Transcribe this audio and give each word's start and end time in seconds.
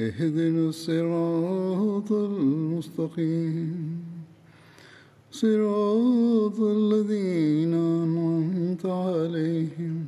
اهدنا 0.00 0.68
الصراط 0.68 2.12
المستقيم. 2.12 4.04
صراط 5.30 6.60
الذين 6.60 7.74
أنعمت 7.74 8.86
عليهم. 8.86 10.04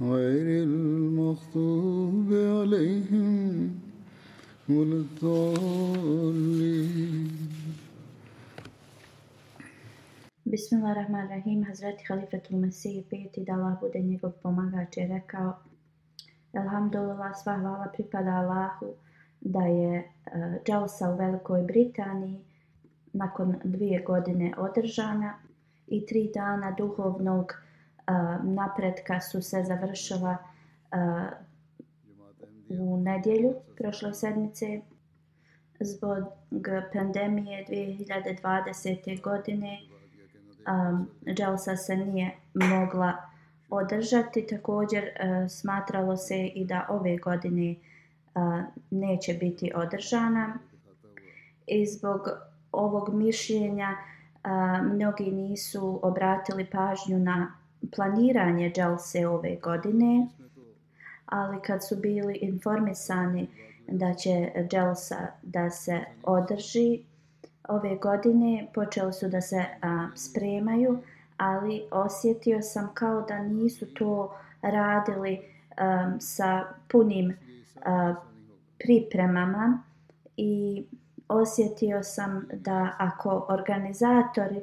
غير 0.00 0.62
المغضوب 0.62 2.28
عليهم 2.32 3.70
ولا 4.68 5.04
بسم 10.46 10.76
الله 10.76 10.92
الرحمن 10.92 11.24
الرحيم. 11.24 11.64
حضرت 11.64 11.98
خليفه 12.08 12.42
المسيح 12.50 13.04
بيتي 13.10 13.44
دالا 13.44 13.78
بودني 13.82 14.16
بو 14.16 14.30
رکا 14.98 15.58
Alhamdulillah, 16.56 17.34
sva 17.42 17.56
hvala 17.58 17.88
pripada 17.92 18.30
Allahu 18.30 18.94
da 19.40 19.60
je 19.60 19.96
e, 19.98 20.04
uh, 20.04 20.54
Džalsa 20.64 21.10
u 21.10 21.16
Velikoj 21.16 21.62
Britaniji 21.62 22.40
nakon 23.12 23.56
dvije 23.64 24.02
godine 24.02 24.54
održana 24.58 25.34
i 25.86 26.06
tri 26.06 26.30
dana 26.34 26.70
duhovnog 26.70 27.52
uh, 27.52 28.44
napretka 28.44 29.20
su 29.20 29.42
se 29.42 29.62
završila 29.62 30.36
uh, 30.92 31.44
u 32.68 32.96
nedjelju 32.96 33.54
prošle 33.76 34.14
sedmice 34.14 34.80
zbog 35.80 36.24
pandemije 36.92 37.66
2020. 37.68 39.22
godine 39.22 39.78
um, 40.66 41.10
Jalsa 41.38 41.76
se 41.76 41.96
nije 41.96 42.30
mogla 42.54 43.33
održati. 43.70 44.46
Također 44.46 45.04
e, 45.04 45.48
smatralo 45.48 46.16
se 46.16 46.46
i 46.46 46.64
da 46.64 46.86
ove 46.88 47.16
godine 47.16 47.70
e, 47.70 47.76
neće 48.90 49.34
biti 49.34 49.72
održana. 49.74 50.58
I 51.66 51.86
zbog 51.86 52.20
ovog 52.72 53.14
mišljenja 53.14 53.88
e, 53.88 54.48
mnogi 54.82 55.30
nisu 55.30 56.00
obratili 56.02 56.64
pažnju 56.64 57.18
na 57.18 57.52
planiranje 57.96 58.70
dželse 58.70 59.26
ove 59.26 59.56
godine, 59.62 60.28
ali 61.26 61.62
kad 61.62 61.86
su 61.88 61.96
bili 61.96 62.34
informisani 62.34 63.48
da 63.88 64.14
će 64.14 64.52
dželsa 64.70 65.26
da 65.42 65.70
se 65.70 66.00
održi, 66.22 67.04
ove 67.68 67.96
godine 67.96 68.66
počeli 68.74 69.12
su 69.12 69.28
da 69.28 69.40
se 69.40 69.64
a, 69.82 70.08
spremaju, 70.16 70.98
ali 71.36 71.82
osjetio 71.90 72.62
sam 72.62 72.90
kao 72.94 73.20
da 73.20 73.38
nisu 73.38 73.94
to 73.94 74.34
radili 74.62 75.40
um, 75.40 76.20
sa 76.20 76.64
punim 76.88 77.28
uh, 77.76 78.16
pripremama 78.78 79.82
i 80.36 80.84
osjetio 81.28 82.02
sam 82.02 82.48
da 82.52 82.90
ako 82.98 83.46
organizatori 83.48 84.62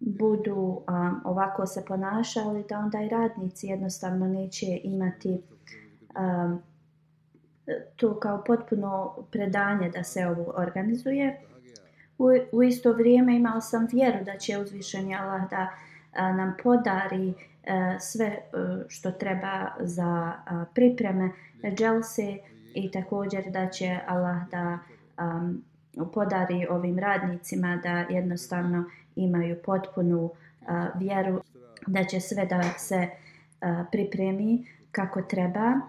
budu 0.00 0.54
um, 0.54 1.20
ovako 1.24 1.66
se 1.66 1.84
ponašali, 1.84 2.64
da 2.68 2.78
onda 2.78 3.00
i 3.00 3.08
radnici 3.08 3.66
jednostavno 3.66 4.28
neće 4.28 4.80
imati 4.84 5.42
um, 6.18 6.62
to 7.96 8.20
kao 8.20 8.44
potpuno 8.46 9.14
predanje 9.30 9.90
da 9.90 10.04
se 10.04 10.26
ovo 10.26 10.52
organizuje. 10.56 11.40
U, 12.18 12.28
u 12.52 12.62
isto 12.62 12.92
vrijeme 12.92 13.36
imao 13.36 13.60
sam 13.60 13.86
vjeru 13.92 14.24
da 14.24 14.38
će 14.38 14.58
uzvišeni 14.58 15.16
Allah 15.16 15.50
da 15.50 15.62
uh, 15.62 15.87
nam 16.12 16.56
podari 16.62 17.28
e, 17.28 17.96
sve 18.00 18.26
e, 18.26 18.40
što 18.88 19.10
treba 19.10 19.66
za 19.80 20.32
pripreme 20.74 21.30
dželse 21.74 22.36
i 22.74 22.90
također 22.90 23.50
da 23.50 23.68
će 23.68 23.98
Allah 24.06 24.48
da 24.50 24.78
podari 26.14 26.66
ovim 26.70 26.98
radnicima 26.98 27.80
da 27.82 27.90
jednostavno 27.90 28.84
imaju 29.16 29.56
potpunu 29.64 30.30
vjeru 30.94 31.40
da 31.86 32.04
će 32.04 32.20
sve 32.20 32.46
da 32.46 32.62
se 32.62 33.08
pripremi 33.90 34.66
kako 34.92 35.22
treba. 35.22 35.80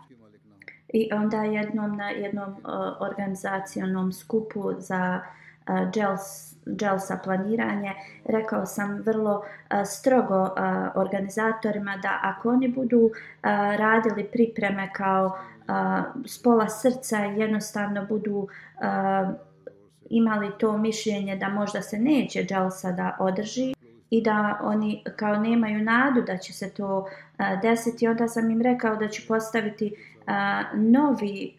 I 0.93 1.09
onda 1.13 1.43
jednom 1.43 1.97
na 1.97 2.09
jednom 2.09 2.55
organizacionom 2.99 4.13
skupu 4.13 4.73
za 4.77 5.21
Jelsa 6.65 7.19
planiranje, 7.23 7.93
rekao 8.25 8.65
sam 8.65 9.01
vrlo 9.05 9.43
strogo 9.85 10.49
organizatorima 10.95 11.97
da 11.97 12.19
ako 12.23 12.49
oni 12.49 12.67
budu 12.67 13.11
radili 13.77 14.23
pripreme 14.23 14.89
kao 14.93 15.37
s 16.25 16.43
pola 16.43 16.69
srca 16.69 17.17
jednostavno 17.17 18.05
budu 18.05 18.47
imali 20.09 20.51
to 20.59 20.77
mišljenje 20.77 21.35
da 21.35 21.49
možda 21.49 21.81
se 21.81 21.97
neće 21.97 22.45
Jelsa 22.49 22.91
da 22.91 23.17
održi 23.19 23.73
i 24.09 24.23
da 24.23 24.59
oni 24.63 25.03
kao 25.15 25.35
nemaju 25.35 25.83
nadu 25.83 26.21
da 26.21 26.37
će 26.37 26.53
se 26.53 26.69
to 26.69 27.09
desiti, 27.61 28.07
onda 28.07 28.27
sam 28.27 28.51
im 28.51 28.61
rekao 28.61 28.95
da 28.95 29.07
ću 29.07 29.21
postaviti 29.27 29.95
novi 30.73 31.55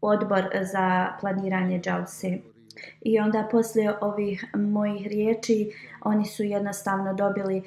odbor 0.00 0.44
za 0.62 1.12
planiranje 1.20 1.80
Jelse. 1.84 2.38
I 3.00 3.20
onda 3.20 3.48
poslije 3.50 3.94
ovih 4.00 4.44
mojih 4.54 5.06
riječi 5.06 5.72
oni 6.00 6.24
su 6.26 6.42
jednostavno 6.42 7.14
dobili 7.14 7.58
uh, 7.58 7.64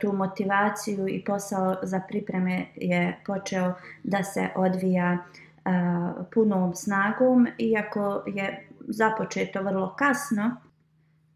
tu 0.00 0.12
motivaciju 0.12 1.08
i 1.08 1.24
posao 1.24 1.76
za 1.82 2.00
pripreme 2.08 2.66
je 2.76 3.18
počeo 3.26 3.74
da 4.02 4.22
se 4.22 4.48
odvija 4.56 5.18
uh, 5.18 6.26
punom 6.34 6.74
snagom 6.74 7.48
iako 7.58 8.22
je 8.26 8.68
započeto 8.88 9.62
vrlo 9.62 9.94
kasno. 9.98 10.56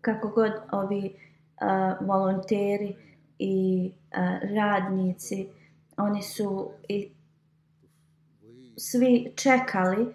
Kako 0.00 0.28
god 0.28 0.52
ovi 0.72 1.14
uh, 1.60 2.08
volonteri 2.08 2.96
i 3.38 3.90
uh, 3.92 4.18
radnici 4.56 5.48
oni 5.96 6.22
su 6.22 6.70
i 6.88 7.10
svi 8.76 9.32
čekali 9.36 10.02
uh, 10.02 10.08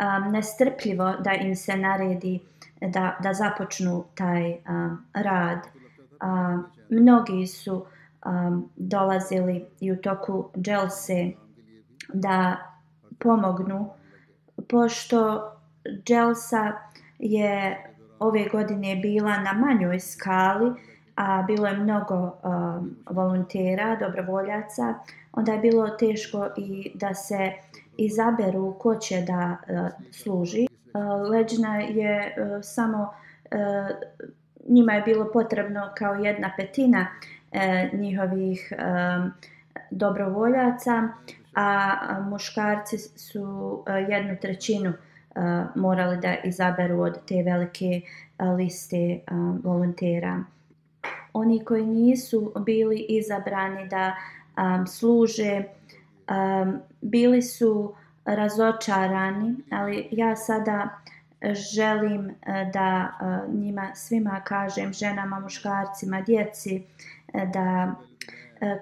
um, 0.00 0.32
nestrpljivo 0.32 1.12
da 1.24 1.32
im 1.32 1.56
se 1.56 1.76
naredi 1.76 2.40
da, 2.80 3.16
da 3.22 3.34
započnu 3.34 4.04
taj 4.14 4.50
um, 4.52 5.06
rad. 5.14 5.58
Um, 6.22 6.66
mnogi 6.88 7.46
su 7.46 7.86
um, 8.26 8.70
dolazili 8.76 9.64
i 9.80 9.92
u 9.92 9.96
toku 9.96 10.50
dželse 10.56 11.30
da 12.12 12.56
pomognu, 13.18 13.90
pošto 14.68 15.52
dželsa 16.04 16.72
je 17.18 17.84
ove 18.18 18.48
godine 18.52 18.96
bila 18.96 19.38
na 19.38 19.52
manjoj 19.52 20.00
skali, 20.00 20.72
a 21.16 21.42
bilo 21.42 21.66
je 21.66 21.76
mnogo 21.76 22.14
um, 22.16 22.96
volontera, 23.10 23.96
dobrovoljaca, 24.00 24.94
onda 25.32 25.52
je 25.52 25.58
bilo 25.58 25.88
teško 25.88 26.48
i 26.56 26.90
da 26.94 27.14
se 27.14 27.52
izaberu 27.98 28.74
ko 28.78 28.94
će 28.94 29.22
da 29.22 29.56
e, 29.68 29.88
služi. 30.12 30.64
E, 30.64 30.98
Leđna 31.30 31.76
je 31.78 32.16
e, 32.16 32.62
samo, 32.62 33.12
njima 34.68 34.92
je 34.92 35.02
bilo 35.02 35.30
potrebno 35.32 35.90
kao 35.94 36.14
jedna 36.14 36.50
petina 36.56 37.00
uh, 37.00 37.36
njihovih 37.92 38.72
dobrovoljaca, 39.90 41.08
a 41.54 42.20
muškarci 42.30 42.98
su 42.98 43.82
jednu 44.08 44.36
trećinu 44.40 44.92
morali 45.74 46.16
da 46.16 46.34
izaberu 46.44 47.00
od 47.00 47.18
te 47.28 47.42
velike 47.42 48.00
liste 48.56 49.20
volontera. 49.64 50.44
Oni 51.32 51.64
koji 51.64 51.86
nisu 51.86 52.52
bili 52.58 53.06
izabrani 53.08 53.88
da 53.88 54.16
služe, 54.86 55.62
Um, 56.30 56.78
bili 57.00 57.42
su 57.42 57.94
razočarani, 58.24 59.56
ali 59.70 60.08
ja 60.10 60.36
sada 60.36 60.98
želim 61.54 62.30
e, 62.30 62.34
da 62.72 63.08
e, 63.20 63.52
njima 63.52 63.94
svima 63.94 64.40
kažem, 64.44 64.92
ženama, 64.92 65.40
muškarcima, 65.40 66.20
djeci, 66.20 66.82
e, 67.34 67.46
da 67.52 67.94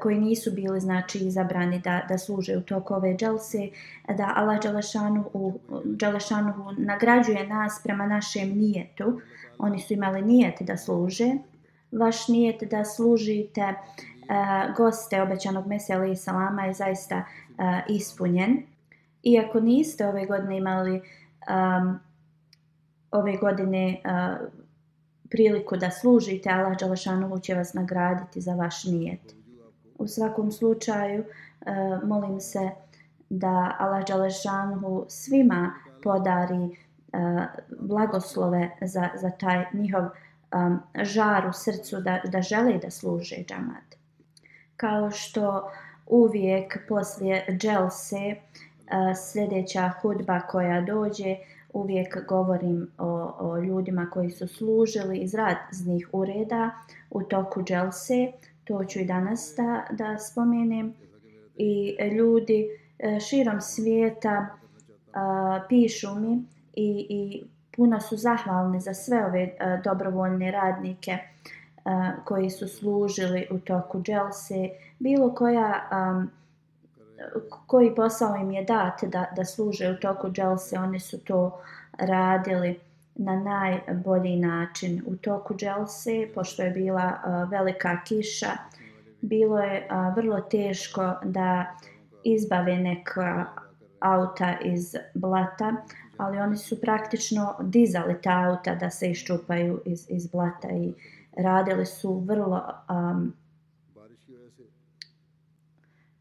koji 0.00 0.18
nisu 0.18 0.50
bili 0.52 0.80
znači 0.80 1.18
izabrani 1.18 1.78
da, 1.78 2.02
da 2.08 2.18
služe 2.18 2.56
u 2.56 2.60
toku 2.60 2.94
ove 2.94 3.16
dželse, 3.16 3.68
da 4.08 4.32
Allah 4.36 4.62
Đalešanu, 4.62 5.24
Đalešanu 5.84 6.74
nagrađuje 6.78 7.46
nas 7.46 7.80
prema 7.84 8.06
našem 8.06 8.48
nijetu. 8.48 9.20
Oni 9.58 9.78
su 9.78 9.92
imali 9.92 10.22
nijet 10.22 10.54
da 10.60 10.76
služe. 10.76 11.30
Vaš 11.92 12.28
nijet 12.28 12.62
da 12.70 12.84
služite 12.84 13.60
uh, 13.60 14.13
goste 14.76 15.22
obećanog 15.22 15.66
Mesija 15.66 15.98
Ali 15.98 16.16
Salama 16.16 16.64
je 16.64 16.72
zaista 16.72 17.16
uh, 17.18 17.64
ispunjen. 17.88 18.62
Iako 19.22 19.60
niste 19.60 20.08
ove 20.08 20.26
godine 20.26 20.56
imali 20.56 21.02
um, 21.48 22.00
ove 23.10 23.36
godine 23.36 24.00
uh, 24.04 24.48
priliku 25.30 25.76
da 25.76 25.90
služite, 25.90 26.50
Allah 26.50 26.78
Đalašanovu 26.78 27.38
će 27.38 27.54
vas 27.54 27.74
nagraditi 27.74 28.40
za 28.40 28.54
vaš 28.54 28.84
nijet. 28.84 29.34
U 29.98 30.06
svakom 30.06 30.52
slučaju, 30.52 31.24
uh, 31.24 32.08
molim 32.08 32.40
se 32.40 32.70
da 33.30 33.76
Allah 33.78 34.04
Đalašanovu 34.06 35.06
svima 35.08 35.74
podari 36.02 36.64
uh, 36.64 37.44
blagoslove 37.80 38.70
za, 38.80 39.08
za 39.14 39.30
taj 39.30 39.64
njihov 39.72 40.02
um, 40.02 40.80
žar 41.02 41.46
u 41.48 41.52
srcu 41.52 42.00
da, 42.00 42.20
da 42.24 42.42
žele 42.42 42.78
da 42.78 42.90
služe 42.90 43.36
džamat. 43.48 43.93
Kao 44.76 45.10
što 45.10 45.70
uvijek 46.06 46.78
poslije 46.88 47.46
dželse 47.50 48.16
eh, 48.16 48.36
sljedeća 49.32 49.90
hudba 50.00 50.40
koja 50.40 50.80
dođe, 50.80 51.36
uvijek 51.72 52.26
govorim 52.28 52.90
o, 52.98 53.34
o 53.38 53.58
ljudima 53.58 54.10
koji 54.10 54.30
su 54.30 54.48
služili 54.48 55.18
iz 55.18 55.34
raznih 55.34 56.08
ureda 56.12 56.70
u 57.10 57.22
toku 57.22 57.62
dželse, 57.62 58.32
to 58.64 58.84
ću 58.84 58.98
i 58.98 59.04
danas 59.04 59.54
da, 59.56 59.84
da 59.90 60.18
spomenem. 60.18 60.94
I 61.56 61.96
ljudi 62.16 62.66
eh, 62.98 63.20
širom 63.20 63.60
svijeta 63.60 64.46
a, 65.14 65.60
pišu 65.68 66.14
mi 66.14 66.44
i, 66.76 67.06
i 67.08 67.44
puno 67.76 68.00
su 68.00 68.16
zahvalni 68.16 68.80
za 68.80 68.94
sve 68.94 69.26
ove 69.26 69.56
a, 69.60 69.76
dobrovoljne 69.84 70.50
radnike 70.50 71.18
a, 71.84 72.12
koji 72.24 72.50
su 72.50 72.68
služili 72.68 73.46
u 73.50 73.58
toku 73.58 74.02
dželse. 74.02 74.68
Bilo 74.98 75.34
koja, 75.34 75.86
a, 75.90 76.24
koji 77.66 77.94
posao 77.94 78.36
im 78.36 78.50
je 78.50 78.64
dat 78.64 79.04
da, 79.04 79.24
da 79.36 79.44
služe 79.44 79.90
u 79.90 79.96
toku 79.96 80.30
dželse, 80.30 80.78
oni 80.78 81.00
su 81.00 81.18
to 81.24 81.60
radili 81.98 82.80
na 83.14 83.36
najbolji 83.36 84.36
način 84.36 85.02
u 85.06 85.16
toku 85.16 85.54
dželse, 85.54 86.28
pošto 86.34 86.62
je 86.62 86.70
bila 86.70 87.04
uh, 87.04 87.50
velika 87.50 88.00
kiša, 88.04 88.50
bilo 89.20 89.58
je 89.58 89.88
uh, 89.90 90.16
vrlo 90.16 90.40
teško 90.40 91.14
da 91.24 91.64
izbave 92.24 92.76
neka 92.76 93.46
auta 94.00 94.58
iz 94.64 94.96
blata, 95.14 95.72
ali 96.16 96.38
oni 96.38 96.56
su 96.56 96.80
praktično 96.80 97.54
dizali 97.60 98.22
ta 98.22 98.44
auta 98.48 98.74
da 98.74 98.90
se 98.90 99.10
iščupaju 99.10 99.80
iz, 99.84 100.06
iz 100.08 100.26
blata 100.26 100.68
i 100.68 100.92
radile 101.36 101.86
su 101.86 102.18
vrlo 102.18 102.62
um, 102.90 103.32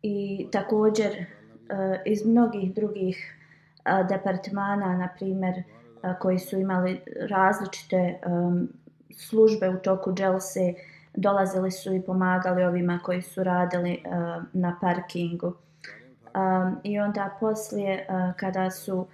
i 0.02 0.48
također 0.52 1.12
uh, 1.12 2.02
iz 2.06 2.26
mnogih 2.26 2.74
drugih 2.74 3.38
uh, 3.86 4.08
departmana, 4.10 4.98
na 4.98 5.10
primjer, 5.16 5.58
e, 5.58 5.64
koji 6.20 6.40
su 6.40 6.58
imali 6.58 7.02
različite 7.30 8.20
um, 8.26 8.70
službe 9.18 9.70
u 9.70 9.78
toku 9.78 10.14
dželse, 10.14 10.74
dolazili 11.16 11.72
su 11.72 11.94
i 11.94 12.02
pomagali 12.02 12.64
ovima 12.64 13.00
koji 13.04 13.22
su 13.22 13.44
radili 13.44 14.04
uh, 14.06 14.44
na 14.54 14.78
parkingu. 14.82 15.48
Um, 15.48 16.80
I 16.84 17.00
onda 17.00 17.38
poslije, 17.40 18.08
uh, 18.10 18.36
kada 18.38 18.72
su 18.72 18.98
uh, 18.98 19.08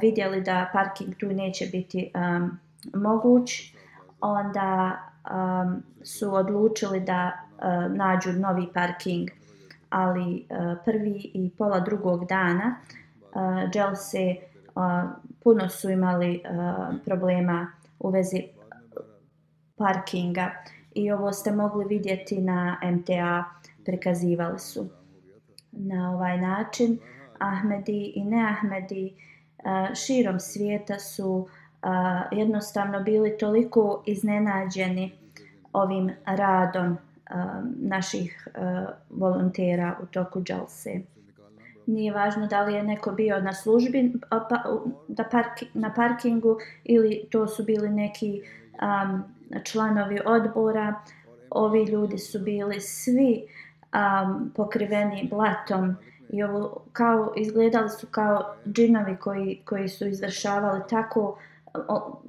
vidjeli 0.00 0.40
da 0.40 0.70
parking 0.72 1.14
tu 1.16 1.26
neće 1.26 1.66
biti 1.72 2.12
um, 2.14 2.58
moguć, 2.94 3.74
onda 4.20 4.98
um, 5.30 5.82
su 6.04 6.34
odlučili 6.34 7.00
da 7.00 7.32
uh, 7.32 7.96
nađu 7.96 8.32
novi 8.32 8.68
parking. 8.74 9.28
Ali 9.90 10.46
uh, 10.50 10.78
prvi 10.84 11.30
i 11.34 11.50
pola 11.58 11.80
drugog 11.80 12.26
dana 12.26 12.74
uh, 13.34 13.70
dželse 13.70 14.36
uh, 14.74 14.82
puno 15.42 15.68
su 15.68 15.90
imali 15.90 16.42
uh, 16.44 16.94
problema 17.04 17.72
u 17.98 18.10
vezi 18.10 18.42
uh, 18.42 19.04
parkinga 19.76 20.50
i 20.94 21.12
ovo 21.12 21.32
ste 21.32 21.52
mogli 21.52 21.84
vidjeti 21.84 22.40
na 22.40 22.78
MTA 22.92 23.44
prikazivali 23.84 24.58
su 24.58 24.86
na 25.72 26.12
ovaj 26.14 26.40
način 26.40 26.98
Ahmedi 27.38 28.12
i 28.14 28.24
ne 28.24 28.46
Ahmedi 28.50 29.14
uh, 29.58 29.94
širom 29.94 30.40
svijeta 30.40 30.98
su 30.98 31.32
uh, 31.32 31.50
jednostavno 32.32 33.00
bili 33.00 33.38
toliko 33.38 34.02
iznenađeni 34.06 35.12
ovim 35.72 36.10
radom 36.26 36.92
uh, 36.92 37.36
naših 37.76 38.48
uh, 38.56 38.88
volontera 39.10 39.96
u 40.02 40.06
toku 40.06 40.42
džalse 40.42 41.00
nije 41.86 42.12
važno 42.12 42.46
da 42.46 42.62
li 42.62 42.74
je 42.74 42.82
neko 42.82 43.12
bio 43.12 43.40
na 43.40 43.52
službi 43.52 44.12
pa, 44.30 44.62
da 45.08 45.24
parki, 45.24 45.66
na 45.74 45.94
parkingu 45.94 46.58
ili 46.84 47.24
to 47.30 47.46
su 47.48 47.64
bili 47.64 47.90
neki 47.90 48.42
um, 48.82 49.22
članovi 49.64 50.20
odbora. 50.24 50.94
Ovi 51.50 51.84
ljudi 51.84 52.18
su 52.18 52.38
bili 52.38 52.80
svi 52.80 53.44
um, 53.44 54.52
pokriveni 54.56 55.28
blatom 55.30 55.96
i 56.28 56.42
ovo 56.42 56.82
kao 56.92 57.32
izgledali 57.36 57.88
su 57.88 58.06
kao 58.10 58.54
džinovi 58.66 59.16
koji, 59.16 59.62
koji 59.64 59.88
su 59.88 60.06
izvršavali 60.06 60.80
tako 60.90 61.38
o, 61.88 62.22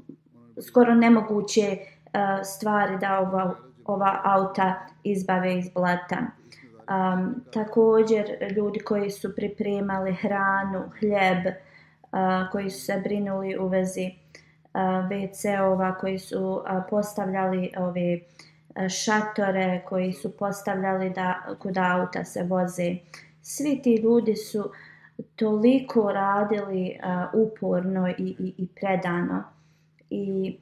skoro 0.61 0.95
nemoguće 0.95 1.77
uh, 1.77 2.45
stvari 2.45 2.97
da 2.97 3.19
ova, 3.19 3.55
ova 3.85 4.21
auta 4.23 4.75
izbave 5.03 5.57
iz 5.57 5.69
blata. 5.69 6.17
Um, 6.89 7.43
također 7.53 8.25
ljudi 8.55 8.79
koji 8.79 9.11
su 9.11 9.35
pripremali 9.35 10.13
hranu, 10.13 10.89
hljeb, 10.99 11.45
uh, 11.47 12.51
koji 12.51 12.69
su 12.69 12.85
se 12.85 13.01
brinuli 13.03 13.57
u 13.57 13.67
vezi 13.67 14.01
e, 14.01 14.13
uh, 14.73 15.09
WC-ova, 15.09 15.95
koji 15.95 16.19
su 16.19 16.39
uh, 16.45 16.83
postavljali 16.89 17.71
ove 17.77 18.15
uh, 18.15 18.87
šatore, 18.89 19.81
koji 19.85 20.13
su 20.13 20.37
postavljali 20.37 21.09
da 21.09 21.35
kuda 21.59 21.99
auta 21.99 22.23
se 22.23 22.43
voze. 22.43 22.95
Svi 23.41 23.81
ti 23.81 23.95
ljudi 23.95 24.35
su 24.35 24.71
toliko 25.35 26.11
radili 26.11 26.99
uh, 27.03 27.47
uporno 27.47 28.09
i, 28.09 28.35
i, 28.39 28.53
i 28.57 28.67
predano. 28.67 29.43
I 30.09 30.57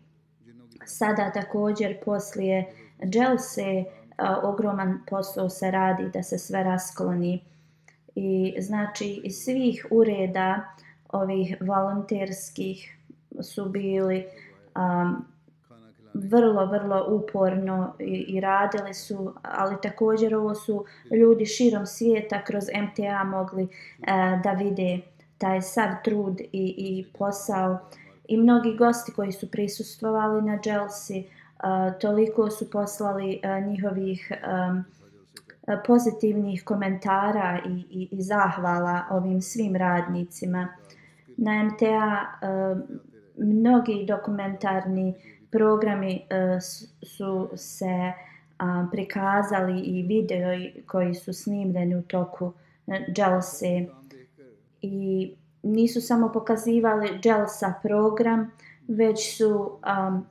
sada 0.86 1.32
također 1.32 1.96
poslije 2.06 2.74
Dželse, 3.06 3.84
ogroman 4.44 5.00
posao 5.10 5.50
se 5.50 5.72
radi 5.72 6.10
da 6.14 6.24
se 6.24 6.38
sve 6.38 6.64
raskloni 6.64 7.44
i 8.16 8.56
znači 8.60 9.22
iz 9.24 9.34
svih 9.46 9.88
ureda 9.92 10.62
ovih 11.10 11.58
volonterskih 11.62 12.98
su 13.42 13.70
bili 13.70 14.26
um, 14.76 15.26
vrlo, 16.14 16.66
vrlo 16.66 17.06
uporno 17.10 17.94
i, 18.00 18.26
i 18.28 18.40
radili 18.40 18.94
su, 18.94 19.34
ali 19.42 19.76
također 19.84 20.36
ovo 20.36 20.56
su 20.56 20.86
ljudi 21.12 21.46
širom 21.46 21.86
svijeta 21.86 22.44
kroz 22.44 22.64
MTA 22.84 23.24
mogli 23.24 23.64
uh, 23.64 24.42
da 24.44 24.52
vide 24.52 25.00
taj 25.38 25.62
sav 25.62 25.90
trud 26.04 26.40
i, 26.40 26.76
i 26.78 27.06
posao 27.18 27.80
i 28.28 28.38
mnogi 28.38 28.76
gosti 28.78 29.12
koji 29.12 29.32
su 29.32 29.52
prisustvovali 29.52 30.42
na 30.42 30.60
Jelsi 30.66 31.20
uh, 31.20 31.26
e, 31.64 32.00
toliko 32.00 32.50
su 32.50 32.72
poslali 32.72 33.42
uh, 33.44 33.68
njihovih 33.68 34.32
um, 34.32 34.84
pozitivnih 35.88 36.64
komentara 36.64 37.60
i, 37.66 37.84
i, 37.90 38.08
i 38.12 38.22
zahvala 38.22 39.04
ovim 39.10 39.42
svim 39.42 39.76
radnicima. 39.76 40.68
Na 41.38 41.64
MTA 41.64 42.26
uh, 42.42 42.78
mnogi 43.38 44.06
dokumentarni 44.08 45.16
programi 45.52 46.26
eh, 46.30 46.60
su 47.02 47.50
se 47.56 48.14
prikazali 48.92 49.80
i 49.80 50.04
video 50.04 50.50
koji 50.86 51.14
su 51.14 51.34
snimljeni 51.34 51.96
u 51.96 52.02
toku 52.02 52.46
uh, 52.46 52.54
i 54.82 55.32
nisu 55.64 56.02
samo 56.02 56.32
pokazivali 56.32 57.20
Jelsa 57.24 57.74
program, 57.84 58.52
već 58.88 59.38
su 59.38 59.80
um, 60.08 60.26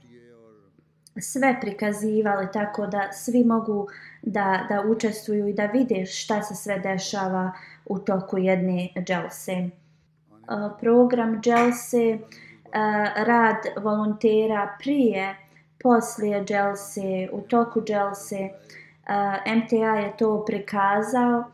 sve 1.20 1.58
prikazivali 1.60 2.46
tako 2.52 2.86
da 2.86 3.12
svi 3.12 3.44
mogu 3.44 3.88
da, 4.22 4.66
da 4.68 4.84
učestvuju 4.90 5.48
i 5.48 5.52
da 5.52 5.66
vide 5.66 6.06
šta 6.06 6.42
se 6.42 6.54
sve 6.54 6.78
dešava 6.78 7.52
u 7.86 7.98
toku 7.98 8.38
jedne 8.38 8.88
Jelse. 9.08 9.70
Uh, 10.30 10.80
program 10.80 11.40
Jelse, 11.44 12.18
uh, 12.22 12.49
Eh, 12.72 13.24
rad 13.24 13.56
volontera 13.82 14.76
prije, 14.78 15.36
poslije 15.82 16.44
Jelse, 16.48 17.28
u 17.32 17.40
toku 17.40 17.82
Jelse, 17.88 18.36
eh, 18.36 19.54
MTA 19.56 19.96
je 19.96 20.16
to 20.16 20.44
prikazao 20.46 21.44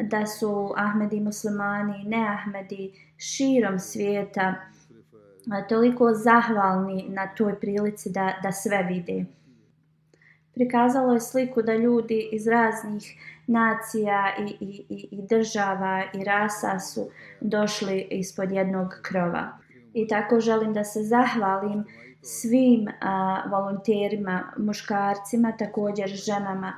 da 0.00 0.26
su 0.26 0.74
Ahmedi 0.76 1.20
muslimani, 1.20 2.04
ne 2.04 2.28
Ahmedi, 2.28 2.92
širom 3.16 3.78
svijeta 3.78 4.54
eh, 4.54 5.68
toliko 5.68 6.12
zahvalni 6.14 7.06
na 7.08 7.34
toj 7.34 7.60
prilici 7.60 8.10
da, 8.10 8.34
da 8.42 8.52
sve 8.52 8.82
vide. 8.82 9.24
Prikazalo 10.54 11.12
je 11.12 11.20
sliku 11.20 11.62
da 11.62 11.74
ljudi 11.74 12.28
iz 12.32 12.46
raznih 12.46 13.16
nacija 13.46 14.34
i, 14.38 14.64
i, 14.64 14.84
i, 14.88 15.08
i 15.10 15.26
država 15.26 16.02
i 16.14 16.24
rasa 16.24 16.78
su 16.78 17.10
došli 17.40 18.06
ispod 18.10 18.52
jednog 18.52 18.88
krova. 19.02 19.65
I 19.96 20.08
tako 20.08 20.40
želim 20.40 20.72
da 20.72 20.84
se 20.84 21.02
zahvalim 21.02 21.84
svim 22.22 22.88
a, 23.00 23.42
volonterima, 23.50 24.52
muškarcima, 24.56 25.52
također 25.58 26.08
ženama 26.08 26.72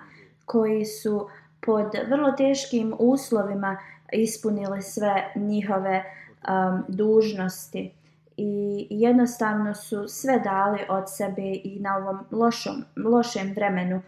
koji 0.45 0.85
su 0.85 1.29
pod 1.61 1.87
vrlo 2.11 2.33
teškim 2.33 2.95
uslovima 2.99 3.77
ispunili 4.13 4.83
sve 4.83 5.33
njihove 5.37 6.05
um, 6.05 6.85
dužnosti. 6.89 7.93
I 8.37 8.87
jednostavno 8.91 9.75
su 9.75 10.09
sve 10.09 10.39
dali 10.39 10.79
od 10.89 11.05
sebe 11.07 11.53
i 11.65 11.79
na 11.81 11.97
ovom 11.97 12.19
lošom, 12.31 12.85
lošem 12.97 13.53
vremenu 13.55 13.97
uh, 13.97 14.05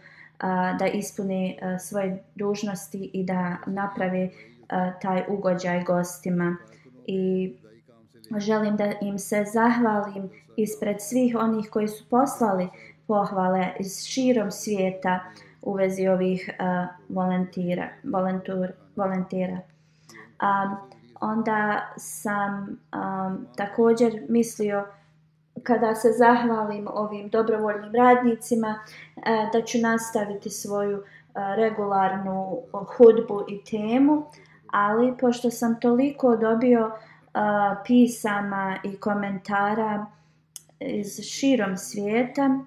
da 0.79 0.87
ispune 0.93 1.57
uh, 1.61 1.81
svoje 1.81 2.23
dužnosti 2.35 3.09
i 3.13 3.23
da 3.23 3.57
naprave 3.65 4.23
uh, 4.23 5.01
taj 5.01 5.23
ugođaj 5.29 5.83
gostima. 5.83 6.57
I 7.07 7.53
želim 8.39 8.77
da 8.77 8.91
im 9.01 9.19
se 9.19 9.45
zahvalim 9.53 10.29
ispred 10.57 10.95
svih 11.01 11.35
onih 11.39 11.69
koji 11.69 11.87
su 11.87 12.09
poslali 12.09 12.69
pohvale 13.07 13.67
iz 13.79 14.05
širom 14.05 14.51
svijeta 14.51 15.19
u 15.61 15.73
vezi 15.73 16.07
ovih 16.07 16.49
uh, 16.49 16.87
volontira, 17.09 17.89
volontur, 18.03 18.71
volontira. 18.95 19.59
Um, 20.41 20.77
onda 21.21 21.87
sam 21.97 22.79
um, 22.93 23.47
također 23.55 24.21
mislio 24.29 24.85
kada 25.63 25.95
se 25.95 26.11
zahvalim 26.11 26.87
ovim 26.93 27.29
dobrovoljnim 27.29 27.95
radnicima 27.95 28.79
uh, 29.15 29.23
da 29.53 29.61
ću 29.61 29.77
nastaviti 29.77 30.49
svoju 30.49 30.97
uh, 30.97 31.03
regularnu 31.55 32.61
hudbu 32.71 33.43
i 33.49 33.63
temu, 33.63 34.23
ali 34.67 35.17
pošto 35.17 35.51
sam 35.51 35.79
toliko 35.79 36.35
dobio 36.35 36.85
uh, 36.85 37.10
pisama 37.85 38.77
i 38.83 38.97
komentara 38.97 40.05
iz 40.79 41.19
širom 41.23 41.77
svijeta, 41.77 42.59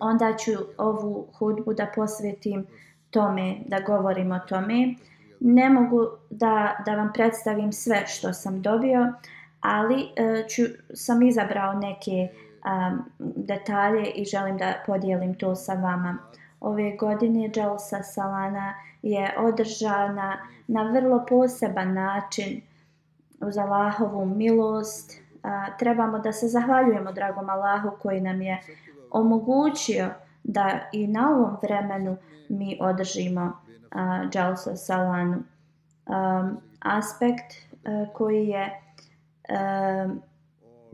onda 0.00 0.36
ću 0.36 0.52
ovu 0.78 1.26
hudbu 1.38 1.74
da 1.74 1.86
posvetim 1.94 2.66
tome, 3.10 3.56
da 3.66 3.80
govorim 3.80 4.32
o 4.32 4.38
tome. 4.38 4.94
Ne 5.40 5.70
mogu 5.70 6.06
da, 6.30 6.76
da 6.86 6.94
vam 6.94 7.12
predstavim 7.14 7.72
sve 7.72 8.06
što 8.06 8.32
sam 8.32 8.62
dobio, 8.62 9.12
ali 9.60 9.94
uh, 9.94 10.46
ću, 10.48 10.62
sam 10.94 11.22
izabrao 11.22 11.72
neke 11.72 12.28
um, 12.64 13.04
detalje 13.18 14.10
i 14.10 14.24
želim 14.24 14.58
da 14.58 14.74
podijelim 14.86 15.34
to 15.34 15.54
sa 15.54 15.74
vama. 15.74 16.18
Ove 16.60 16.96
godine 16.96 17.50
Jalsa 17.56 18.02
Salana 18.02 18.74
je 19.02 19.34
održana 19.38 20.38
na 20.66 20.82
vrlo 20.82 21.26
poseban 21.28 21.92
način 21.92 22.60
uz 23.46 23.58
Allahovu 23.58 24.26
milost. 24.26 25.12
A, 25.42 25.76
trebamo 25.78 26.18
da 26.18 26.32
se 26.32 26.48
zahvaljujemo 26.48 27.12
dragom 27.12 27.50
Allahu 27.50 27.90
koji 28.02 28.20
nam 28.20 28.42
je 28.42 28.60
omogućio 29.10 30.10
da 30.44 30.80
i 30.92 31.06
na 31.06 31.30
ovom 31.30 31.56
vremenu 31.62 32.16
mi 32.48 32.78
održimo 32.80 33.44
uh, 33.44 34.30
Jalsa 34.34 34.76
Salanu. 34.76 35.42
Um, 36.06 36.60
aspekt 36.80 37.52
a, 37.84 38.06
koji 38.12 38.48
je 38.48 38.80
a, 39.48 40.08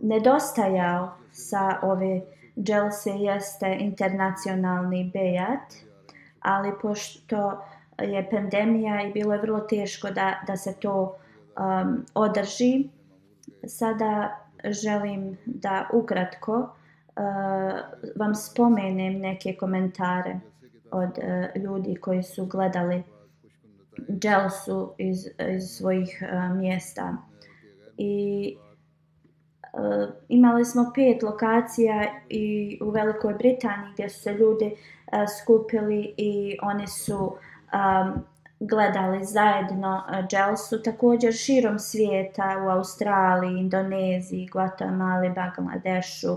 nedostajao 0.03 1.11
sa 1.33 1.79
ove 1.83 2.21
Jalse 2.57 3.11
jeste 3.11 3.77
internacionalni 3.81 5.11
bejat, 5.13 5.75
ali 6.41 6.73
pošto 6.83 7.63
je 7.99 8.31
pandemija 8.31 9.03
i 9.03 9.13
bilo 9.13 9.33
je 9.35 9.41
vrlo 9.41 9.61
teško 9.61 10.11
da, 10.11 10.35
da 10.47 10.57
se 10.57 10.75
to 10.81 11.17
um, 11.59 12.07
održi, 12.15 12.89
sada 13.67 14.37
želim 14.65 15.39
da 15.47 15.89
ukratko 15.93 16.53
uh, 16.57 16.73
vam 18.17 18.35
spomenem 18.35 19.19
neke 19.19 19.57
komentare 19.57 20.41
od 20.91 21.11
uh, 21.19 21.63
ljudi 21.63 21.95
koji 21.95 22.23
su 22.23 22.47
gledali 22.47 23.03
Jelsu 24.23 24.95
iz, 24.99 25.27
iz 25.57 25.65
svojih 25.65 26.23
uh, 26.23 26.57
mjesta. 26.57 27.17
I 27.97 28.57
uh, 29.73 30.09
imali 30.29 30.65
smo 30.65 30.93
pet 30.95 31.23
lokacija 31.23 32.05
i 32.29 32.79
u 32.83 32.91
Velikoj 32.91 33.35
Britaniji 33.35 33.93
gdje 33.93 34.09
su 34.09 34.21
se 34.21 34.33
ljudi 34.33 34.67
uh, 34.67 35.19
skupili 35.43 36.15
i 36.17 36.59
oni 36.63 36.87
su 36.87 37.17
um, 37.25 38.25
gledali 38.61 39.25
zajedno 39.25 40.03
Jelsu, 40.33 40.83
također 40.83 41.33
širom 41.33 41.79
svijeta 41.79 42.63
u 42.67 42.69
Australiji, 42.69 43.59
Indoneziji, 43.59 44.49
Guatemala, 44.53 45.29
Bangladešu, 45.29 46.37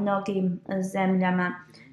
mnogim 0.00 0.60
zemljama 0.80 1.52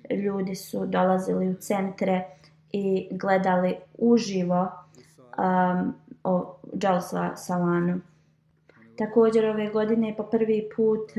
ljudi 0.09 0.55
su 0.55 0.85
dolazili 0.85 1.49
u 1.49 1.53
centre 1.53 2.25
i 2.71 3.07
gledali 3.11 3.75
uživo 3.97 4.71
um, 5.37 5.93
o 6.23 6.55
Jalsa 6.81 7.35
Salanu. 7.35 7.99
Također 8.97 9.45
ove 9.45 9.67
godine 9.67 10.13
po 10.17 10.23
prvi 10.23 10.69
put 10.75 11.11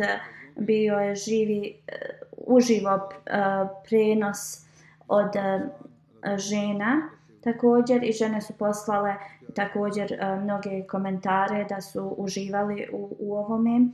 bio 0.56 0.94
je 0.94 1.14
živi 1.14 1.74
uh, 1.76 2.56
uživo 2.56 2.94
uh, 2.94 3.68
prenos 3.88 4.66
od 5.08 5.30
uh, 5.36 6.36
žena. 6.38 7.08
Također 7.46 8.04
i 8.04 8.12
žene 8.12 8.40
su 8.40 8.52
poslale 8.58 9.14
također 9.54 10.12
e, 10.12 10.36
mnoge 10.36 10.86
komentare 10.86 11.64
da 11.64 11.80
su 11.80 12.14
uživali 12.18 12.88
u, 12.92 13.16
u 13.18 13.36
ovome. 13.36 13.88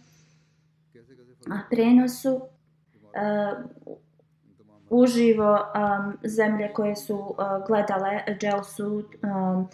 Prenosu 1.70 2.34
uh, 2.34 2.42
e, 3.14 3.54
uživo 4.90 5.52
um, 5.52 6.18
zemlje 6.24 6.72
koje 6.72 6.96
su 6.96 7.16
uh, 7.16 7.36
gledale 7.66 8.20
Jelsu, 8.42 9.04
um, 9.22 9.68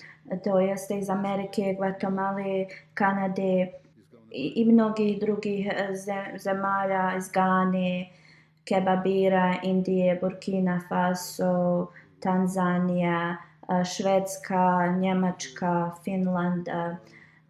to 0.44 0.60
jeste 0.60 0.98
iz 0.98 1.10
Amerike, 1.10 1.74
Guatemala, 1.78 2.66
Kanade 2.94 3.72
i, 4.30 4.52
i 4.56 4.72
mnogih 4.72 5.20
drugih 5.20 5.68
zemalja 6.38 7.16
iz 7.16 7.28
Gane, 7.28 8.10
Kebabira, 8.64 9.54
Indije, 9.62 10.18
Burkina 10.20 10.80
Faso, 10.88 11.86
Tanzanija, 12.20 13.36
uh, 13.40 13.47
Švedska, 13.84 14.86
Njemačka, 14.98 15.90
Finland, 16.04 16.66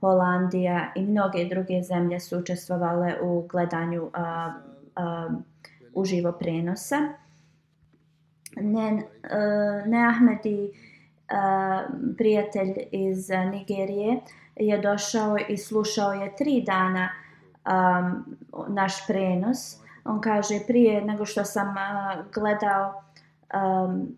Holandija 0.01 0.93
i 0.95 1.03
mnoge 1.03 1.45
druge 1.45 1.83
zemlje 1.83 2.21
su 2.21 2.39
učestvovale 2.39 3.15
u 3.23 3.47
gledanju 3.51 4.03
uh, 4.03 4.11
uživo 5.95 6.33
prenosa. 6.33 6.97
Ne, 8.57 9.03
ne 9.87 10.09
Ahmedi, 10.09 10.73
prijatelj 12.17 12.75
iz 12.93 13.29
Nigerije, 13.51 14.21
je 14.57 14.79
došao 14.79 15.37
i 15.49 15.57
slušao 15.57 16.13
je 16.13 16.37
tri 16.37 16.65
dana 16.67 17.09
naš 18.69 19.07
prenos. 19.07 19.77
On 20.05 20.21
kaže, 20.21 20.55
prije 20.67 21.05
nego 21.05 21.25
što 21.25 21.45
sam 21.45 21.75
gledao 22.35 23.03
um, 23.85 24.17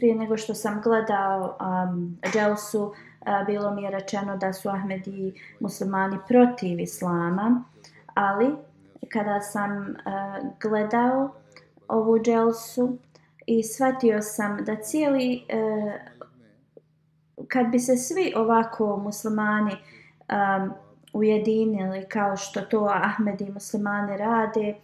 prije 0.00 0.14
nego 0.14 0.36
što 0.36 0.54
sam 0.54 0.80
gledao 0.80 1.56
um, 1.60 2.18
Jelsu, 2.34 2.82
uh, 2.84 2.92
bilo 3.46 3.74
mi 3.74 3.82
je 3.82 3.90
rečeno 3.90 4.36
da 4.36 4.52
su 4.52 4.68
Ahmedi 4.68 5.40
muslimani 5.60 6.18
protiv 6.28 6.80
islama, 6.80 7.64
ali 8.14 8.54
kada 9.12 9.40
sam 9.40 9.78
uh, 9.80 10.46
gledao 10.62 11.30
ovu 11.88 12.18
dželsu 12.18 12.96
i 13.46 13.62
shvatio 13.62 14.22
sam 14.22 14.64
da 14.64 14.76
cijeli 14.76 15.44
uh, 15.48 15.92
kad 17.48 17.66
bi 17.66 17.78
se 17.78 17.96
svi 17.96 18.32
ovako 18.36 18.96
muslimani 18.96 19.72
um, 19.72 20.72
ujedinili 21.12 22.08
kao 22.08 22.36
što 22.36 22.60
to 22.60 22.88
Ahmedi 22.92 23.44
i 23.44 23.52
muslimani 23.52 24.16
rade, 24.16 24.74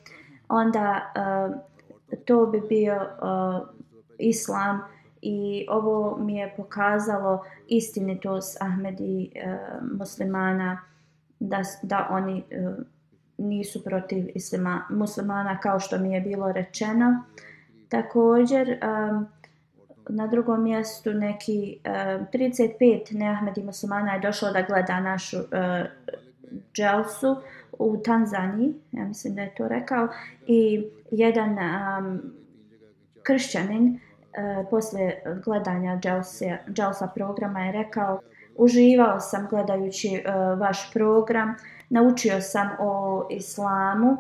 onda 0.49 1.13
um, 1.17 1.55
to 2.25 2.47
bi 2.47 2.61
bio 2.69 2.95
uh, 2.97 3.69
islam 4.19 4.96
i 5.23 5.67
ovo 5.71 6.17
mi 6.19 6.37
je 6.37 6.55
pokazalo 6.57 7.45
istinitost 7.69 8.63
Ahmedi 8.63 9.31
e, 9.35 9.59
muslimana 9.99 10.81
da, 11.41 11.63
da 11.83 12.09
oni 12.11 12.43
e, 12.51 12.69
nisu 13.39 13.85
protiv 13.85 14.29
islima, 14.35 14.87
muslimana 14.91 15.61
kao 15.61 15.81
što 15.81 15.99
mi 15.99 16.13
je 16.13 16.21
bilo 16.21 16.53
rečeno. 16.53 17.23
Također, 17.89 18.71
e, 18.71 18.79
na 20.09 20.27
drugom 20.27 20.63
mjestu 20.63 21.15
neki 21.15 21.79
e, 21.85 21.91
35 22.33 23.19
neahmedi 23.19 23.63
muslimana 23.63 24.15
je 24.15 24.21
došlo 24.21 24.51
da 24.51 24.63
gleda 24.63 25.01
našu 25.01 25.37
e, 25.37 25.91
dželsu 26.75 27.37
u 27.79 27.97
Tanzaniji, 28.05 28.75
ja 28.93 29.05
mislim 29.05 29.35
da 29.35 29.43
je 29.43 29.55
to 29.55 29.69
rekao, 29.69 30.09
i 30.47 30.85
jedan 31.11 31.51
um, 31.51 32.21
kršćanin 33.23 33.95
uh, 33.95 34.06
E, 34.37 34.65
posle 34.71 35.13
gledanja 35.45 36.01
Jelsa, 36.05 36.59
Jelsa 36.77 37.07
programa 37.15 37.61
je 37.61 37.73
rekao 37.73 38.21
uživao 38.57 39.21
sam 39.21 39.47
gledajući 39.51 40.09
e, 40.09 40.23
vaš 40.57 40.93
program, 40.93 41.55
naučio 41.91 42.41
sam 42.41 42.69
o 42.81 43.27
islamu 43.31 44.17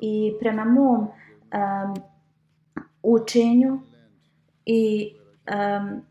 i 0.00 0.32
prema 0.40 0.64
mom 0.64 1.00
um, 1.00 2.02
učenju 3.02 3.80
i 4.66 5.12
um, 5.80 6.02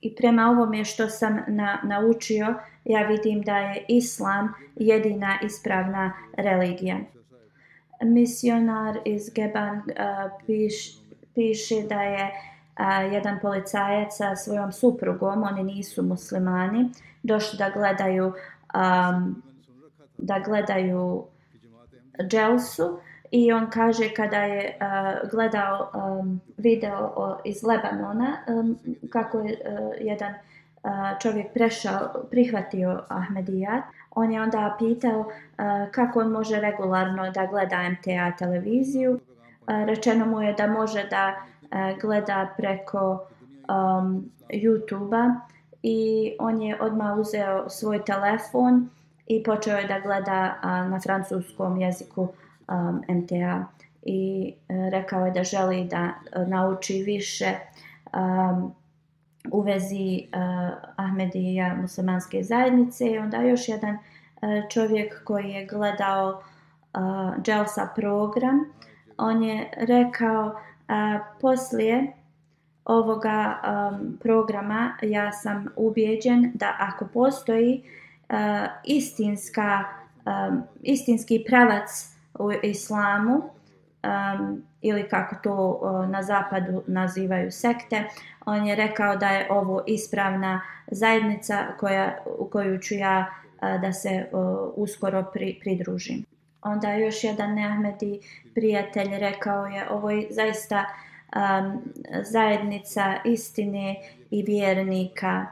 i 0.00 0.14
prema 0.14 0.50
ovome 0.50 0.84
što 0.84 1.08
sam 1.08 1.40
na, 1.48 1.80
naučio, 1.84 2.54
ja 2.84 3.06
vidim 3.06 3.42
da 3.42 3.56
je 3.56 3.84
islam 3.88 4.54
jedina 4.76 5.38
ispravna 5.42 6.12
religija. 6.36 6.98
Misionar 8.00 8.98
iz 9.04 9.30
Geban 9.34 9.76
uh, 9.76 9.84
e, 9.86 10.30
piše 10.46 11.01
piše 11.34 11.82
da 11.88 12.02
je 12.02 12.30
a, 12.74 13.02
jedan 13.02 13.38
policajac 13.42 14.16
sa 14.16 14.36
svojom 14.36 14.72
suprugom, 14.72 15.42
oni 15.42 15.64
nisu 15.64 16.02
muslimani, 16.02 16.90
došli 17.22 17.58
da 17.58 17.70
gledaju 17.70 18.32
a, 18.74 19.20
da 20.18 20.38
gledaju 20.38 21.24
dželsu 22.28 22.98
i 23.32 23.52
on 23.52 23.70
kaže 23.70 24.14
kada 24.16 24.36
je 24.36 24.78
uh, 24.80 25.30
gledao 25.30 25.90
um, 25.94 26.40
video 26.56 27.12
o, 27.16 27.36
iz 27.44 27.62
Lebanona 27.62 28.36
um, 28.48 28.78
kako 29.10 29.38
je 29.38 29.44
uh, 29.52 29.90
jedan 30.00 30.32
uh, 30.32 30.90
čovjek 31.22 31.52
prešao, 31.54 32.26
prihvatio 32.30 33.02
Ahmedijat, 33.08 33.84
on 34.10 34.32
je 34.32 34.42
onda 34.42 34.76
pitao 34.78 35.20
uh, 35.20 35.26
kako 35.90 36.20
on 36.20 36.30
može 36.30 36.60
regularno 36.60 37.30
da 37.30 37.46
gleda 37.46 37.90
MTA 37.90 38.36
televiziju. 38.38 39.20
Rečeno 39.66 40.26
mu 40.26 40.42
je 40.42 40.52
da 40.52 40.66
može 40.66 41.08
da 41.10 41.34
e, 41.70 41.96
gleda 42.00 42.54
preko 42.56 43.26
um, 43.68 44.30
YouTube-a 44.48 45.40
i 45.82 46.32
on 46.38 46.62
je 46.62 46.80
odmah 46.80 47.18
uzeo 47.18 47.68
svoj 47.68 48.04
telefon 48.04 48.88
i 49.26 49.42
počeo 49.42 49.76
je 49.76 49.86
da 49.86 50.00
gleda 50.00 50.54
uh, 50.56 50.90
na 50.90 51.00
francuskom 51.00 51.80
jeziku 51.80 52.28
um, 52.68 53.02
MTA 53.08 53.64
i 54.02 54.52
uh, 54.68 54.76
rekao 54.90 55.26
je 55.26 55.32
da 55.32 55.44
želi 55.44 55.84
da 55.84 56.10
uh, 56.36 56.48
nauči 56.48 57.02
više 57.02 57.52
um, 58.12 58.74
u 59.50 59.60
vezi 59.60 60.22
uh, 60.26 60.78
Ahmedija 60.96 61.74
muslimanske 61.74 62.42
zajednice. 62.42 63.06
I 63.06 63.18
onda 63.18 63.36
još 63.36 63.68
jedan 63.68 63.94
uh, 63.94 64.48
čovjek 64.70 65.24
koji 65.24 65.50
je 65.50 65.66
gledao 65.66 66.42
uh, 66.94 67.00
Jelsa 67.46 67.88
program 67.96 68.64
on 69.22 69.42
je 69.42 69.70
rekao 69.76 70.60
a, 70.88 71.18
poslije 71.40 72.12
ovoga 72.84 73.60
um, 73.62 74.18
programa 74.22 74.96
ja 75.02 75.32
sam 75.32 75.66
ubijeđen 75.76 76.50
da 76.54 76.76
ako 76.78 77.06
postoji 77.14 77.82
uh, 78.28 78.36
istinska 78.84 79.84
um, 80.26 80.62
istinski 80.82 81.44
pravac 81.48 82.14
u 82.38 82.52
islamu 82.62 83.34
um, 83.34 84.62
ili 84.80 85.08
kako 85.08 85.36
to 85.42 85.80
uh, 85.82 86.08
na 86.08 86.22
zapadu 86.22 86.82
nazivaju 86.86 87.52
sekte, 87.52 88.04
on 88.46 88.66
je 88.66 88.76
rekao 88.76 89.16
da 89.16 89.28
je 89.28 89.46
ovo 89.50 89.82
ispravna 89.86 90.60
zajednica 90.90 91.66
koja, 91.80 92.18
u 92.38 92.46
koju 92.46 92.78
ću 92.78 92.94
ja 92.94 93.26
uh, 93.26 93.80
da 93.80 93.92
se 93.92 94.26
uh, 94.32 94.72
uskoro 94.74 95.24
pri, 95.32 95.58
pridružim. 95.60 96.31
Onda 96.62 96.92
još 96.92 97.24
jedan 97.24 97.54
Nehmedi 97.54 98.20
prijatelj 98.54 99.18
rekao 99.18 99.66
je 99.66 99.90
ovo 99.90 100.10
je 100.10 100.26
zaista 100.30 100.84
um, 101.36 101.82
zajednica 102.22 103.16
istine 103.24 103.96
i 104.30 104.42
vjernika. 104.42 105.46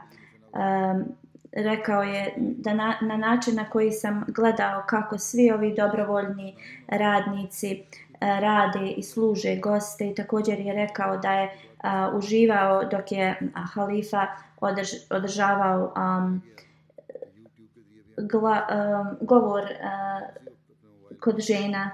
Um, 0.53 1.05
rekao 1.51 2.03
je 2.03 2.33
da 2.37 2.73
na, 2.73 2.95
na 3.01 3.17
način 3.17 3.55
na 3.55 3.69
koji 3.69 3.91
sam 3.91 4.25
gledao 4.27 4.83
kako 4.87 5.17
svi 5.17 5.51
ovi 5.51 5.73
dobrovoljni 5.75 6.55
radnici 6.87 7.83
uh, 7.83 8.11
rade 8.21 8.87
i 8.97 9.03
služe 9.03 9.55
goste 9.55 10.07
i 10.07 10.15
također 10.15 10.59
je 10.59 10.73
rekao 10.73 11.17
da 11.17 11.33
je 11.33 11.57
a, 11.81 12.11
uživao 12.15 12.83
dok 12.83 13.11
je 13.11 13.39
a, 13.55 13.61
halifa 13.61 14.27
održ, 14.61 14.89
održavao 15.09 15.93
um, 15.97 16.41
gla, 18.17 18.67
um, 18.71 19.17
govor 19.27 19.63
a, 19.83 20.19
kod 21.21 21.39
žena. 21.39 21.91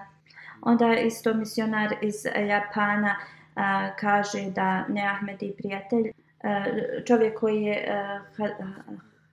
Onda 0.62 0.94
isto 0.94 1.34
misionar 1.34 1.96
iz 2.02 2.26
eh, 2.26 2.48
Japana 2.48 3.16
a, 3.56 3.90
kaže 4.00 4.52
da 4.56 4.88
ne 4.88 5.08
Ahmedi 5.08 5.54
prijatelj, 5.58 6.12
a, 6.44 6.66
čovjek 7.08 7.40
koji 7.40 7.64
je 7.64 7.86
a, 7.92 8.20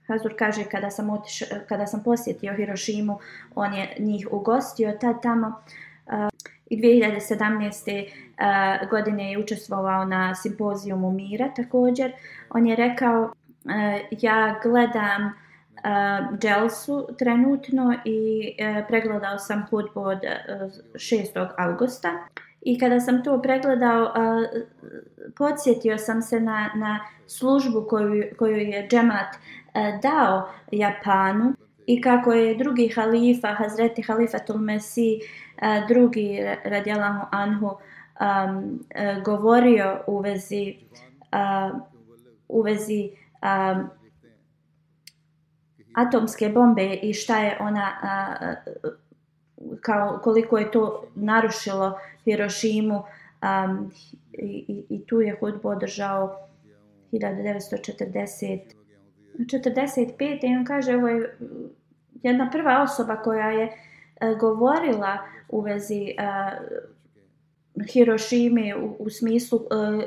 Hazur 0.07 0.35
kaže 0.39 0.65
kada 0.65 0.91
sam, 0.91 1.11
otiš, 1.11 1.43
kada 1.69 1.87
sam 1.87 2.03
posjetio 2.03 2.55
Hirošimu, 2.55 3.19
on 3.55 3.75
je 3.75 3.97
njih 3.99 4.29
ugostio 4.31 4.93
tad 5.01 5.23
tamo 5.23 5.63
i 6.71 6.77
2017. 6.77 8.05
Uh, 8.05 8.91
godine 8.91 9.31
je 9.31 9.39
učestvovao 9.39 10.05
na 10.05 10.35
simpozijumu 10.35 11.11
mira 11.11 11.49
također. 11.57 12.13
On 12.51 12.67
je 12.67 12.77
rekao 12.77 13.23
uh, 13.23 13.31
ja 14.11 14.61
gledam 14.63 15.33
Eh, 15.85 15.91
uh, 15.91 16.39
Gelsu 16.39 17.07
trenutno 17.19 17.95
i 18.05 18.51
uh, 18.61 18.87
pregledao 18.89 19.39
sam 19.39 19.67
hudbu 19.71 20.01
od 20.01 20.25
eh, 20.25 20.65
uh, 20.65 20.73
6. 20.95 21.49
augusta. 21.59 22.09
I 22.61 22.79
kada 22.79 23.01
sam 23.01 23.25
to 23.25 23.43
pregledao, 23.43 24.03
uh, 24.03 24.11
podsjetio 25.37 25.99
sam 25.99 26.23
se 26.23 26.41
na, 26.41 26.71
na 26.75 27.01
službu 27.27 27.87
koju, 27.89 28.25
koju 28.39 28.57
je 28.57 28.89
džemat 28.89 29.35
uh, 29.35 30.01
dao 30.03 30.49
Japanu 30.73 31.55
i 31.87 32.01
kako 32.01 32.33
je 32.33 32.55
drugi 32.55 32.89
halifa, 32.89 33.49
Hazreti 33.49 34.03
Halifatul 34.03 34.59
Mesih, 34.59 35.23
uh, 35.23 35.89
drugi 35.89 36.39
radijalahu 36.65 37.27
anhu, 37.31 37.67
um, 37.67 37.77
uh, 37.77 39.23
govorio 39.25 40.01
u 40.07 40.21
vezi, 40.21 40.75
uh, 41.33 41.81
u 42.49 42.63
vezi 42.63 43.11
um, 43.43 43.91
atomske 45.95 46.49
bombe 46.49 46.95
i 47.03 47.13
šta 47.15 47.39
je 47.39 47.57
ona 47.61 47.93
kao 49.81 50.21
koliko 50.23 50.59
je 50.59 50.71
to 50.71 51.05
narušilo 51.15 51.99
Hirošimu 52.25 52.95
um, 52.97 53.93
i, 54.33 54.85
i 54.89 55.07
tu 55.07 55.21
je 55.21 55.37
hudbu 55.41 55.69
održao 55.69 56.49
1940 57.13 58.61
45. 59.39 60.39
i 60.43 60.57
on 60.57 60.65
kaže 60.65 60.97
ovo 60.97 61.09
je 61.09 61.39
jedna 62.23 62.51
prva 62.53 62.83
osoba 62.83 63.17
koja 63.17 63.51
je 63.51 63.65
uh, 63.67 64.39
govorila 64.39 65.19
u 65.49 65.61
vezi 65.61 66.15
uh, 66.19 66.94
Hirošime 67.93 68.77
u, 68.77 68.97
u 68.99 69.11
smislu 69.11 69.59
uh, 69.59 70.03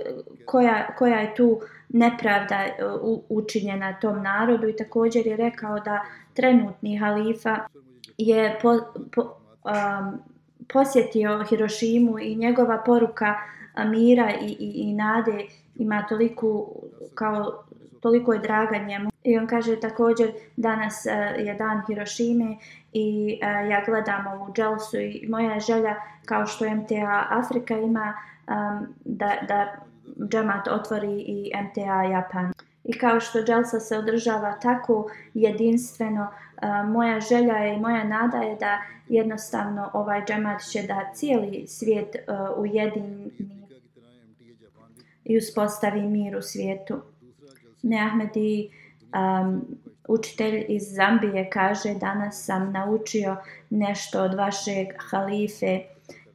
koja, 0.45 0.95
koja 0.95 1.19
je 1.19 1.35
tu 1.35 1.59
nepravda 1.89 2.65
uh, 3.03 3.19
učinjena 3.29 3.99
tom 3.99 4.23
narodu 4.23 4.67
i 4.67 4.75
također 4.75 5.27
je 5.27 5.37
rekao 5.37 5.79
da 5.79 6.05
trenutni 6.33 6.97
halifa 6.97 7.57
je 8.17 8.59
po, 8.61 8.79
po, 9.15 9.21
um, 9.21 10.19
posjetio 10.73 11.43
Hirošimu 11.49 12.19
i 12.19 12.35
njegova 12.35 12.83
poruka 12.85 13.35
mira 13.85 14.31
i, 14.41 14.45
i, 14.45 14.71
i 14.75 14.93
nade 14.93 15.45
ima 15.75 16.05
toliko 16.09 16.71
kao 17.15 17.63
toliko 17.99 18.33
je 18.33 18.39
draga 18.39 18.77
njemu. 18.77 19.09
I 19.23 19.37
on 19.37 19.47
kaže 19.47 19.79
također 19.79 20.31
danas 20.55 21.05
uh, 21.05 21.45
je 21.45 21.53
dan 21.53 21.81
Hirošime 21.87 22.55
i 22.93 23.39
uh, 23.41 23.69
ja 23.69 23.83
gledam 23.85 24.27
ovu 24.27 24.53
dželsu 24.53 24.97
i 24.97 25.27
moja 25.29 25.59
želja 25.59 25.95
kao 26.25 26.45
što 26.45 26.75
MTA 26.75 27.27
Afrika 27.29 27.77
ima 27.77 28.13
um, 28.47 28.87
da, 29.05 29.33
da 29.47 29.75
džemat 30.31 30.67
otvori 30.67 31.21
i 31.27 31.51
MTA 31.63 32.03
Japan. 32.03 32.53
I 32.83 32.97
kao 32.97 33.19
što 33.19 33.43
Dželsa 33.43 33.79
se 33.79 33.97
održava 33.97 34.59
tako 34.61 35.09
jedinstveno, 35.33 36.27
e, 36.61 36.83
moja 36.83 37.19
želja 37.19 37.53
je 37.53 37.75
i 37.75 37.79
moja 37.79 38.03
nada 38.03 38.37
je 38.37 38.55
da 38.55 38.81
jednostavno 39.07 39.89
ovaj 39.93 40.25
džemat 40.25 40.61
će 40.61 40.81
da 40.81 41.11
cijeli 41.13 41.67
svijet 41.67 42.15
ujedini 42.57 43.31
i 45.25 45.37
uspostavi 45.37 46.01
mir 46.01 46.37
u 46.37 46.41
svijetu. 46.41 47.01
Neahmedi, 47.81 48.69
um, 49.13 49.65
učitelj 50.07 50.65
iz 50.67 50.83
Zambije, 50.95 51.49
kaže 51.49 51.93
danas 51.93 52.45
sam 52.45 52.71
naučio 52.71 53.37
nešto 53.69 54.23
od 54.23 54.33
vašeg 54.33 54.87
halife, 55.09 55.79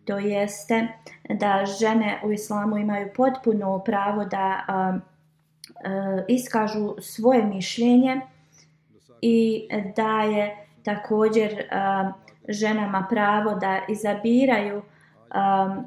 to 0.05 0.19
jeste 0.19 0.89
da 1.29 1.65
žene 1.81 2.21
u 2.25 2.33
islamu 2.33 2.79
imaju 2.79 3.11
potpuno 3.17 3.79
pravo 3.79 4.25
da 4.25 4.67
um, 4.69 4.97
uh, 4.97 6.23
iskažu 6.29 6.95
svoje 7.01 7.43
mišljenje 7.45 8.21
i 9.21 9.69
da 9.97 10.23
je 10.23 10.67
također 10.83 11.53
um, 11.53 12.13
ženama 12.49 13.07
pravo 13.11 13.55
da 13.55 13.81
izabiraju 13.89 14.77
um, 14.77 15.87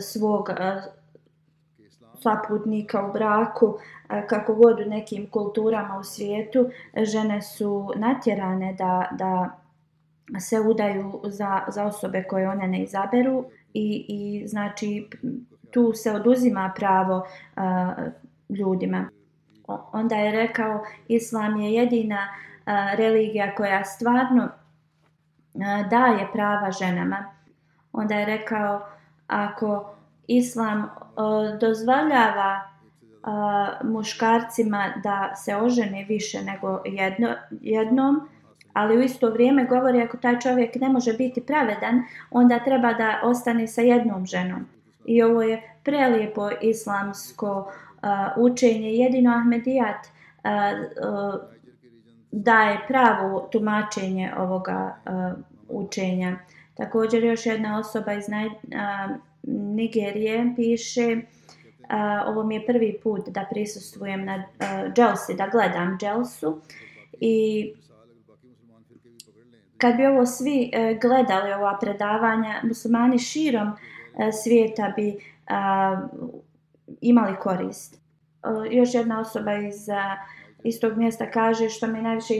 svog 0.00 0.48
uh, 0.48 0.82
saputnika 2.24 3.06
u 3.06 3.12
braku, 3.12 3.78
e, 4.10 4.26
kako 4.26 4.54
god 4.54 4.80
u 4.80 4.90
nekim 4.90 5.30
kulturama 5.30 5.98
u 5.98 6.04
svijetu, 6.04 6.70
žene 6.96 7.42
su 7.42 7.92
natjerane 7.96 8.74
da, 8.78 9.08
da 9.12 9.50
se 10.40 10.60
udaju 10.60 11.20
za, 11.24 11.60
za 11.68 11.84
osobe 11.84 12.22
koje 12.22 12.48
one 12.48 12.68
ne 12.68 12.82
izaberu 12.82 13.44
i, 13.74 14.06
i 14.08 14.48
znači 14.48 15.08
tu 15.70 15.92
se 15.92 16.12
oduzima 16.12 16.72
pravo 16.76 17.26
a, 17.56 17.94
ljudima. 18.48 19.08
Onda 19.92 20.16
je 20.16 20.32
rekao, 20.32 20.84
islam 21.08 21.60
je 21.60 21.72
jedina 21.72 22.28
a, 22.64 22.94
religija 22.94 23.54
koja 23.54 23.84
stvarno 23.84 24.48
a, 25.54 25.82
daje 25.90 26.28
prava 26.32 26.70
ženama. 26.70 27.24
Onda 27.92 28.14
je 28.14 28.26
rekao, 28.26 28.86
ako 29.26 29.94
islam 30.26 30.90
dozvoljava 31.60 32.60
muškarcima 33.84 34.92
da 35.02 35.34
se 35.36 35.56
ožene 35.56 36.04
više 36.08 36.42
nego 36.42 36.82
jedno, 36.84 37.28
jednom, 37.50 38.28
ali 38.72 38.98
u 38.98 39.02
isto 39.02 39.30
vrijeme 39.30 39.64
govori 39.64 40.02
ako 40.02 40.16
taj 40.16 40.40
čovjek 40.40 40.74
ne 40.74 40.88
može 40.88 41.12
biti 41.12 41.46
pravedan, 41.46 42.02
onda 42.30 42.58
treba 42.58 42.92
da 42.92 43.20
ostane 43.22 43.66
sa 43.66 43.80
jednom 43.80 44.26
ženom. 44.26 44.66
I 45.06 45.22
ovo 45.22 45.42
je 45.42 45.62
prelijepo 45.84 46.50
islamsko 46.60 47.58
uh, 47.58 48.44
učenje. 48.44 48.88
Jedino 48.88 49.30
Ahmedijat 49.36 50.06
uh, 50.06 50.50
uh, 51.08 51.40
daje 52.32 52.78
pravo 52.88 53.48
tumačenje 53.52 54.32
ovoga 54.38 54.96
uh, 55.06 55.32
učenja. 55.68 56.36
Također 56.74 57.24
još 57.24 57.46
jedna 57.46 57.78
osoba 57.78 58.12
iz 58.12 58.28
naj, 58.28 58.46
uh, 58.46 58.52
Nigerije 59.46 60.52
piše 60.56 61.16
a, 61.88 62.24
ovo 62.26 62.42
mi 62.42 62.54
je 62.54 62.66
prvi 62.66 63.00
put 63.02 63.28
da 63.28 63.46
prisustvujem 63.50 64.24
na 64.24 64.34
uh, 64.36 64.92
Jelsi, 64.96 65.34
da 65.34 65.48
gledam 65.48 65.98
Jelsu 66.00 66.60
i 67.12 67.72
kad 69.78 69.96
bi 69.96 70.06
ovo 70.06 70.26
svi 70.26 70.70
uh, 70.74 71.00
gledali 71.00 71.52
ova 71.52 71.78
predavanja, 71.80 72.60
muslimani 72.62 73.18
širom 73.18 73.68
uh, 73.68 73.76
svijeta 74.42 74.92
bi 74.96 75.16
a, 75.46 76.08
imali 77.00 77.36
korist. 77.40 77.94
E, 77.94 77.98
još 78.70 78.94
jedna 78.94 79.20
osoba 79.20 79.54
iz 79.54 79.88
uh, 79.88 79.94
istog 80.64 80.96
mjesta 80.96 81.30
kaže 81.30 81.68
što 81.68 81.86
me 81.86 82.02
najviše 82.02 82.34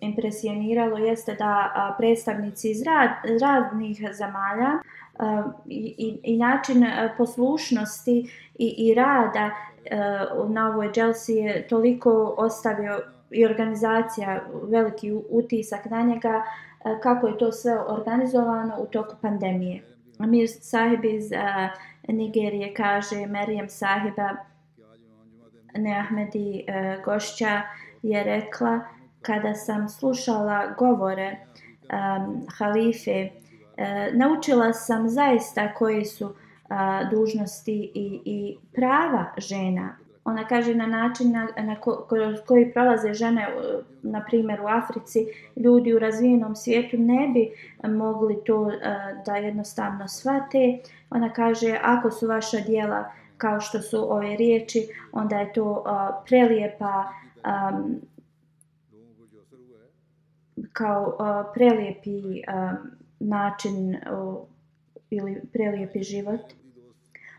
impresioniralo 0.00 0.98
jeste 0.98 1.34
da 1.34 1.94
predstavnici 1.98 2.70
iz 2.70 2.82
rad, 2.82 3.10
raznih 3.40 3.98
zemalja 4.12 4.78
Ehm, 5.20 5.48
i, 5.66 6.20
i 6.22 6.36
način 6.36 6.82
e, 6.82 7.14
poslušnosti 7.16 8.30
i, 8.58 8.74
i 8.78 8.94
rada 8.94 9.50
e, 9.84 9.98
na 10.48 10.68
ovoj 10.68 10.92
Chelsea 10.92 11.34
je 11.34 11.68
toliko 11.68 12.34
ostavio 12.38 13.00
i 13.30 13.44
organizacija 13.44 14.42
veliki 14.62 15.12
utisak 15.30 15.84
na 15.84 16.02
njega 16.02 16.42
e, 16.84 17.00
kako 17.02 17.26
je 17.26 17.38
to 17.38 17.52
sve 17.52 17.78
organizovano 17.78 18.76
u 18.78 18.86
toku 18.86 19.16
pandemije. 19.22 19.82
Amir 20.18 20.48
Sahib 20.60 21.04
iz 21.04 21.30
Nigerije 22.08 22.74
kaže 22.74 23.26
Merijem 23.26 23.68
Sahiba 23.68 24.28
ne 25.74 25.98
Ahmedi 26.00 26.66
gošća 27.04 27.62
je 28.02 28.24
rekla 28.24 28.80
kada 29.22 29.54
sam 29.54 29.88
slušala 29.88 30.74
govore 30.78 31.36
um, 31.36 32.46
halife 32.58 33.28
E, 33.82 34.10
naučila 34.12 34.72
sam 34.72 35.08
zaista 35.08 35.74
koje 35.74 36.04
su 36.04 36.34
a, 36.68 37.04
dužnosti 37.10 37.90
i, 37.94 38.20
i 38.24 38.56
prava 38.72 39.32
žena. 39.36 39.96
Ona 40.24 40.46
kaže 40.46 40.74
na 40.74 40.86
način 40.86 41.32
na, 41.32 41.48
na 41.62 41.80
ko, 41.80 42.08
koji 42.46 42.72
prolaze 42.72 43.14
žene, 43.14 43.42
e, 43.42 43.80
na 44.02 44.24
primjer 44.24 44.60
u 44.60 44.66
Africi, 44.66 45.26
ljudi 45.56 45.94
u 45.94 45.98
razvijenom 45.98 46.56
svijetu 46.56 46.96
ne 46.98 47.28
bi 47.28 47.50
mogli 47.88 48.38
to 48.46 48.70
a, 48.84 49.12
da 49.26 49.36
jednostavno 49.36 50.08
shvate. 50.08 50.78
Ona 51.10 51.32
kaže 51.32 51.78
ako 51.82 52.10
su 52.10 52.26
vaša 52.26 52.60
dijela 52.60 53.12
kao 53.36 53.60
što 53.60 53.80
su 53.80 54.12
ove 54.12 54.36
riječi, 54.36 54.88
onda 55.12 55.36
je 55.36 55.52
to 55.52 55.82
a, 55.86 56.22
prelijepa 56.26 57.04
a, 57.44 57.82
kao 60.72 61.16
a, 61.18 61.44
prelijepi 61.54 62.42
a, 62.46 62.72
način 63.22 63.96
o, 64.10 64.46
ili 65.10 65.42
prelijepi 65.52 66.02
život. 66.02 66.40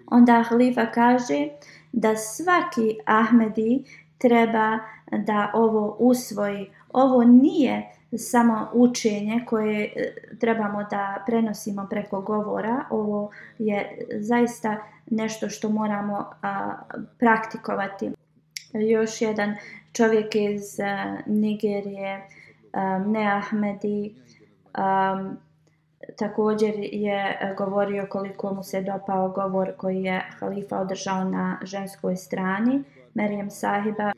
Onda 0.07 0.43
halifa 0.49 0.85
kaže 0.85 1.47
da 1.91 2.15
svaki 2.15 2.97
Ahmedi 3.05 3.83
treba 4.17 4.79
da 5.11 5.51
ovo 5.53 5.95
usvoji. 5.99 6.69
Ovo 6.93 7.23
nije 7.23 7.89
samo 8.17 8.69
učenje 8.73 9.43
koje 9.47 9.83
e, 9.83 10.13
trebamo 10.39 10.83
da 10.83 11.23
prenosimo 11.25 11.87
preko 11.89 12.21
govora. 12.21 12.85
Ovo 12.89 13.31
je 13.59 14.05
zaista 14.19 14.77
nešto 15.11 15.49
što 15.49 15.69
moramo 15.69 16.29
a, 16.41 16.73
praktikovati. 17.19 18.11
Još 18.73 19.21
jedan 19.21 19.55
čovjek 19.93 20.35
iz 20.35 20.79
a, 20.79 21.17
Nigerije, 21.25 22.27
a, 22.73 22.99
ne 22.99 23.27
Ahmedi, 23.27 24.15
a, 24.73 25.33
također 26.17 26.73
je 26.77 27.37
e, 27.41 27.55
govorio 27.57 28.07
koliko 28.09 28.53
mu 28.53 28.63
se 28.63 28.81
dopao 28.81 29.29
govor 29.29 29.73
koji 29.77 30.03
je 30.03 30.21
halifa 30.39 30.79
održao 30.79 31.23
na 31.23 31.59
ženskoj 31.63 32.15
strani. 32.15 32.83
Merijem 33.13 33.49
Sahiba 33.49 34.11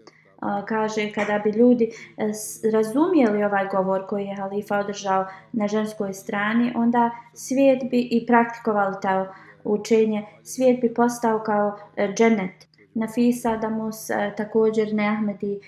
kaže 0.68 1.12
kada 1.14 1.40
bi 1.40 1.50
ljudi 1.50 1.92
e, 2.18 2.32
razumijeli 2.74 3.44
ovaj 3.44 3.68
govor 3.68 4.08
koji 4.08 4.26
je 4.26 4.36
halifa 4.36 4.80
održao 4.80 5.26
na 5.52 5.68
ženskoj 5.68 6.14
strani, 6.14 6.74
onda 6.76 7.12
svijet 7.34 7.84
bi 7.92 8.08
i 8.12 8.26
praktikovali 8.26 8.96
to 9.02 9.28
učenje. 9.64 10.26
Svijet 10.44 10.82
bi 10.82 10.94
postao 10.94 11.40
kao 11.40 11.78
e, 11.96 12.14
dženet. 12.14 12.68
Nafisa 12.94 13.58
Damus, 13.58 14.08
također 14.38 14.94
Neahmedi, 14.94 15.60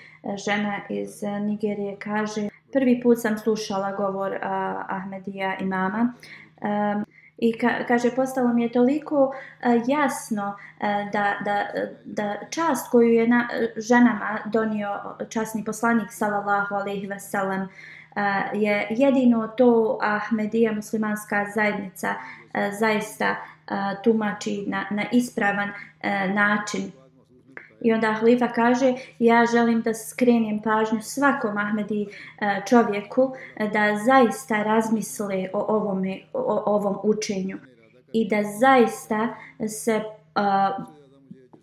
žena 0.45 0.79
iz 0.89 1.23
Nigerije, 1.41 1.95
kaže 1.99 2.49
prvi 2.73 3.01
put 3.03 3.21
sam 3.21 3.37
slušala 3.37 3.91
govor 3.91 4.31
uh, 4.31 4.39
Ahmedija 4.87 5.57
imama. 5.57 6.13
Um, 6.61 7.05
i 7.37 7.57
ka, 7.57 7.69
kaže 7.87 8.15
postalo 8.15 8.53
mi 8.53 8.63
je 8.63 8.71
toliko 8.71 9.25
uh, 9.25 9.33
jasno 9.87 10.47
uh, 10.47 11.11
da, 11.11 11.35
da, 11.45 11.67
da 12.05 12.35
čast 12.49 12.91
koju 12.91 13.09
je 13.09 13.27
na 13.27 13.47
ženama 13.75 14.39
donio 14.45 14.99
časni 15.29 15.63
poslanik 15.65 16.11
sallallahu 16.11 16.75
alejhi 16.75 17.07
ve 17.07 17.19
sellem 17.19 17.61
uh, 17.61 17.67
e, 18.15 18.49
je 18.53 18.87
jedino 18.89 19.47
to 19.47 19.97
Ahmedija 20.01 20.71
muslimanska 20.71 21.45
zajednica 21.55 22.09
uh, 22.09 22.61
zaista 22.79 23.35
uh, 23.35 23.75
tumači 24.03 24.63
na, 24.67 24.85
na 24.91 25.05
ispravan 25.11 25.69
uh, 25.69 26.33
način. 26.33 26.91
I 27.87 27.93
onda 27.93 28.13
halifa 28.13 28.47
kaže, 28.47 28.93
ja 29.19 29.45
želim 29.51 29.81
da 29.81 29.93
skrenem 29.93 30.61
pažnju 30.61 31.01
svakom 31.01 31.57
Ahmedi 31.57 32.01
e, 32.03 32.61
čovjeku 32.69 33.33
e, 33.55 33.67
da 33.67 33.97
zaista 34.05 34.63
razmisle 34.63 35.49
o, 35.53 35.75
ovome, 35.75 36.19
o 36.33 36.63
ovom 36.65 36.97
učenju. 37.03 37.57
I 38.13 38.29
da 38.29 38.43
zaista 38.59 39.35
se 39.67 39.95
uh, 39.95 40.85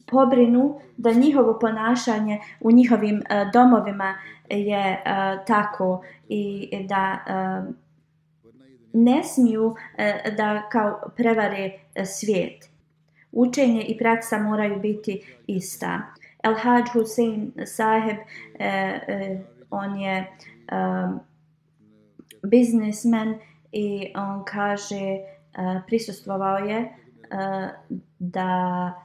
pobrinu 0.07 0.81
da 0.97 1.13
njihovo 1.13 1.59
ponašanje 1.59 2.41
u 2.61 2.71
njihovim 2.71 3.17
uh, 3.17 3.53
domovima 3.53 4.15
je 4.49 5.03
uh, 5.07 5.45
tako 5.47 6.03
i 6.29 6.71
da 6.89 7.19
uh, 7.27 7.75
ne 8.93 9.25
smiju 9.25 9.67
uh, 9.67 9.77
da 10.37 10.69
kao 10.73 11.11
prevare 11.17 11.71
svijet 12.05 12.74
učenje 13.35 13.83
i 13.83 13.99
praksa 13.99 14.39
moraju 14.39 14.81
biti 14.81 15.23
ista. 15.47 16.03
El 16.43 16.55
Hadž 16.55 16.91
Hussein 16.93 17.53
saheb, 17.67 18.17
e, 18.59 18.67
e, 18.69 19.41
on 19.71 19.97
je 20.01 20.17
e, 20.19 20.27
biznismen 22.43 23.39
i 23.73 24.13
on 24.17 24.45
kaže, 24.45 25.01
e, 25.05 25.21
prisustvovao 25.87 26.59
je 26.59 26.79
e, 26.79 26.89
da 28.19 29.05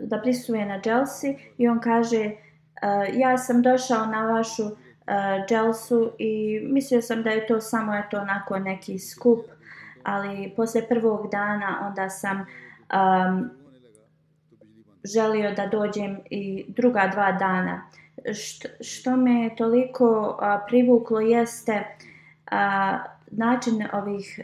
da 0.00 0.20
prisuje 0.20 0.66
na 0.66 0.80
dželsi 0.80 1.36
i 1.58 1.68
on 1.68 1.80
kaže 1.80 2.26
uh, 2.26 3.18
ja 3.18 3.38
sam 3.38 3.62
došao 3.62 4.06
na 4.06 4.26
vašu 4.26 4.64
uh, 4.64 4.74
dželsu 5.48 6.12
i 6.18 6.60
mislio 6.62 7.02
sam 7.02 7.22
da 7.22 7.30
je 7.30 7.46
to 7.46 7.60
samo 7.60 7.94
eto 7.94 8.18
onako 8.18 8.58
neki 8.58 8.98
skup 8.98 9.44
ali 10.04 10.52
posle 10.56 10.88
prvog 10.88 11.30
dana 11.30 11.86
onda 11.86 12.08
sam 12.10 12.38
um, 12.38 13.50
želio 15.04 15.54
da 15.54 15.66
dođem 15.66 16.18
i 16.30 16.64
druga 16.68 17.10
dva 17.12 17.32
dana. 17.32 17.82
Što, 18.34 18.68
što 18.80 19.16
me 19.16 19.50
toliko 19.56 20.38
a, 20.40 20.60
privuklo 20.68 21.20
jeste 21.20 21.84
a, 22.50 22.98
način 23.30 23.86
ovih 23.92 24.40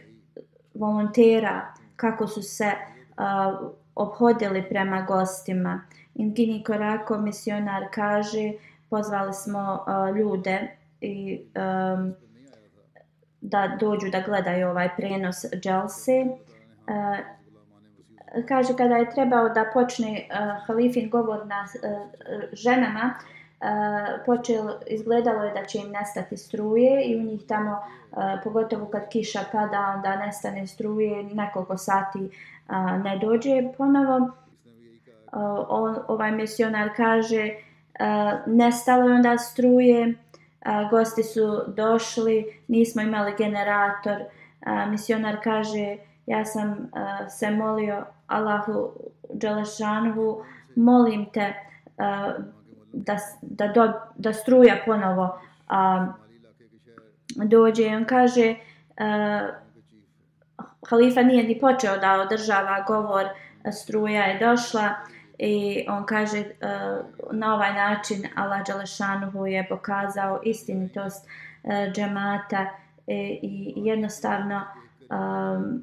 volontera, 0.75 1.75
kako 1.97 2.27
su 2.27 2.43
se 2.43 2.73
a, 3.17 3.59
obhodili 3.95 4.69
prema 4.69 5.03
gostima. 5.03 5.81
Ingini 6.15 6.65
Korako, 6.65 7.19
misionar, 7.19 7.83
kaže, 7.95 8.53
pozvali 8.91 9.35
smo 9.35 9.85
a, 9.87 10.11
ljude 10.11 10.77
i 11.01 11.41
a, 11.55 12.11
da 13.49 13.77
dođu 13.81 14.11
da 14.11 14.21
gledaju 14.21 14.69
ovaj 14.69 14.89
prenos 14.97 15.45
Dželse. 15.53 16.27
A, 16.87 17.17
e, 18.35 18.47
kaže 18.47 18.77
kada 18.77 18.97
je 18.97 19.11
trebao 19.11 19.49
da 19.49 19.65
počne 19.73 20.19
e, 20.19 20.27
uh, 20.33 20.67
halifin 20.67 21.11
govor 21.11 21.47
na 21.47 21.65
uh, 21.65 22.43
ženama, 22.53 23.15
uh, 23.15 24.25
počel, 24.27 24.69
izgledalo 24.87 25.45
je 25.45 25.55
da 25.55 25.65
će 25.65 25.79
im 25.79 25.91
nestati 25.91 26.37
struje 26.37 27.05
i 27.05 27.17
u 27.17 27.23
njih 27.23 27.47
tamo, 27.47 27.73
uh, 27.73 28.19
pogotovo 28.45 28.87
kad 28.87 29.09
kiša 29.09 29.41
pada, 29.53 29.95
onda 29.97 30.17
nestane 30.17 30.67
struje, 30.67 31.23
nekoliko 31.23 31.77
sati 31.77 32.19
uh, 32.19 33.03
ne 33.05 33.19
dođe 33.19 33.63
ponovo. 33.79 34.17
Uh, 34.17 35.67
on, 35.69 35.97
ovaj 36.09 36.33
misionar 36.33 36.91
kaže, 36.97 37.51
uh, 38.01 38.55
nestalo 38.55 39.09
je 39.09 39.15
onda 39.15 39.39
struje, 39.39 40.15
A, 40.69 40.89
gosti 40.91 41.23
su 41.23 41.63
došli, 41.67 42.61
nismo 42.69 43.03
imali 43.03 43.35
generator, 43.39 44.25
A, 44.61 44.87
misionar 44.87 45.37
kaže, 45.45 45.97
ja 46.27 46.45
sam 46.45 46.91
a, 46.93 47.29
se 47.29 47.51
molio 47.51 48.05
Allahu 48.27 48.93
Đelešanhu, 49.33 50.43
molim 50.75 51.27
te 51.33 51.55
a, 51.99 52.33
da, 52.93 53.17
da, 53.43 53.69
do, 53.69 53.93
da 54.17 54.33
struja 54.33 54.77
ponovo 54.87 55.41
a, 55.69 56.07
dođe. 57.37 57.83
I 57.83 57.95
on 57.95 58.05
kaže, 58.05 58.55
a, 58.97 59.49
halifa 60.89 61.23
nije 61.23 61.43
ni 61.43 61.59
počeo 61.61 61.97
da 61.97 62.21
održava 62.21 62.85
govor, 62.87 63.29
struja 63.73 64.23
je 64.23 64.39
došla 64.39 64.95
i 65.39 65.85
on 65.89 66.07
kaže 66.07 66.41
uh, 66.41 67.07
na 67.33 67.55
ovaj 67.55 67.75
način 67.75 68.27
Allah 68.35 68.67
Đalešanuhu 68.67 69.47
je 69.47 69.67
pokazao 69.69 70.41
istinitost 70.45 71.27
uh, 71.63 71.73
džemata 71.93 72.67
i, 73.07 73.39
i 73.43 73.73
jednostavno 73.77 74.63
um, 75.11 75.83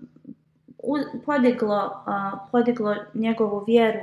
podiglo, 1.26 2.04
uh, 2.08 2.40
podiglo 2.52 2.96
njegovu 3.14 3.64
vjeru 3.68 4.00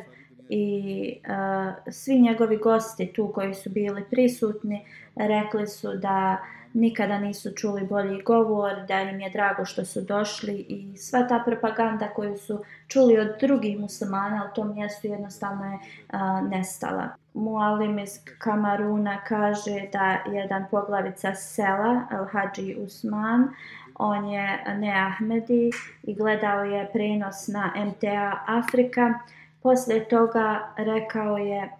i 0.48 1.16
uh, 1.26 1.92
svi 1.92 2.20
njegovi 2.20 2.56
gosti 2.56 3.12
tu 3.12 3.32
koji 3.34 3.54
su 3.54 3.70
bili 3.70 4.04
prisutni 4.10 4.86
rekli 5.16 5.66
su 5.66 5.96
da 5.96 6.38
nikada 6.74 7.18
nisu 7.18 7.50
čuli 7.56 7.86
bolji 7.86 8.22
govor, 8.22 8.86
da 8.88 9.00
im 9.00 9.20
je 9.20 9.30
drago 9.30 9.64
što 9.64 9.84
su 9.84 10.00
došli 10.00 10.54
i 10.68 10.96
sva 10.96 11.28
ta 11.28 11.42
propaganda 11.46 12.08
koju 12.08 12.36
su 12.38 12.64
čuli 12.88 13.18
od 13.18 13.28
drugih 13.40 13.78
muslimana 13.78 14.48
u 14.50 14.54
tom 14.54 14.74
mjestu 14.74 15.06
jednostavno 15.06 15.64
je 15.64 15.78
a, 16.10 16.40
nestala. 16.40 17.08
Mualim 17.34 17.98
iz 17.98 18.20
Kamaruna 18.38 19.20
kaže 19.24 19.88
da 19.92 20.18
jedan 20.32 20.64
poglavica 20.70 21.34
sela, 21.34 22.06
El 22.10 22.24
Hadži 22.24 22.76
Usman, 22.78 23.48
on 23.94 24.28
je 24.28 24.64
ne 24.78 24.92
Ahmedi 25.06 25.70
i 26.02 26.14
gledao 26.14 26.64
je 26.64 26.90
prenos 26.92 27.48
na 27.48 27.72
MTA 27.76 28.44
Afrika. 28.46 29.14
Poslije 29.62 30.08
toga 30.08 30.60
rekao 30.76 31.36
je 31.36 31.70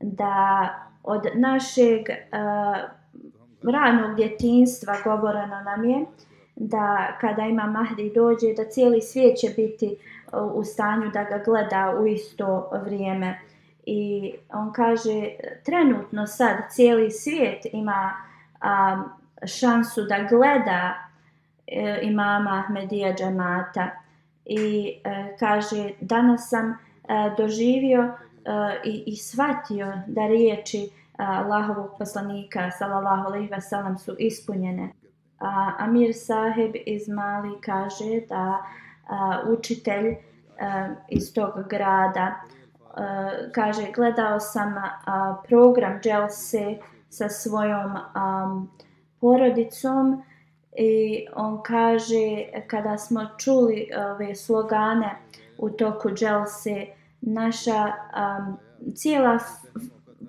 da 0.00 0.68
od 1.02 1.26
našeg 1.34 2.00
uh, 2.08 2.95
ranog 3.70 4.16
djetinstva 4.16 4.94
govoreno 5.04 5.60
nam 5.60 5.84
je 5.84 6.06
da 6.56 7.16
kada 7.20 7.42
ima 7.42 7.66
Mahdi 7.66 8.12
dođe 8.14 8.52
da 8.56 8.64
cijeli 8.64 9.00
svijet 9.00 9.38
će 9.38 9.48
biti 9.56 9.86
e, 9.86 9.96
u 10.36 10.64
stanju 10.64 11.10
da 11.10 11.24
ga 11.24 11.42
gleda 11.44 11.94
u 12.00 12.06
isto 12.06 12.70
vrijeme. 12.84 13.40
I 13.86 14.32
on 14.52 14.72
kaže 14.72 15.28
trenutno 15.64 16.26
sad 16.26 16.56
cijeli 16.70 17.10
svijet 17.10 17.66
ima 17.72 18.12
a, 18.60 19.02
šansu 19.46 20.02
da 20.02 20.28
gleda 20.30 20.94
e, 21.66 21.98
imama 22.02 22.64
Ahmedija 22.64 23.14
džemata 23.14 23.90
i 24.44 24.94
e, 25.04 25.36
kaže 25.38 25.90
danas 26.00 26.48
sam 26.48 26.70
e, 26.70 26.76
doživio 27.36 28.02
e, 28.02 28.10
i, 28.84 29.02
i 29.06 29.16
shvatio 29.16 29.92
da 30.06 30.26
riječi 30.26 30.78
e, 30.78 30.88
Allahovog 31.18 31.98
poslanika 31.98 32.70
sallallahu 32.70 33.26
alejhi 33.26 33.48
ve 33.50 33.60
sellem 33.60 33.98
su 33.98 34.16
ispunjene. 34.18 34.92
A, 35.38 35.72
Amir 35.78 36.12
Saheb 36.14 36.74
iz 36.86 37.08
Mali 37.08 37.60
kaže 37.60 38.20
da 38.28 38.62
a, 39.08 39.42
učitelj 39.48 40.16
a, 40.60 40.88
iz 41.08 41.34
tog 41.34 41.68
grada 41.68 42.34
a, 42.94 43.30
kaže 43.54 43.92
gledao 43.94 44.40
sam 44.40 44.74
a, 44.78 45.36
program 45.48 46.00
Jelse 46.04 46.78
sa 47.08 47.28
svojom 47.28 47.96
a, 47.96 48.60
porodicom 49.20 50.22
I 50.78 51.26
on 51.34 51.62
kaže, 51.62 52.44
kada 52.66 52.98
smo 52.98 53.26
čuli 53.38 53.88
ove 54.10 54.34
slogane 54.34 55.16
u 55.58 55.70
toku 55.70 56.08
Jelse 56.20 56.86
naša 57.20 57.92
a, 58.12 58.52
cijela 58.94 59.38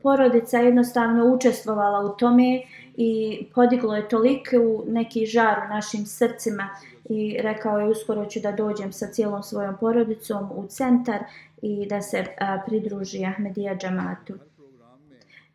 porodica 0.07 0.57
jednostavno 0.57 1.33
učestvovala 1.35 2.05
u 2.05 2.17
tome 2.17 2.61
i 2.97 3.39
podiglo 3.55 3.95
je 3.95 4.09
toliko 4.09 4.57
u 4.57 4.83
neki 4.87 5.25
žar 5.25 5.59
u 5.65 5.73
našim 5.73 6.05
srcima 6.05 6.69
i 7.09 7.37
rekao 7.41 7.79
je 7.79 7.89
uskoro 7.89 8.25
ću 8.25 8.39
da 8.39 8.51
dođem 8.51 8.93
sa 8.93 9.07
cijelom 9.07 9.43
svojom 9.43 9.77
porodicom 9.79 10.51
u 10.55 10.65
centar 10.67 11.19
i 11.61 11.87
da 11.89 12.01
se 12.01 12.25
a, 12.39 12.59
pridruži 12.65 13.25
Ahmedija 13.25 13.75
džamatu. 13.75 14.33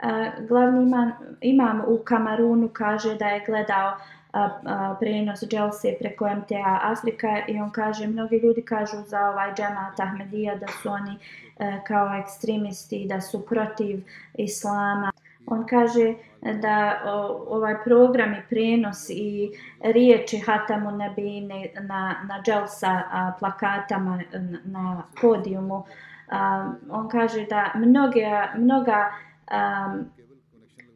A, 0.03 0.31
glavni 0.49 0.83
imam, 0.83 1.13
imam 1.41 1.83
u 1.87 1.99
Kamarunu 2.05 2.69
kaže 2.73 3.15
da 3.15 3.27
je 3.27 3.45
gledao 3.47 3.97
a, 4.33 4.61
a, 4.65 4.97
prenos 5.01 5.41
Dželse 5.41 5.97
preko 5.99 6.27
MTA 6.35 6.81
Afrika 6.83 7.29
i 7.49 7.61
on 7.61 7.71
kaže, 7.71 8.07
mnogi 8.07 8.37
ljudi 8.37 8.63
kažu 8.63 8.97
za 9.07 9.21
ovaj 9.21 9.55
džemat 9.55 10.01
Ahmedija 10.01 10.57
da 10.57 10.67
su 10.69 10.89
oni 10.91 11.19
e, 11.59 11.81
kao 11.87 12.15
ekstremisti, 12.15 13.07
da 13.09 13.21
su 13.21 13.47
protiv 13.47 14.05
islama. 14.35 15.13
On 15.47 15.67
kaže 15.67 16.15
da 16.61 17.03
o, 17.05 17.45
ovaj 17.49 17.85
program 17.85 18.33
i 18.33 18.43
prenos 18.49 19.11
i 19.11 19.51
riječi 19.81 20.39
Hatamu 20.39 20.91
Nebine 20.91 21.69
na, 21.81 22.17
na 22.29 22.43
Dželsa 22.43 23.03
a, 23.11 23.33
plakatama 23.39 24.21
na, 24.33 24.59
na 24.65 25.03
podijumu, 25.21 25.85
a, 26.29 26.73
on 26.91 27.09
kaže 27.09 27.47
da 27.47 27.73
mnoge, 27.75 28.27
mnoga 28.57 29.13
a, 29.47 29.95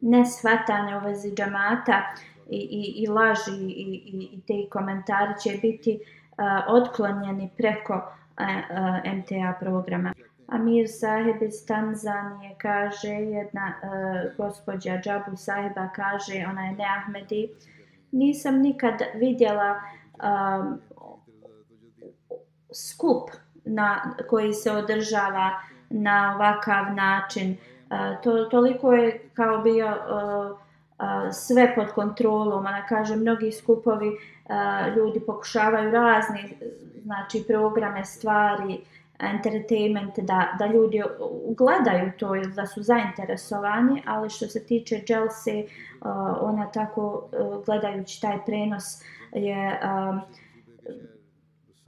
nesvatanja 0.01 0.97
u 0.97 1.05
vezi 1.05 1.35
džamata 1.35 2.01
i, 2.49 2.57
i, 2.57 3.03
i 3.03 3.07
laži 3.07 3.51
i, 3.51 4.03
i, 4.05 4.29
i 4.33 4.41
te 4.47 4.69
komentari 4.69 5.33
će 5.43 5.59
biti 5.61 5.99
uh, 5.99 6.45
otklonjeni 6.67 7.49
preko 7.57 7.93
uh, 7.93 8.01
uh, 8.39 9.13
MTA 9.17 9.53
programa. 9.59 10.13
Amir 10.47 10.87
Saheb 10.89 11.41
iz 11.41 11.65
Tanzanije 11.65 12.55
kaže, 12.57 13.07
jedna 13.07 13.73
uh, 13.83 14.37
gospođa 14.37 14.97
Džabu 15.03 15.35
Saheba 15.35 15.89
kaže, 15.95 16.45
ona 16.49 16.65
je 16.65 16.75
Neahmedi, 16.75 17.49
nisam 18.11 18.55
nikad 18.61 18.93
vidjela 19.15 19.81
um, 20.23 20.81
skup 22.73 23.29
na 23.65 24.13
koji 24.29 24.53
se 24.53 24.71
održava 24.71 25.51
na 25.89 26.35
ovakav 26.35 26.95
način. 26.95 27.57
Uh, 27.89 28.21
to, 28.23 28.45
toliko 28.45 28.93
je 28.93 29.29
kao 29.33 29.57
bio 29.57 29.87
uh, 29.87 30.57
sve 31.33 31.75
pod 31.75 31.91
kontrolom, 31.91 32.59
ona 32.59 32.85
kaže 32.87 33.15
mnogi 33.15 33.51
skupovi 33.51 34.11
ljudi 34.95 35.19
pokušavaju 35.19 35.91
razne 35.91 36.49
znači 37.03 37.43
programe, 37.47 38.05
stvari 38.05 38.79
entertainment, 39.19 40.19
da, 40.19 40.55
da 40.59 40.65
ljudi 40.65 41.03
gledaju 41.57 42.11
to 42.19 42.35
ili 42.35 42.53
da 42.53 42.67
su 42.67 42.83
zainteresovani, 42.83 44.03
ali 44.05 44.29
što 44.29 44.47
se 44.47 44.65
tiče 44.65 45.01
Jelse, 45.07 45.63
ona 46.41 46.71
tako 46.71 47.29
e, 47.31 47.37
gledajući 47.65 48.21
taj 48.21 48.45
prenos 48.45 48.83
je 49.31 49.79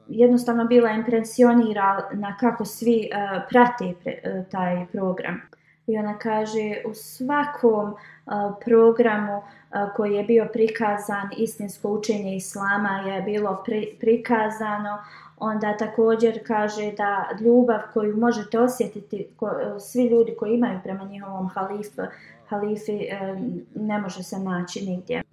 jednostavno 0.09 0.65
bila 0.65 0.91
impresionirana 0.91 2.37
kako 2.39 2.65
svi 2.65 3.09
e, 3.11 3.41
prate 3.49 3.93
e, 4.05 4.43
taj 4.51 4.85
program. 4.91 5.41
I 5.89 5.97
ona 5.97 6.17
kaže 6.17 6.81
u 6.85 6.93
svakom 6.93 7.89
uh, 7.89 8.33
programu 8.65 9.37
uh, 9.37 9.43
koji 9.95 10.13
je 10.13 10.23
bio 10.23 10.47
prikazan 10.53 11.29
istinsko 11.37 11.89
učenje 11.89 12.35
islama 12.35 12.89
je 12.89 13.21
bilo 13.21 13.61
pri, 13.65 13.97
prikazano 13.99 14.97
onda 15.39 15.77
također 15.77 16.47
kaže 16.47 16.91
da 16.91 17.29
ljubav 17.41 17.79
koju 17.93 18.17
možete 18.17 18.59
osjetiti 18.59 19.27
ko, 19.37 19.51
svi 19.79 20.05
ljudi 20.05 20.35
koji 20.39 20.53
imaju 20.53 20.79
prema 20.83 21.03
njihovom 21.03 21.47
halifu, 21.47 22.01
halifi 22.47 22.97
e, 23.01 23.35
ne 23.75 23.99
može 23.99 24.23
se 24.23 24.39
naći 24.39 24.85
nigdje. 24.85 25.23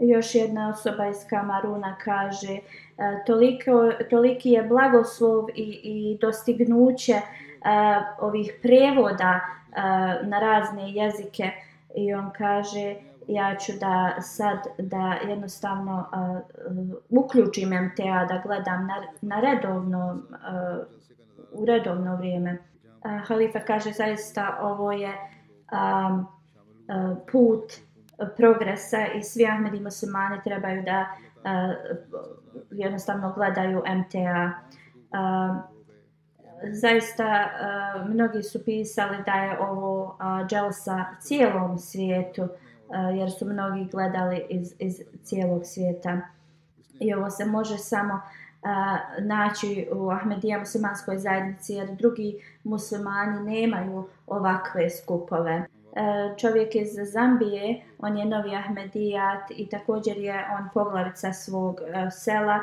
Još 0.00 0.34
jedna 0.34 0.70
osoba 0.70 1.06
iz 1.06 1.16
Kamaruna 1.30 1.96
kaže 2.04 2.52
e, 2.52 2.60
toliko, 3.26 3.92
toliki 4.10 4.50
je 4.50 4.62
blagoslov 4.62 5.48
i, 5.54 5.80
i 5.82 6.18
dostignuće 6.20 7.20
ovih 8.18 8.52
prevoda 8.62 9.40
na 10.22 10.38
razne 10.40 10.92
jezike 10.92 11.50
i 11.96 12.14
on 12.14 12.30
kaže 12.38 12.96
ja 13.28 13.56
ću 13.56 13.72
da 13.80 14.16
sad 14.20 14.58
da 14.78 15.18
jednostavno 15.28 16.08
uh, 16.12 16.98
uključim 17.08 17.68
MTA 17.68 18.26
da 18.28 18.42
gledam 18.44 18.86
na, 18.86 19.02
na 19.20 19.40
redovno 19.40 20.14
uh, 20.14 20.86
u 21.52 21.64
redovno 21.64 22.16
vrijeme. 22.16 22.58
Uh, 23.04 23.26
Halifa 23.28 23.60
kaže 23.60 23.92
zaista 23.92 24.58
ovo 24.60 24.92
je 24.92 25.12
um, 25.72 26.20
uh, 26.20 27.16
put 27.32 27.72
progresa 28.36 29.06
i 29.06 29.22
svi 29.22 29.46
Ahmedi 29.46 29.80
muslimani 29.80 30.42
trebaju 30.44 30.82
da 30.82 31.06
uh, 31.10 31.74
jednostavno 32.70 33.32
gledaju 33.32 33.78
MTA. 33.78 34.50
Uh, 35.10 35.75
zaista 36.62 37.24
uh, 37.24 38.08
mnogi 38.10 38.42
su 38.42 38.64
pisali 38.64 39.16
da 39.26 39.32
je 39.32 39.58
ovo 39.58 40.04
uh, 40.04 40.46
dželsa 40.46 41.04
cijelom 41.20 41.78
svijetu 41.78 42.42
uh, 42.42 42.48
jer 43.14 43.30
su 43.30 43.46
mnogi 43.46 43.84
gledali 43.84 44.46
iz, 44.48 44.74
iz 44.78 45.00
cijelog 45.22 45.66
svijeta. 45.66 46.20
I 47.00 47.14
ovo 47.14 47.30
se 47.30 47.44
može 47.44 47.78
samo 47.78 48.14
uh, 48.14 49.24
naći 49.24 49.88
u 49.92 50.10
Ahmedija 50.10 50.58
muslimanskoj 50.58 51.18
zajednici 51.18 51.74
jer 51.74 51.88
drugi 51.90 52.42
muslimani 52.64 53.52
nemaju 53.52 54.08
ovakve 54.26 54.90
skupove. 54.90 55.66
Uh, 55.92 56.36
čovjek 56.36 56.74
iz 56.74 56.88
Zambije, 57.12 57.82
on 57.98 58.16
je 58.16 58.24
novi 58.24 58.56
Ahmedijat 58.56 59.50
i 59.50 59.68
također 59.68 60.16
je 60.16 60.46
on 60.58 60.68
poglavica 60.74 61.32
svog 61.32 61.80
uh, 61.80 62.12
sela. 62.12 62.60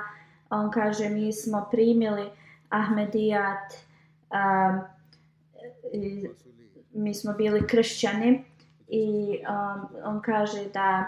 On 0.50 0.72
kaže 0.72 1.10
mi 1.10 1.34
smo 1.34 1.68
primili 1.72 2.30
Ahmedijat, 2.70 3.74
uh, 4.34 4.84
mi 6.94 7.14
smo 7.14 7.34
bili 7.34 7.68
kršćani 7.68 8.44
i 8.88 9.38
um, 9.50 9.88
on 10.04 10.22
kaže 10.22 10.70
da 10.74 11.06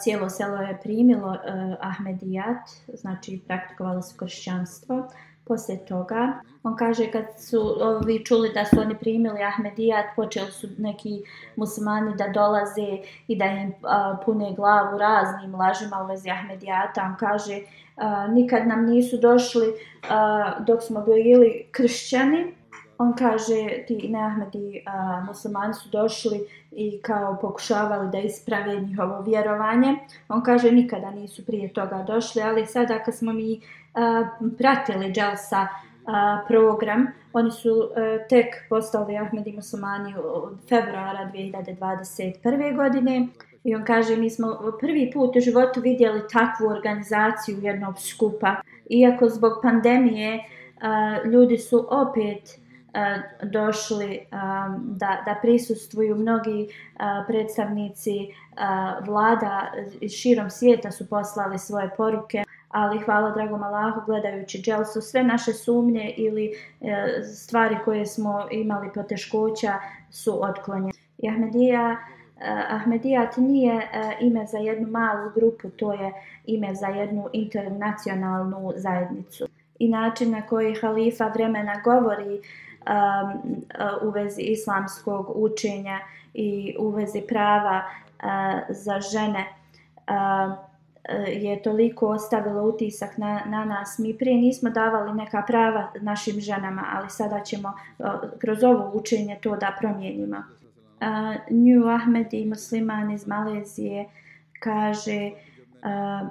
cijelo 0.00 0.28
selo 0.28 0.56
je 0.56 0.80
primilo 0.82 1.28
uh, 1.28 1.36
Ahmedijat, 1.80 2.70
znači 2.94 3.40
praktikovalo 3.46 4.02
su 4.02 4.16
kršćanstvo. 4.16 5.08
Poslije 5.50 5.84
toga, 5.86 6.32
on 6.62 6.76
kaže 6.76 7.10
kad 7.10 7.24
su 7.38 7.76
ovi 7.80 8.24
čuli 8.24 8.50
da 8.54 8.64
su 8.64 8.80
oni 8.80 8.98
primili 8.98 9.42
Ahmedijat, 9.42 10.04
počeli 10.16 10.52
su 10.52 10.68
neki 10.78 11.22
muslimani 11.56 12.14
da 12.16 12.28
dolaze 12.28 12.98
i 13.28 13.36
da 13.36 13.44
im 13.44 13.72
a, 13.82 14.16
pune 14.24 14.52
glavu 14.56 14.98
raznim 14.98 15.54
lažima 15.54 16.02
u 16.02 16.06
vezi 16.06 16.30
Ahmedijata. 16.30 17.02
On 17.02 17.16
kaže 17.16 17.60
a, 17.96 18.26
nikad 18.26 18.66
nam 18.66 18.84
nisu 18.86 19.16
došli 19.16 19.72
a, 20.10 20.52
dok 20.66 20.82
smo 20.82 21.00
bili 21.00 21.66
kršćani, 21.70 22.54
on 22.98 23.14
kaže 23.16 23.84
ti 23.86 24.08
neahmedi 24.08 24.82
a, 24.86 25.24
muslimani 25.26 25.74
su 25.74 25.88
došli 25.88 26.46
i 26.72 27.00
kao 27.02 27.38
pokušavali 27.40 28.10
da 28.10 28.18
isprave 28.18 28.80
njihovo 28.80 29.20
vjerovanje. 29.20 29.98
On 30.28 30.42
kaže 30.42 30.72
nikada 30.72 31.10
nisu 31.10 31.46
prije 31.46 31.72
toga 31.72 32.04
došli, 32.06 32.42
ali 32.42 32.66
sada 32.66 32.98
kad 33.04 33.14
smo 33.14 33.32
mi 33.32 33.60
pratili 34.58 35.12
Dželsa 35.12 35.66
program, 36.48 37.06
oni 37.32 37.50
su 37.50 37.68
e, 37.96 38.26
tek 38.28 38.46
postali 38.68 39.18
Ahmedi 39.18 39.52
muslimani 39.52 40.14
od 40.24 40.58
februara 40.68 41.30
2021. 41.34 42.76
godine. 42.76 43.26
I 43.64 43.74
on 43.74 43.84
kaže, 43.84 44.16
mi 44.16 44.30
smo 44.30 44.72
prvi 44.80 45.10
put 45.14 45.36
u 45.36 45.40
životu 45.40 45.80
vidjeli 45.80 46.22
takvu 46.32 46.66
organizaciju 46.66 47.58
jednog 47.62 47.98
skupa. 47.98 48.56
Iako 48.90 49.28
zbog 49.28 49.52
pandemije 49.62 50.34
e, 50.34 50.42
ljudi 51.28 51.58
su 51.58 51.86
opet 51.90 52.48
e, 52.48 53.22
došli 53.42 54.20
da, 54.82 55.22
da 55.26 55.38
prisustvuju 55.42 56.16
mnogi 56.16 56.68
predstavnici 57.26 58.12
vlada 59.06 59.72
širom 60.20 60.50
svijeta 60.50 60.90
su 60.90 61.08
poslali 61.08 61.58
svoje 61.58 61.90
poruke 61.96 62.44
ali 62.70 62.98
hvala 62.98 63.30
dragom 63.30 63.62
Allahu 63.62 64.00
gledajući 64.06 64.62
dželsu 64.62 65.00
sve 65.00 65.22
naše 65.22 65.52
sumnje 65.52 66.14
ili 66.16 66.52
e, 66.80 67.22
stvari 67.22 67.76
koje 67.84 68.06
smo 68.06 68.46
imali 68.50 68.90
poteškoća 68.94 69.74
su 70.10 70.44
otklonjene. 70.44 70.92
I 71.18 71.28
Ahmedija, 71.28 71.90
e, 71.90 71.96
Ahmedijat 72.68 73.36
nije 73.36 73.74
e, 73.74 74.16
ime 74.20 74.46
za 74.46 74.58
jednu 74.58 74.88
malu 74.88 75.30
grupu, 75.34 75.70
to 75.70 75.92
je 75.92 76.12
ime 76.46 76.74
za 76.74 76.86
jednu 76.86 77.28
internacionalnu 77.32 78.72
zajednicu. 78.76 79.48
I 79.78 79.88
način 79.88 80.30
na 80.30 80.42
koji 80.42 80.74
halifa 80.74 81.28
vremena 81.28 81.80
govori 81.84 82.40
um, 82.80 83.64
uh, 83.78 84.08
u 84.08 84.10
vezi 84.10 84.42
islamskog 84.42 85.32
učenja 85.34 85.98
i 86.34 86.76
u 86.78 86.88
vezi 86.88 87.20
prava 87.28 87.82
uh, 87.82 88.28
za 88.68 89.00
žene 89.00 89.46
uh, 90.08 90.69
Eh, 91.10 91.32
je 91.32 91.62
toliko 91.62 92.08
ostavilo 92.08 92.62
utisak 92.62 93.18
na, 93.18 93.40
na 93.46 93.64
nas. 93.64 93.98
Mi 93.98 94.18
prije 94.18 94.36
nismo 94.36 94.70
davali 94.70 95.14
neka 95.14 95.42
prava 95.46 95.92
našim 96.00 96.40
ženama, 96.40 96.84
ali 96.94 97.10
sada 97.10 97.40
ćemo 97.40 97.72
eh, 97.98 98.04
kroz 98.38 98.64
ovo 98.64 98.90
učenje 98.94 99.38
to 99.42 99.56
da 99.56 99.76
promijenimo. 99.80 100.36
Eh, 100.36 100.42
uh, 101.06 101.36
New 101.50 101.88
Ahmed 101.88 102.34
i 102.34 102.46
musliman 102.46 103.10
iz 103.10 103.26
Malezije 103.26 104.08
kaže 104.60 105.30
uh, 105.82 106.28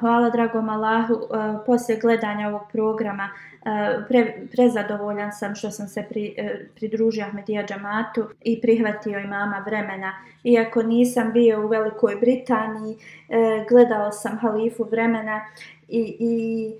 hvala 0.00 0.30
dragom 0.30 0.68
Allahu, 0.68 1.14
uh, 1.14 1.28
poslije 1.66 1.98
gledanja 2.00 2.48
ovog 2.48 2.62
programa 2.72 3.28
uh, 3.32 3.51
Eh, 3.64 4.04
pre, 4.08 4.46
prezadovoljan 4.52 5.32
sam 5.32 5.54
što 5.54 5.70
sam 5.70 5.88
se 5.88 6.06
pri, 6.08 6.34
eh, 6.38 6.66
pridružio 6.76 7.24
Ahmedija 7.24 7.66
džamatu 7.66 8.24
i 8.40 8.60
prihvatio 8.60 9.18
imama 9.18 9.62
vremena. 9.66 10.12
Iako 10.44 10.82
nisam 10.82 11.32
bio 11.32 11.64
u 11.64 11.68
Velikoj 11.68 12.16
Britaniji, 12.20 12.96
eh, 13.28 13.64
gledao 13.68 14.12
sam 14.12 14.38
halifu 14.38 14.84
vremena 14.84 15.40
i, 15.88 16.16
i 16.18 16.72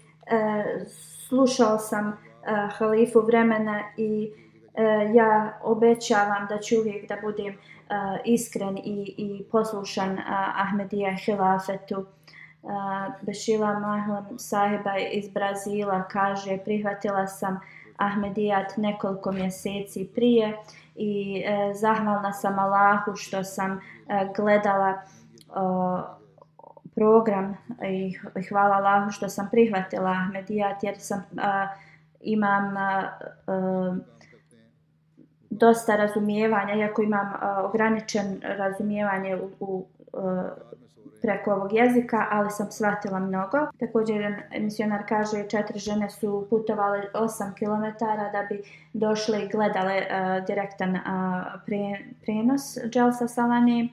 slušao 1.28 1.78
sam 1.78 2.18
halifu 2.78 3.20
vremena 3.20 3.82
i 3.96 4.30
ja 5.14 5.58
obećavam 5.62 6.46
da 6.48 6.58
ću 6.58 6.78
uvijek 6.78 7.08
da 7.08 7.16
budem 7.22 7.54
iskren 8.24 8.78
i, 8.78 9.14
i 9.16 9.44
poslušan 9.50 10.18
Ahmedija 10.56 11.16
hilafetu. 11.24 12.06
Bešila 13.22 13.78
Mahon 13.78 14.38
sahiba 14.38 14.96
iz 15.12 15.28
Brazila 15.28 16.02
kaže 16.08 16.58
prihvatila 16.64 17.26
sam 17.26 17.60
Ahmedijat 17.96 18.76
nekoliko 18.76 19.32
mjeseci 19.32 20.10
prije 20.14 20.58
i 20.94 21.42
e, 21.46 21.74
zahvalna 21.74 22.32
sam 22.32 22.58
Allahu 22.58 23.16
što 23.16 23.44
sam 23.44 23.72
e, 23.72 23.80
gledala 24.36 24.88
e, 24.88 24.98
program 26.94 27.56
i 27.88 28.14
hvala 28.48 28.76
Allahu 28.76 29.10
što 29.10 29.28
sam 29.28 29.48
prihvatila 29.50 30.10
Ahmedijat 30.10 30.84
jer 30.84 30.94
sam 30.98 31.18
e, 31.18 31.22
imam 32.20 32.76
e, 32.76 33.02
dosta 35.52 35.96
razumijevanja, 35.96 36.74
iako 36.74 37.02
imam 37.02 37.26
uh, 37.26 37.64
ograničen 37.64 38.40
razumijevanje 38.42 39.36
u, 39.36 39.50
u 39.60 39.86
uh, 40.12 40.22
preko 41.22 41.52
ovog 41.52 41.72
jezika, 41.72 42.26
ali 42.30 42.50
sam 42.50 42.70
shvatila 42.70 43.18
mnogo. 43.18 43.58
Također, 43.78 44.42
misionar 44.60 45.02
kaže, 45.08 45.48
četiri 45.48 45.78
žene 45.78 46.10
su 46.10 46.46
putovale 46.50 47.02
8 47.14 47.54
km 47.58 48.04
da 48.32 48.46
bi 48.48 48.62
došle 48.92 49.44
i 49.44 49.48
gledale 49.48 49.96
uh, 49.96 50.46
direktan 50.46 50.94
uh, 50.94 51.00
pre, 51.66 51.98
prenos 52.20 52.78
Dželsa 52.90 53.28
Salani. 53.28 53.88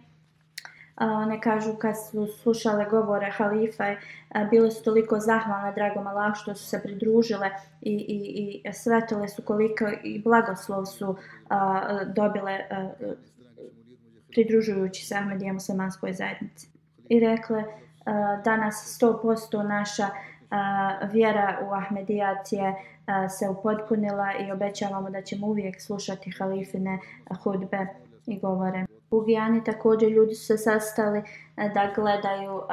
A, 0.95 1.05
e, 1.05 1.07
one 1.07 1.41
kažu 1.41 1.73
kad 1.73 1.95
su 2.11 2.27
slušale 2.27 2.85
govore 2.89 3.31
halife, 3.31 3.95
a, 4.29 4.43
bile 4.43 4.71
su 4.71 4.83
toliko 4.83 5.19
zahvalne 5.19 5.71
dragom 5.73 6.07
Allah 6.07 6.35
što 6.35 6.55
su 6.55 6.65
se 6.65 6.81
pridružile 6.83 7.49
i, 7.81 7.93
i, 7.93 8.61
i 8.67 8.73
svetile 8.73 9.27
su 9.27 9.41
koliko 9.41 9.85
i 10.03 10.21
blagoslov 10.23 10.85
su 10.85 11.15
a, 11.49 12.03
dobile 12.03 12.59
a, 12.69 12.89
pridružujući 14.31 15.05
se 15.05 15.15
Ahmedija 15.15 15.53
muslimanskoj 15.53 16.13
zajednici. 16.13 16.78
I 17.09 17.19
rekle, 17.19 17.57
uh, 17.57 18.43
danas 18.43 18.99
100% 19.01 19.67
naša 19.67 20.03
uh, 20.05 21.11
vjera 21.11 21.59
u 21.69 21.73
Ahmedijat 21.73 22.51
je 22.51 22.69
uh, 22.69 23.31
se 23.31 23.49
upotpunila 23.49 24.33
i 24.47 24.51
obećavamo 24.51 25.09
da 25.09 25.21
ćemo 25.21 25.47
uvijek 25.47 25.81
slušati 25.81 26.31
halifine 26.31 26.99
hudbe 27.43 27.87
i 28.25 28.39
govore. 28.39 28.85
U 29.11 29.21
Gijani 29.21 29.63
također 29.63 30.11
ljudi 30.11 30.35
su 30.35 30.45
se 30.45 30.57
sastali 30.57 31.23
da 31.55 31.91
gledaju 31.95 32.55
uh, 32.55 32.63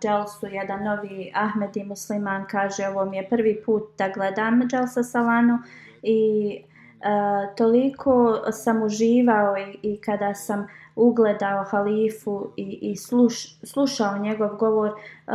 Dželsu, 0.00 0.46
jedan 0.46 0.84
novi 0.84 1.32
Ahmedi 1.34 1.84
musliman 1.84 2.46
kaže 2.50 2.88
ovo 2.88 3.04
mi 3.04 3.16
je 3.16 3.28
prvi 3.28 3.62
put 3.66 3.82
da 3.98 4.08
gledam 4.08 4.62
Dželsa 4.68 5.02
Salanu 5.02 5.58
i 6.02 6.62
uh, 7.00 7.56
toliko 7.56 8.40
sam 8.52 8.82
uživao 8.82 9.56
i, 9.58 9.78
i 9.82 10.00
kada 10.00 10.34
sam 10.34 10.66
ugledao 11.00 11.64
halifu 11.64 12.52
i, 12.56 12.78
i 12.82 12.96
sluš, 12.96 13.60
slušao 13.62 14.18
njegov 14.18 14.56
govor, 14.56 14.90
eh, 14.90 15.32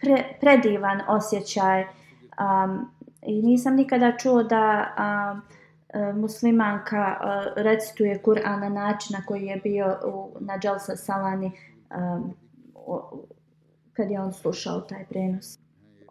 pre, 0.00 0.24
predivan 0.40 1.00
osjećaj 1.08 1.82
um, 1.82 2.90
i 3.22 3.42
nisam 3.42 3.74
nikada 3.74 4.16
čuo 4.16 4.42
da 4.42 4.94
um, 4.98 5.42
muslimanka 6.20 7.16
uh, 7.20 7.52
recituje 7.56 8.22
Kur'an 8.22 8.60
na 8.60 8.68
način 8.68 9.16
na 9.18 9.26
koji 9.26 9.46
je 9.46 9.56
bio 9.56 9.98
u, 10.06 10.36
na 10.40 10.58
Dželsa 10.58 10.96
Salani 10.96 11.52
um, 11.96 12.34
kad 13.92 14.10
je 14.10 14.20
on 14.20 14.32
slušao 14.32 14.80
taj 14.80 15.04
prenos. 15.04 15.58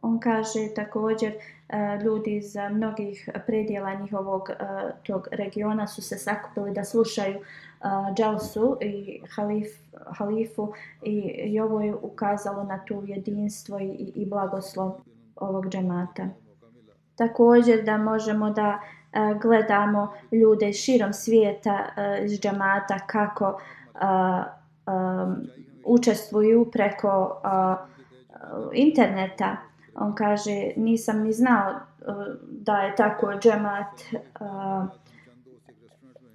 On 0.02 0.20
kaže 0.20 0.74
također 0.76 1.34
uh, 1.36 1.57
E, 1.70 2.00
ljudi 2.04 2.36
iz 2.36 2.56
mnogih 2.72 3.30
predjela 3.46 3.94
njihovog 3.94 4.50
e, 4.50 4.56
tog 5.04 5.28
regiona 5.32 5.88
su 5.88 6.02
se 6.02 6.18
sakupili 6.18 6.74
da 6.74 6.84
slušaju 6.84 7.36
e, 7.36 7.42
Dželsu 8.16 8.78
i 8.82 9.22
halif, 9.36 9.68
halifu 10.18 10.74
i, 11.04 11.20
i 11.46 11.60
ovo 11.60 11.82
je 11.82 11.96
ukazalo 11.96 12.64
na 12.64 12.86
tu 12.86 13.04
jedinstvo 13.06 13.80
i, 13.80 14.12
i 14.16 14.26
blagoslov 14.26 14.92
ovog 15.36 15.70
džemata. 15.70 16.28
Također 17.16 17.84
da 17.84 17.98
možemo 17.98 18.50
da 18.50 18.80
gledamo 19.42 20.14
ljude 20.32 20.74
širom 20.74 21.14
svijeta 21.14 21.86
iz 22.24 22.40
džamata 22.40 23.00
kako 23.08 23.60
učestvuju 25.86 26.72
preko 26.72 27.42
interneta. 28.74 29.58
On 29.98 30.16
kaže, 30.16 30.72
nisam 30.76 31.24
ni 31.24 31.34
znao 31.34 31.72
e, 31.72 31.76
da 32.42 32.78
je 32.78 32.96
tako 32.96 33.34
džemat 33.42 34.02
e, 34.02 34.18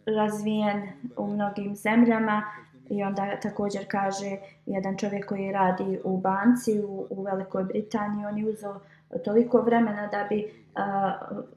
razvijen 0.06 0.88
u 1.16 1.26
mnogim 1.26 1.76
zemljama. 1.76 2.42
I 2.88 3.02
onda 3.02 3.40
također 3.42 3.84
kaže 3.88 4.36
jedan 4.66 4.96
čovjek 4.96 5.28
koji 5.28 5.52
radi 5.52 6.00
u 6.04 6.18
banci 6.18 6.80
u, 6.80 7.06
u 7.10 7.22
Velikoj 7.22 7.64
Britaniji, 7.64 8.26
on 8.26 8.38
je 8.38 8.48
uzeo 8.48 8.80
toliko 9.24 9.60
vremena 9.60 10.06
da 10.06 10.26
bi 10.28 10.44
uh, 10.44 10.82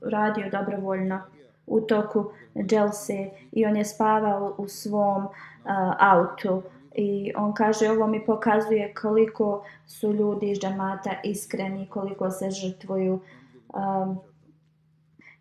radio 0.02 0.50
dobrovoljno 0.50 1.22
u 1.68 1.82
toku 1.82 2.32
dželse 2.58 3.30
i 3.52 3.66
on 3.66 3.78
je 3.78 3.86
spavao 3.86 4.56
u 4.58 4.68
svom 4.68 5.26
uh, 5.26 5.32
autu 6.00 6.62
i 6.96 7.32
on 7.36 7.54
kaže 7.54 7.90
ovo 7.90 8.08
mi 8.08 8.26
pokazuje 8.26 8.94
koliko 8.94 9.64
su 9.88 10.14
ljudi 10.14 10.52
iz 10.52 10.60
džamata 10.60 11.12
iskreni, 11.24 11.88
koliko 11.90 12.32
se 12.32 12.52
žrtvuju. 12.52 13.20
Um, 13.68 14.20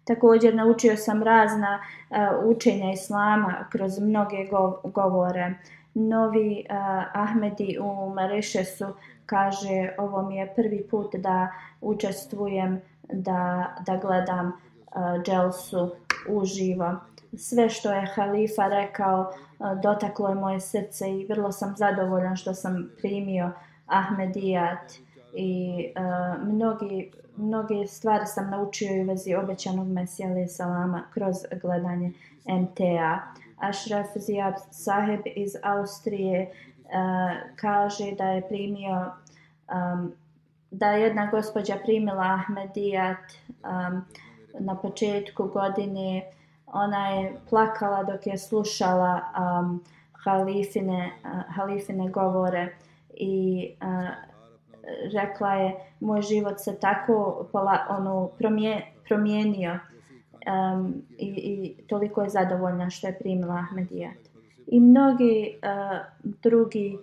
također 0.04 0.54
naučio 0.54 0.96
sam 0.96 1.22
razna 1.22 1.78
uh, 2.10 2.16
učenja 2.56 2.92
islama 2.92 3.66
kroz 3.70 3.98
mnoge 3.98 4.46
go 4.50 4.80
govore. 4.84 5.54
Novi 5.94 6.64
uh, 6.70 6.76
Ahmedi 7.12 7.78
u 7.80 8.14
Marešesu 8.14 8.86
kaže 9.26 9.94
ovo 9.98 10.22
mi 10.22 10.36
je 10.36 10.54
prvi 10.56 10.86
put 10.90 11.14
da 11.14 11.48
učestvujem, 11.80 12.80
da, 13.12 13.74
da 13.86 13.96
gledam 13.96 14.46
uh, 14.46 15.22
dželsu 15.22 15.90
uživo. 16.28 16.94
Sve 17.38 17.68
što 17.68 17.92
je 17.92 18.06
halifa 18.14 18.68
rekao 18.68 19.32
e, 19.32 19.54
dotaklo 19.82 20.28
je 20.28 20.34
moje 20.34 20.60
srce 20.60 21.10
i 21.10 21.26
vrlo 21.26 21.52
sam 21.52 21.74
zadovoljan 21.76 22.36
što 22.36 22.54
sam 22.54 22.90
primio 22.98 23.50
Ahmedijat 23.86 24.92
i 25.34 25.86
uh, 25.96 26.46
mnogi, 26.46 27.12
mnogi 27.36 27.86
stvari 27.86 28.26
sam 28.26 28.50
naučio 28.50 28.96
i 28.96 29.04
vezi 29.04 29.34
obećanog 29.34 29.88
Mesija 29.88 30.28
alaih 30.28 30.50
salama 30.50 31.04
kroz 31.14 31.36
gledanje 31.62 32.12
MTA. 32.46 33.18
Ashraf 33.58 34.06
Ziab 34.16 34.54
Saheb 34.70 35.20
iz 35.36 35.56
Austrije 35.62 36.50
uh, 36.50 36.90
kaže 37.56 38.12
da 38.18 38.24
je 38.24 38.48
primio 38.48 39.12
um, 39.74 40.12
da 40.70 40.86
je 40.86 41.02
jedna 41.02 41.26
gospođa 41.26 41.76
primila 41.84 42.22
Ahmedijat 42.22 43.32
um, 43.48 44.04
na 44.58 44.76
početku 44.76 45.44
godine. 45.44 46.22
Ona 46.74 47.08
je 47.08 47.34
plakala 47.50 48.02
dok 48.02 48.26
je 48.26 48.38
slušala 48.38 49.20
um, 49.38 49.84
halifine, 50.24 51.10
uh, 51.24 51.54
halifine 51.56 52.08
govore 52.08 52.76
i 53.14 53.68
uh, 53.82 54.34
rekla 55.12 55.54
je 55.54 55.74
moj 56.00 56.22
život 56.22 56.60
se 56.60 56.78
tako 56.80 57.46
pola, 57.52 57.78
ono, 57.88 58.26
promije, 58.38 58.92
promijenio 59.04 59.78
um, 60.72 61.02
i, 61.18 61.26
i 61.26 61.74
toliko 61.86 62.22
je 62.22 62.28
zadovoljna 62.28 62.90
što 62.90 63.06
je 63.06 63.18
primila 63.18 63.54
Ahmedijat. 63.54 64.16
I 64.66 64.80
mnogi 64.80 65.58
uh, 65.62 65.98
drugi 66.42 66.98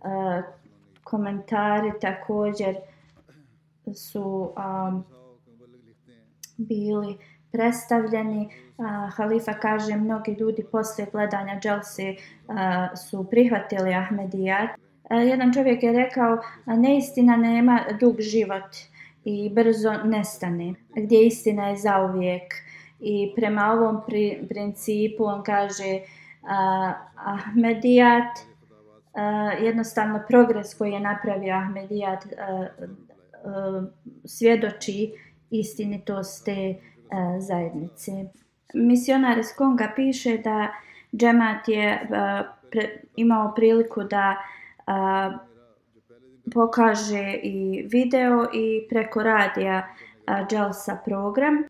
uh, 0.00 0.44
komentari 1.04 1.92
također 2.00 2.76
su 3.94 4.52
um, 4.56 5.04
bili 6.56 7.18
predstavljeni. 7.52 8.48
A, 8.78 9.10
halifa 9.16 9.52
kaže, 9.52 9.96
mnogi 9.96 10.36
ljudi 10.40 10.64
poslije 10.72 11.08
gledanja 11.12 11.60
Dželsi 11.60 12.16
su 13.08 13.30
prihvatili 13.30 13.94
Ahmedijat. 13.94 14.70
Jedan 15.10 15.52
čovjek 15.52 15.82
je 15.82 15.92
rekao, 15.92 16.38
neistina 16.66 17.36
nema 17.36 17.80
dug 18.00 18.20
život 18.20 18.76
i 19.24 19.50
brzo 19.50 19.92
nestane, 20.04 20.74
gdje 20.96 21.26
istina 21.26 21.68
je 21.68 21.76
zauvijek. 21.76 22.54
I 23.00 23.32
prema 23.36 23.72
ovom 23.72 24.00
pri, 24.06 24.46
principu 24.48 25.24
on 25.24 25.42
kaže, 25.42 26.00
uh, 26.42 26.48
Ahmedijat, 27.14 28.38
uh, 28.38 29.64
jednostavno 29.64 30.22
progres 30.28 30.74
koji 30.74 30.92
je 30.92 31.00
napravio 31.00 31.54
Ahmedijat 31.54 32.24
uh, 32.24 32.30
uh, 33.44 33.84
svjedoči 34.24 35.12
istinitost 35.50 36.44
te 36.44 36.74
zajednici. 37.38 38.10
zajednice. 38.10 38.42
Misionar 38.74 39.38
iz 39.38 39.52
Konga 39.56 39.92
piše 39.96 40.38
da 40.38 40.68
džemat 41.16 41.68
je 41.68 41.88
e, 41.88 41.98
pre, 42.70 43.00
imao 43.16 43.52
priliku 43.54 44.02
da 44.04 44.36
a, 44.86 45.38
pokaže 46.54 47.34
i 47.42 47.86
video 47.92 48.46
i 48.52 48.86
preko 48.88 49.22
radija 49.22 49.86
e, 50.26 50.44
Jelsa 50.50 50.98
program. 51.04 51.64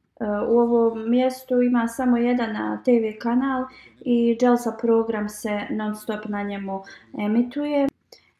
U 0.48 0.58
ovom 0.58 1.10
mjestu 1.10 1.62
ima 1.62 1.88
samo 1.88 2.16
jedan 2.16 2.78
TV 2.84 3.18
kanal 3.22 3.64
i 4.00 4.38
Jelsa 4.40 4.76
program 4.80 5.28
se 5.28 5.60
non 5.70 5.96
stop 5.96 6.24
na 6.24 6.42
njemu 6.42 6.82
emituje. 7.24 7.88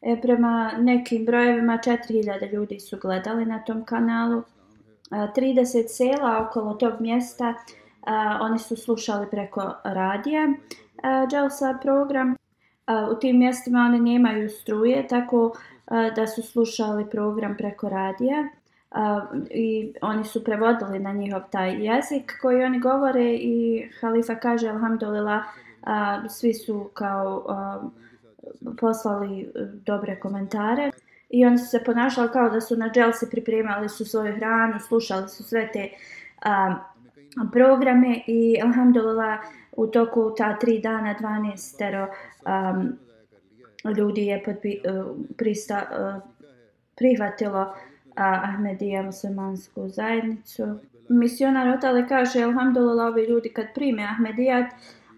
E, 0.01 0.21
prema 0.21 0.71
nekim 0.79 1.25
brojevima 1.25 1.79
4000 1.85 2.53
ljudi 2.53 2.79
su 2.79 2.97
gledali 3.01 3.45
na 3.45 3.59
tom 3.59 3.85
kanalu. 3.85 4.43
30 5.11 5.87
sela 5.87 6.47
okolo 6.47 6.73
tog 6.73 6.93
mjesta 6.99 7.53
oni 8.41 8.59
su 8.59 8.75
slušali 8.75 9.27
preko 9.31 9.73
radija 9.83 10.53
Jelsa 11.31 11.77
program. 11.81 12.35
U 13.11 13.15
tim 13.19 13.39
mjestima 13.39 13.79
oni 13.79 13.99
nemaju 13.99 14.49
struje, 14.49 15.07
tako 15.07 15.53
da 16.15 16.27
su 16.27 16.41
slušali 16.41 17.09
program 17.09 17.57
preko 17.57 17.89
radija 17.89 18.43
i 19.49 19.93
oni 20.01 20.23
su 20.23 20.43
prevodili 20.43 20.99
na 20.99 21.11
njihov 21.11 21.41
taj 21.49 21.85
jezik 21.85 22.33
koji 22.41 22.63
oni 22.63 22.79
govore 22.79 23.33
i 23.33 23.87
halifa 24.01 24.35
kaže 24.35 24.69
alhamdulillah 24.69 25.43
svi 26.29 26.53
su 26.53 26.89
kao 26.93 27.45
poslali 28.79 29.51
dobre 29.85 30.19
komentare 30.19 30.91
i 31.33 31.45
oni 31.45 31.57
su 31.57 31.65
se 31.65 31.83
ponašali 31.83 32.29
kao 32.33 32.49
da 32.49 32.61
su 32.61 32.75
na 32.77 32.89
dželsi 32.89 33.29
pripremali 33.31 33.89
su 33.89 34.05
svoju 34.05 34.35
hranu, 34.35 34.79
slušali 34.79 35.29
su 35.29 35.43
sve 35.43 35.69
te 35.73 35.89
a, 36.41 36.75
programe 37.51 38.19
i 38.27 38.57
alhamdulillah 38.63 39.39
u 39.71 39.87
toku 39.87 40.35
ta 40.37 40.59
tri 40.59 40.79
dana 40.79 41.15
12 41.21 41.77
tero 41.77 42.07
um, 42.07 42.97
ljudi 43.97 44.25
je 44.25 44.43
podpi, 44.43 44.77
uh, 44.89 45.15
prista, 45.37 45.83
uh, 45.91 46.31
prihvatilo 46.95 47.61
uh, 47.61 47.73
Ahmedija 48.15 49.01
muslimansku 49.01 49.89
zajednicu. 49.89 50.79
Misionar 51.09 51.67
Otale 51.67 52.07
kaže, 52.07 52.43
alhamdulillah, 52.43 53.07
ovi 53.07 53.23
ljudi 53.23 53.49
kad 53.49 53.65
prime 53.75 54.03
Ahmedijat, 54.03 54.65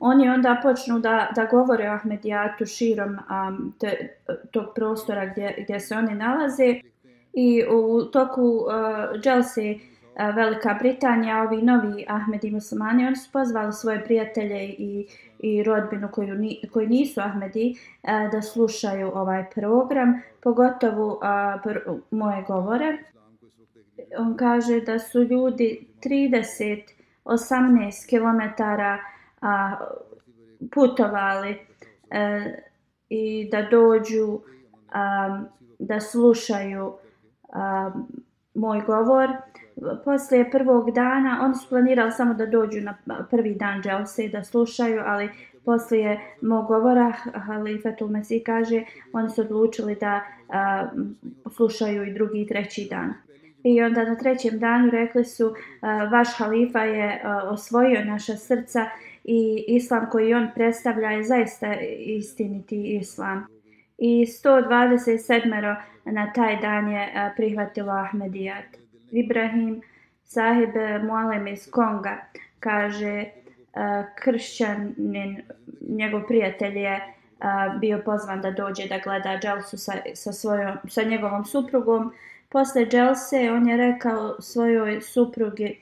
oni 0.07 0.29
onda 0.29 0.59
počnu 0.63 0.99
da, 0.99 1.27
da 1.35 1.45
govore 1.45 1.89
o 1.89 1.93
Ahmedijatu 1.93 2.65
širom 2.65 3.09
um, 3.09 3.73
te, 3.79 4.17
tog 4.51 4.65
prostora 4.75 5.25
gdje, 5.25 5.55
gdje 5.57 5.79
se 5.79 5.95
oni 5.95 6.15
nalaze. 6.15 6.75
I 7.33 7.63
u 7.71 8.05
toku 8.05 8.41
e, 8.41 8.75
uh, 8.75 9.21
Dželse 9.21 9.61
e, 9.61 9.77
Velika 10.31 10.77
Britanija, 10.79 11.41
ovi 11.43 11.61
novi 11.61 12.05
Ahmedi 12.07 12.51
muslimani, 12.51 13.07
oni 13.07 13.15
su 13.15 13.31
pozvali 13.31 13.73
svoje 13.73 14.03
prijatelje 14.03 14.63
i, 14.65 15.07
i 15.39 15.63
rodbinu 15.63 16.09
koju 16.11 16.35
ni, 16.35 16.61
koji 16.73 16.87
nisu 16.87 17.21
Ahmedi 17.21 17.75
uh, 18.03 18.31
da 18.31 18.41
slušaju 18.41 19.11
ovaj 19.15 19.45
program, 19.55 20.21
pogotovo 20.43 21.07
uh, 21.07 21.61
pr, 21.63 21.79
moje 22.11 22.43
govore. 22.47 22.97
On 24.17 24.37
kaže 24.37 24.81
da 24.81 24.99
su 24.99 25.23
ljudi 25.23 25.87
30 26.03 26.81
18 27.25 28.09
km 28.09 28.63
a, 29.45 29.75
putovali 30.73 31.51
uh, 31.51 32.51
i 33.09 33.49
da 33.51 33.61
dođu 33.61 34.39
a, 34.91 35.41
da 35.79 35.99
slušaju 35.99 36.93
a, 37.49 37.91
moj 38.53 38.81
govor. 38.81 39.29
Poslije 40.05 40.51
prvog 40.51 40.91
dana, 40.91 41.41
oni 41.43 41.55
su 41.55 41.69
planirali 41.69 42.11
samo 42.11 42.33
da 42.33 42.45
dođu 42.45 42.81
na 42.81 42.97
prvi 43.31 43.55
dan 43.55 43.81
dželse 43.81 44.27
da 44.27 44.43
slušaju, 44.43 45.01
ali 45.05 45.29
poslije 45.65 46.19
mog 46.41 46.67
govora, 46.67 47.13
Halifetul 47.33 48.07
Mesih 48.07 48.41
kaže, 48.45 48.83
oni 49.13 49.29
su 49.29 49.41
odlučili 49.41 49.95
da 49.95 50.21
a, 50.49 50.87
slušaju 51.51 52.03
i 52.03 52.13
drugi 52.13 52.41
i 52.41 52.47
treći 52.47 52.87
dan. 52.89 53.13
I 53.63 53.81
onda 53.81 54.03
na 54.03 54.15
trećem 54.15 54.59
danu 54.59 54.89
rekli 54.89 55.25
su, 55.25 55.53
a, 55.81 56.03
vaš 56.03 56.37
halifa 56.37 56.79
je 56.79 57.21
a, 57.23 57.41
osvojio 57.43 58.05
naša 58.05 58.35
srca 58.35 58.85
i 59.27 59.65
islam 59.67 60.09
koji 60.11 60.33
on 60.33 60.49
predstavlja 60.55 61.09
je 61.09 61.23
zaista 61.23 61.73
istiniti 61.99 62.95
islam. 62.95 63.47
I 63.97 64.25
127 64.25 65.75
na 66.05 66.33
taj 66.33 66.61
dan 66.61 66.91
je 66.91 67.33
prihvatilo 67.35 67.91
Ahmedijat. 67.91 68.65
Ibrahim 69.11 69.81
sahib 70.23 70.75
e, 70.75 70.99
Mualem 70.99 71.47
iz 71.47 71.71
Konga 71.71 72.17
kaže 72.59 73.13
e, 73.15 73.29
kršćanin, 74.15 75.41
njegov 75.89 76.27
prijatelj 76.27 76.77
je 76.77 77.15
bio 77.79 78.01
pozvan 78.05 78.41
da 78.41 78.51
dođe 78.51 78.87
da 78.87 78.99
gleda 79.03 79.39
Dželsu 79.41 79.77
sa, 79.77 79.93
sa, 80.13 80.33
svojom, 80.33 80.77
sa 80.87 81.03
njegovom 81.03 81.45
suprugom. 81.45 82.13
Posle 82.49 82.85
Dželse 82.85 83.51
on 83.51 83.67
je 83.67 83.77
rekao 83.77 84.41
svojoj 84.41 85.01
suprugi 85.01 85.81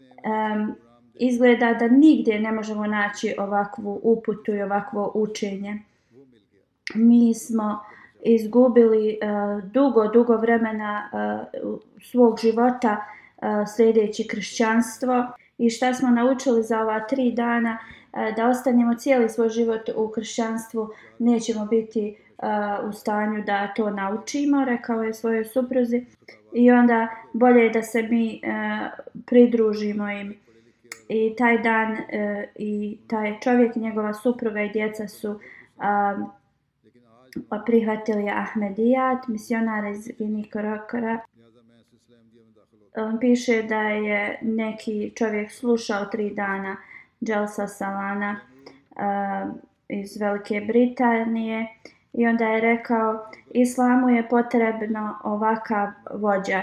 um, 0.00 0.76
izgleda 1.14 1.74
da 1.74 1.88
nigdje 1.88 2.40
ne 2.40 2.52
možemo 2.52 2.86
naći 2.86 3.34
ovakvu 3.38 4.00
uputu 4.02 4.54
i 4.54 4.62
ovakvo 4.62 5.12
učenje. 5.14 5.78
Mi 6.94 7.34
smo 7.34 7.80
izgubili 8.22 9.18
uh, 9.22 9.64
dugo, 9.64 10.08
dugo 10.08 10.36
vremena 10.36 11.10
uh, 11.62 11.78
svog 12.02 12.38
života 12.40 13.04
eh, 13.42 13.48
uh, 13.48 13.68
sljedeći 13.76 14.28
kršćanstvo. 14.28 15.26
I 15.58 15.70
šta 15.70 15.94
smo 15.94 16.10
naučili 16.10 16.62
za 16.62 16.80
ova 16.80 17.00
tri 17.00 17.32
dana? 17.32 17.78
Uh, 18.12 18.36
da 18.36 18.48
ostanemo 18.48 18.94
cijeli 18.94 19.28
svoj 19.28 19.48
život 19.48 19.88
u 19.96 20.08
kršćanstvu 20.08 20.88
nećemo 21.18 21.66
biti 21.66 22.16
uh, 22.38 22.88
u 22.88 22.92
stanju 22.92 23.42
da 23.46 23.74
to 23.74 23.90
naučimo, 23.90 24.64
rekao 24.64 25.02
je 25.02 25.14
svojoj 25.14 25.44
supruzi. 25.44 26.04
I 26.52 26.70
onda 26.70 27.08
bolje 27.32 27.60
je 27.60 27.70
da 27.70 27.82
se 27.82 28.02
mi 28.02 28.40
uh, 28.44 29.04
pridružimo 29.26 30.10
im 30.10 30.43
i 31.08 31.34
taj 31.38 31.58
dan 31.58 31.92
e, 31.92 32.48
i 32.54 32.98
taj 33.06 33.40
čovjek, 33.40 33.76
njegova 33.76 34.14
supruga 34.14 34.62
i 34.62 34.72
djeca 34.72 35.08
su 35.08 35.40
a, 35.78 36.16
prihvatili 37.66 38.30
Ahmedijat, 38.30 39.28
misionar 39.28 39.84
iz 39.84 40.10
Ginikorokora. 40.18 41.18
On 42.96 43.20
piše 43.20 43.62
da 43.62 43.80
je 43.80 44.38
neki 44.42 45.12
čovjek 45.16 45.50
slušao 45.50 46.04
tri 46.04 46.30
dana 46.34 46.76
Jalsa 47.20 47.66
Salana 47.66 48.40
a, 48.96 49.46
iz 49.88 50.16
Velike 50.20 50.60
Britanije 50.60 51.66
i 52.12 52.26
onda 52.26 52.44
je 52.44 52.60
rekao 52.60 53.26
islamu 53.50 54.08
je 54.08 54.28
potrebno 54.28 55.18
ovakav 55.24 55.88
vođa 56.14 56.62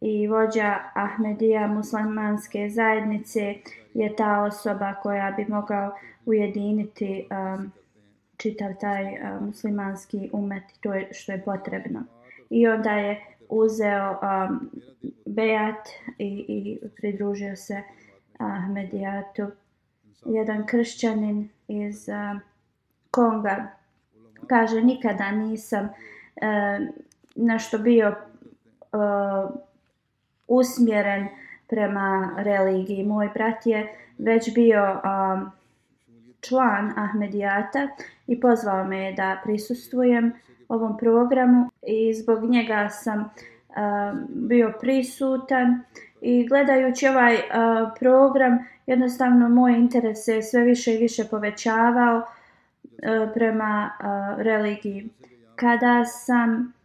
i 0.00 0.26
vođa 0.26 0.78
Ahmedija 0.94 1.66
muslimanske 1.66 2.68
zajednice 2.70 3.54
je 3.94 4.16
ta 4.16 4.42
osoba 4.42 4.94
koja 5.02 5.30
bi 5.30 5.46
mogao 5.48 5.92
ujediniti 6.26 7.28
um, 7.30 7.72
čitav 8.36 8.74
taj 8.80 9.04
uh, 9.04 9.42
muslimanski 9.42 10.30
umet 10.32 10.62
to 10.80 10.94
je 10.94 11.08
što 11.12 11.32
je 11.32 11.42
potrebno. 11.44 12.04
I 12.50 12.68
onda 12.68 12.90
je 12.90 13.24
uzeo 13.48 14.10
um, 14.10 14.70
bejat 15.26 15.88
i, 16.18 16.44
i 16.48 16.78
pridružio 16.96 17.56
se 17.56 17.82
Ahmedijatu. 18.38 19.46
Jedan 20.26 20.66
kršćanin 20.66 21.48
iz 21.68 22.08
uh, 22.08 22.40
Konga 23.10 23.66
kaže 24.46 24.82
nikada 24.82 25.30
nisam 25.30 25.84
uh, 25.84 26.86
nešto 27.36 27.78
bio 27.78 28.08
uh, 28.08 29.65
usmjeren 30.48 31.28
prema 31.66 32.34
religiji. 32.36 33.04
Moj 33.04 33.30
brat 33.34 33.66
je 33.66 33.88
već 34.18 34.54
bio 34.54 34.82
um, 34.82 35.50
član 36.40 36.92
Ahmedijata 36.96 37.88
i 38.26 38.40
pozvao 38.40 38.84
me 38.84 39.12
da 39.12 39.40
prisustvujem 39.44 40.32
ovom 40.68 40.98
programu 40.98 41.70
i 41.82 42.14
zbog 42.14 42.44
njega 42.44 42.88
sam 42.88 43.20
um, 43.20 44.26
bio 44.28 44.72
prisutan 44.80 45.82
i 46.20 46.48
gledajući 46.48 47.08
ovaj 47.08 47.34
uh, 47.34 47.40
program 47.98 48.58
jednostavno 48.86 49.48
moj 49.48 49.72
interes 49.72 50.24
se 50.24 50.42
sve 50.42 50.62
više 50.62 50.94
i 50.94 50.98
više 50.98 51.24
povećavao 51.30 52.16
uh, 52.18 52.24
prema 53.34 53.90
uh, 54.00 54.42
religiji. 54.42 55.08
Kada 55.56 56.04
sam 56.04 56.75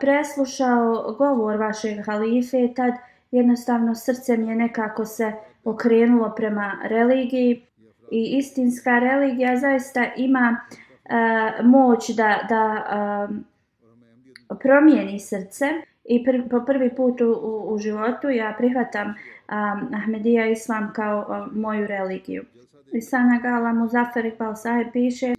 preslušao 0.00 1.14
govor 1.18 1.56
vašeg 1.56 2.06
halife, 2.06 2.74
tad 2.76 2.94
jednostavno 3.30 3.94
srce 3.94 4.36
mi 4.36 4.48
je 4.48 4.54
nekako 4.54 5.04
se 5.04 5.32
okrenulo 5.64 6.32
prema 6.36 6.78
religiji 6.84 7.66
i 8.10 8.36
istinska 8.38 8.98
religija 8.98 9.56
zaista 9.56 10.06
ima 10.16 10.60
uh, 10.60 11.66
moć 11.66 12.10
da, 12.10 12.46
da 12.48 12.84
uh, 13.28 14.56
promijeni 14.58 15.20
srce 15.20 15.66
i 16.04 16.24
pr 16.24 16.48
po 16.50 16.64
prvi 16.64 16.94
put 16.94 17.20
u, 17.20 17.32
u, 17.68 17.78
životu 17.78 18.30
ja 18.30 18.54
prihvatam 18.58 19.08
um, 19.08 19.94
Ahmedija 19.94 20.46
Islam 20.46 20.92
kao 20.94 21.26
uh, 21.28 21.56
moju 21.56 21.86
religiju. 21.86 22.44
I 22.92 23.00
Sana 23.00 23.38
Gala 23.42 23.72
Muzafer 23.72 24.26
Iqbal 24.26 24.56
Sahib 24.56 24.86
piše 24.92 25.34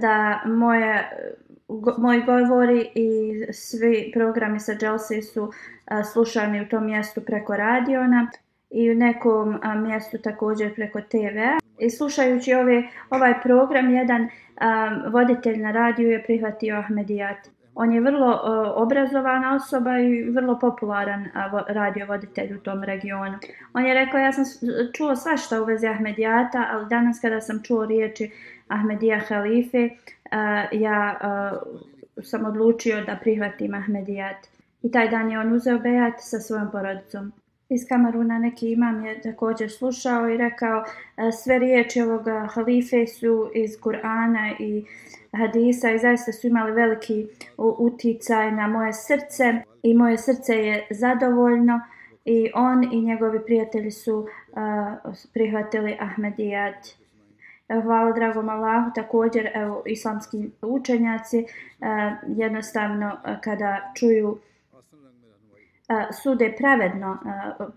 da 0.00 0.42
moje, 0.46 1.10
go, 1.68 1.94
moji 1.98 2.22
govori 2.22 2.90
i 2.94 3.32
svi 3.52 4.10
programi 4.14 4.60
sa 4.60 4.74
Dželse 4.74 5.22
su 5.22 5.52
a, 5.84 6.04
slušani 6.04 6.62
u 6.62 6.68
tom 6.68 6.86
mjestu 6.86 7.20
preko 7.20 7.56
radiona 7.56 8.30
i 8.70 8.90
u 8.90 8.94
nekom 8.94 9.58
a, 9.62 9.74
mjestu 9.74 10.18
također 10.18 10.74
preko 10.74 11.00
TV-a. 11.00 11.58
I 11.78 11.90
slušajući 11.90 12.54
ove, 12.54 12.82
ovaj 13.10 13.34
program, 13.42 13.90
jedan 13.90 14.28
a, 14.56 14.90
voditelj 15.12 15.56
na 15.56 15.70
radiju 15.70 16.10
je 16.10 16.22
prihvatio 16.22 16.76
Ahmedijat. 16.76 17.48
On 17.80 17.92
je 17.92 18.00
vrlo 18.00 18.26
a, 18.26 18.72
obrazovana 18.76 19.54
osoba 19.54 19.98
i 19.98 20.30
vrlo 20.30 20.58
popularan 20.58 21.20
uh, 21.20 21.60
radio 21.68 22.06
voditelj 22.06 22.54
u 22.54 22.58
tom 22.58 22.84
regionu. 22.84 23.38
On 23.72 23.86
je 23.86 23.94
rekao, 23.94 24.20
ja 24.20 24.32
sam 24.32 24.44
čuo 24.96 25.16
svašta 25.16 25.62
u 25.62 25.64
vezi 25.64 25.86
Ahmedijata, 25.86 26.66
ali 26.70 26.88
danas 26.88 27.20
kada 27.20 27.40
sam 27.40 27.62
čuo 27.62 27.86
riječi 27.86 28.30
Ahmedija 28.68 29.20
Halife, 29.28 29.88
uh, 29.88 30.80
ja 30.80 31.18
uh, 31.20 32.24
sam 32.24 32.44
odlučio 32.44 33.04
da 33.04 33.18
prihvatim 33.20 33.74
Ahmedijat. 33.74 34.36
I 34.82 34.90
taj 34.90 35.08
dan 35.08 35.30
je 35.30 35.40
on 35.40 35.52
uzeo 35.52 35.78
bejat 35.78 36.14
sa 36.18 36.40
svojom 36.40 36.70
porodicom 36.70 37.32
iz 37.68 37.86
Kameruna 37.88 38.38
neki 38.38 38.72
imam 38.72 39.04
je 39.04 39.20
također 39.20 39.70
slušao 39.70 40.30
i 40.30 40.36
rekao 40.36 40.84
sve 41.42 41.58
riječi 41.58 42.00
ovoga 42.00 42.48
halife 42.54 43.06
su 43.06 43.50
iz 43.54 43.70
Kur'ana 43.80 44.54
i 44.58 44.84
hadisa 45.32 45.90
i 45.90 45.98
zaista 45.98 46.32
su 46.32 46.46
imali 46.46 46.72
veliki 46.72 47.26
uticaj 47.56 48.52
na 48.52 48.66
moje 48.66 48.92
srce 48.92 49.62
i 49.82 49.94
moje 49.94 50.18
srce 50.18 50.54
je 50.54 50.86
zadovoljno 50.90 51.80
i 52.24 52.50
on 52.54 52.84
i 52.92 53.02
njegovi 53.02 53.44
prijatelji 53.44 53.90
su 53.90 54.18
uh, 54.18 55.14
prihvatili 55.32 55.96
Ahmedijat. 56.00 56.74
Hvala 57.68 58.12
dragom 58.12 58.48
Allahu, 58.48 58.90
također 58.94 59.50
evo, 59.54 59.82
islamski 59.86 60.50
učenjaci 60.62 61.38
e, 61.38 61.46
jednostavno 62.26 63.06
e, 63.06 63.36
kada 63.44 63.92
čuju 63.96 64.38
e, 65.88 66.12
sude 66.22 66.54
pravedno 66.58 67.18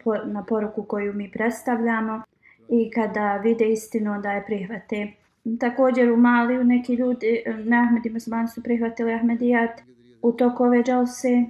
po, 0.04 0.16
na 0.16 0.44
poruku 0.44 0.84
koju 0.84 1.14
mi 1.14 1.32
predstavljamo 1.32 2.22
i 2.70 2.92
kada 2.92 3.38
vide 3.38 3.66
istinu 3.66 4.22
da 4.22 4.32
je 4.32 4.46
prihvate. 4.46 5.12
Također 5.60 6.12
u 6.12 6.18
Maliju 6.18 6.64
neki 6.64 6.94
ljudi, 6.94 7.44
e, 7.46 7.54
na 7.54 7.84
Ahmedi 7.84 8.10
Musmani 8.10 8.48
su 8.48 8.64
prihvatili 8.64 9.14
Ahmedijat 9.14 9.82
u 10.22 10.32
toku 10.32 10.64
ove 10.64 10.84
džalse 10.84 11.46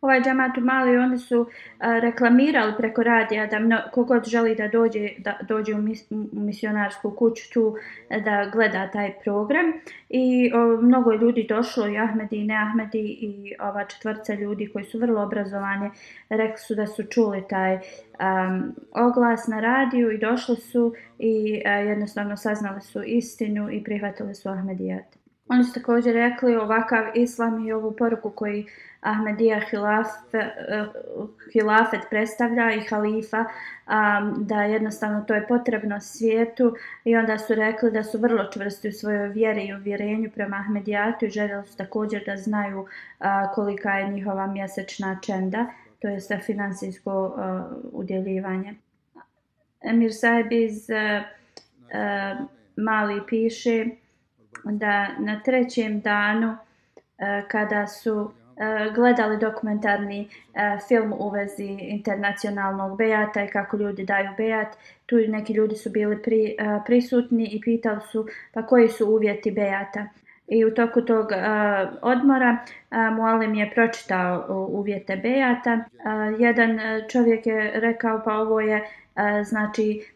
ovaj 0.00 0.22
džamat 0.22 0.58
u 0.58 0.60
Mali, 0.60 0.96
oni 0.96 1.18
su 1.18 1.46
a, 1.78 1.98
reklamirali 1.98 2.72
preko 2.78 3.02
radija 3.02 3.46
da 3.46 3.58
mno, 3.58 3.78
kogod 3.92 4.24
želi 4.24 4.54
da 4.54 4.68
dođe, 4.68 5.08
da 5.18 5.38
dođe 5.48 5.74
u, 5.74 5.78
mis, 5.78 6.06
u 6.10 6.40
misionarsku 6.40 7.10
kuću 7.10 7.52
tu 7.52 7.76
eh, 8.10 8.20
da 8.20 8.50
gleda 8.52 8.90
taj 8.90 9.12
program. 9.24 9.66
I 10.08 10.52
o, 10.54 10.82
mnogo 10.82 11.12
ljudi 11.12 11.46
došlo, 11.48 11.88
i 11.88 11.98
Ahmedi 11.98 12.36
i 12.36 12.44
ne 12.44 12.56
Ahmedi 12.56 13.18
i 13.20 13.54
ova 13.60 13.84
četvrca 13.84 14.34
ljudi 14.34 14.70
koji 14.72 14.84
su 14.84 14.98
vrlo 14.98 15.22
obrazovani, 15.22 15.90
rekli 16.28 16.58
su 16.58 16.74
da 16.74 16.86
su 16.86 17.04
čuli 17.04 17.44
taj 17.48 17.74
um, 17.74 18.74
oglas 18.92 19.46
na 19.46 19.60
radiju 19.60 20.10
i 20.10 20.18
došli 20.18 20.56
su 20.56 20.94
i 21.18 21.62
a, 21.66 21.70
jednostavno 21.70 22.36
saznali 22.36 22.80
su 22.80 23.02
istinu 23.02 23.70
i 23.72 23.84
prihvatili 23.84 24.34
su 24.34 24.48
Ahmedijat. 24.48 25.16
Oni 25.48 25.64
su 25.64 25.72
također 25.72 26.14
rekli 26.14 26.56
ovakav 26.56 27.04
islam 27.14 27.66
i 27.66 27.72
ovu 27.72 27.96
poruku 27.96 28.30
koji 28.30 28.66
Ahmedija 29.06 29.60
hilafe, 29.70 30.38
eh, 30.38 30.86
hilafet 31.52 32.00
predstavlja 32.10 32.72
i 32.74 32.80
halifa, 32.80 33.44
da 34.36 34.62
jednostavno 34.62 35.20
to 35.20 35.34
je 35.34 35.46
potrebno 35.46 36.00
svijetu 36.00 36.74
i 37.04 37.16
onda 37.16 37.38
su 37.38 37.54
rekli 37.54 37.90
da 37.90 38.04
su 38.04 38.18
vrlo 38.18 38.50
čvrsti 38.52 38.88
u 38.88 38.92
svojoj 38.92 39.28
vjeri 39.28 39.66
i 39.66 39.74
uvjerenju 39.74 40.30
prema 40.34 40.56
Ahmedijatu 40.56 41.24
i 41.24 41.30
željeli 41.30 41.66
su 41.66 41.76
također 41.76 42.22
da 42.26 42.36
znaju 42.36 42.86
kolika 43.54 43.90
je 43.90 44.10
njihova 44.10 44.46
mjesečna 44.46 45.18
čenda, 45.22 45.66
to 46.02 46.08
je 46.08 46.20
sve 46.20 46.38
finansijsko 46.38 47.36
udjeljivanje. 47.92 48.74
Emir 49.80 50.14
Saib 50.14 50.52
iz 50.52 50.88
Mali 52.76 53.20
piše 53.28 53.86
da 54.64 55.08
na 55.18 55.40
trećem 55.44 56.00
danu 56.00 56.56
kada 57.48 57.86
su 57.86 58.30
Eh, 58.58 58.90
gledali 58.94 59.36
dokumentarni 59.36 60.28
eh, 60.54 60.78
film 60.88 61.12
u 61.18 61.28
vezi 61.30 61.78
internacionalnog 61.80 62.98
bejata 62.98 63.44
i 63.44 63.48
kako 63.48 63.76
ljudi 63.76 64.04
daju 64.04 64.28
bejat. 64.36 64.76
Tu 65.06 65.16
neki 65.16 65.52
ljudi 65.52 65.76
su 65.76 65.90
bili 65.90 66.22
pri, 66.22 66.56
eh, 66.58 66.80
prisutni 66.86 67.48
i 67.52 67.60
pitali 67.60 68.00
su 68.12 68.26
pa 68.52 68.66
koji 68.66 68.88
su 68.88 69.06
uvjeti 69.06 69.50
bejata. 69.50 70.06
I 70.48 70.64
u 70.64 70.74
toku 70.74 71.02
tog 71.02 71.26
uh, 71.26 71.98
odmora 72.02 72.58
uh, 72.90 73.16
Mualim 73.16 73.54
je 73.54 73.70
pročitao 73.74 74.66
uvjete 74.70 75.16
bejata. 75.16 75.74
Uh, 75.74 76.40
jedan 76.40 76.78
čovjek 77.10 77.46
je 77.46 77.72
rekao 77.74 78.22
pa 78.24 78.32
ovo 78.38 78.60
je 78.60 78.76
uh, 78.76 79.22
znači 79.44 80.06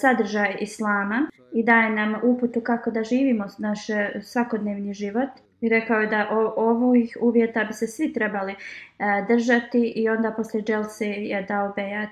sadržaj 0.00 0.56
islama 0.60 1.30
i 1.52 1.62
daje 1.64 1.90
nam 1.90 2.14
uputu 2.22 2.60
kako 2.60 2.90
da 2.90 3.02
živimo 3.02 3.44
naš 3.58 3.86
svakodnevni 4.22 4.94
život. 4.94 5.28
I 5.60 5.68
rekao 5.68 6.00
je 6.00 6.06
da 6.06 6.28
ovih 6.56 7.16
uvjeta 7.20 7.64
bi 7.64 7.72
se 7.72 7.86
svi 7.86 8.12
trebali 8.12 8.52
e, 8.52 8.56
držati 9.28 9.92
i 9.96 10.08
onda 10.08 10.32
poslije 10.36 10.64
Dželse 10.64 11.06
je 11.06 11.42
dao 11.42 11.72
bejat. 11.76 12.10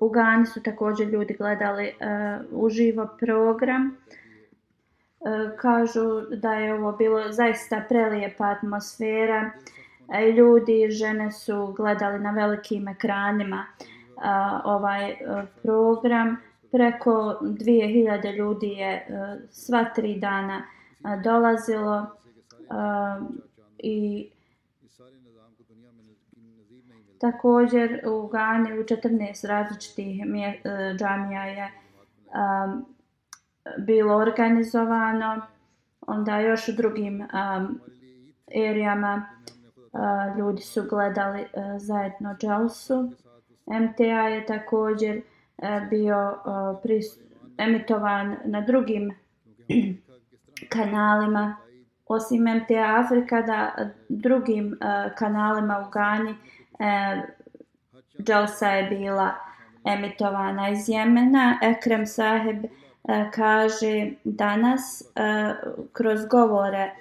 U 0.00 0.08
Gani 0.08 0.46
su 0.46 0.62
također 0.62 1.08
ljudi 1.08 1.34
gledali 1.34 1.84
e, 1.84 1.92
uživo 2.52 3.08
program. 3.20 3.96
E, 5.20 5.56
kažu 5.56 6.20
da 6.36 6.54
je 6.54 6.74
ovo 6.74 6.92
bilo 6.92 7.32
zaista 7.32 7.84
prelijepa 7.88 8.44
atmosfera. 8.44 9.50
E, 10.14 10.32
ljudi 10.32 10.82
i 10.82 10.90
žene 10.90 11.32
su 11.32 11.74
gledali 11.76 12.18
na 12.18 12.30
velikim 12.30 12.88
ekranima 12.88 13.66
e, 13.66 13.80
ovaj 14.64 15.10
e, 15.10 15.16
program. 15.62 16.36
Preko 16.72 17.38
2000 17.42 18.36
ljudi 18.36 18.68
je 18.68 18.92
e, 18.92 19.04
sva 19.50 19.84
tri 19.84 20.18
dana 20.18 20.62
e, 20.62 21.22
dolazilo 21.24 22.19
i 23.78 24.30
također 27.20 28.00
u 28.06 28.26
Gani 28.26 28.78
u 28.78 28.82
14 28.82 29.46
različitih 29.46 30.26
mje, 30.26 30.60
e, 30.64 30.94
džamija 30.98 31.44
je 31.44 31.70
um, 32.26 32.84
bilo 33.78 34.16
organizovano. 34.16 35.40
Onda 36.00 36.40
još 36.40 36.68
u 36.68 36.72
drugim 36.72 37.20
um, 37.20 37.80
erijama 38.54 39.26
uh, 39.92 40.38
ljudi 40.38 40.62
su 40.62 40.82
gledali 40.90 41.40
uh, 41.40 41.48
zajedno 41.78 42.36
dželsu. 42.40 43.12
MTA 43.66 44.28
je 44.28 44.46
također 44.46 45.16
uh, 45.16 45.88
bio 45.90 46.30
uh, 46.30 46.80
pris, 46.82 47.06
emitovan 47.58 48.36
na 48.44 48.60
drugim 48.60 49.10
kanalima 50.74 51.56
osim 52.10 52.42
MTA 52.42 53.00
Afrika 53.04 53.42
da 53.42 53.70
drugim 54.08 54.66
uh, 54.66 55.14
kanalima 55.14 55.84
u 55.88 55.90
Gani 55.90 56.30
uh, 56.30 57.22
Jalsa 58.28 58.68
je 58.68 58.82
bila 58.88 59.34
emitovana 59.84 60.68
iz 60.68 60.88
Jemena. 60.88 61.58
Ekrem 61.62 62.06
Saheb 62.06 62.64
uh, 62.64 62.70
e, 63.08 63.30
kaže 63.34 64.10
danas 64.24 65.02
uh, 65.02 65.72
kroz 65.92 66.26
govore 66.26 66.94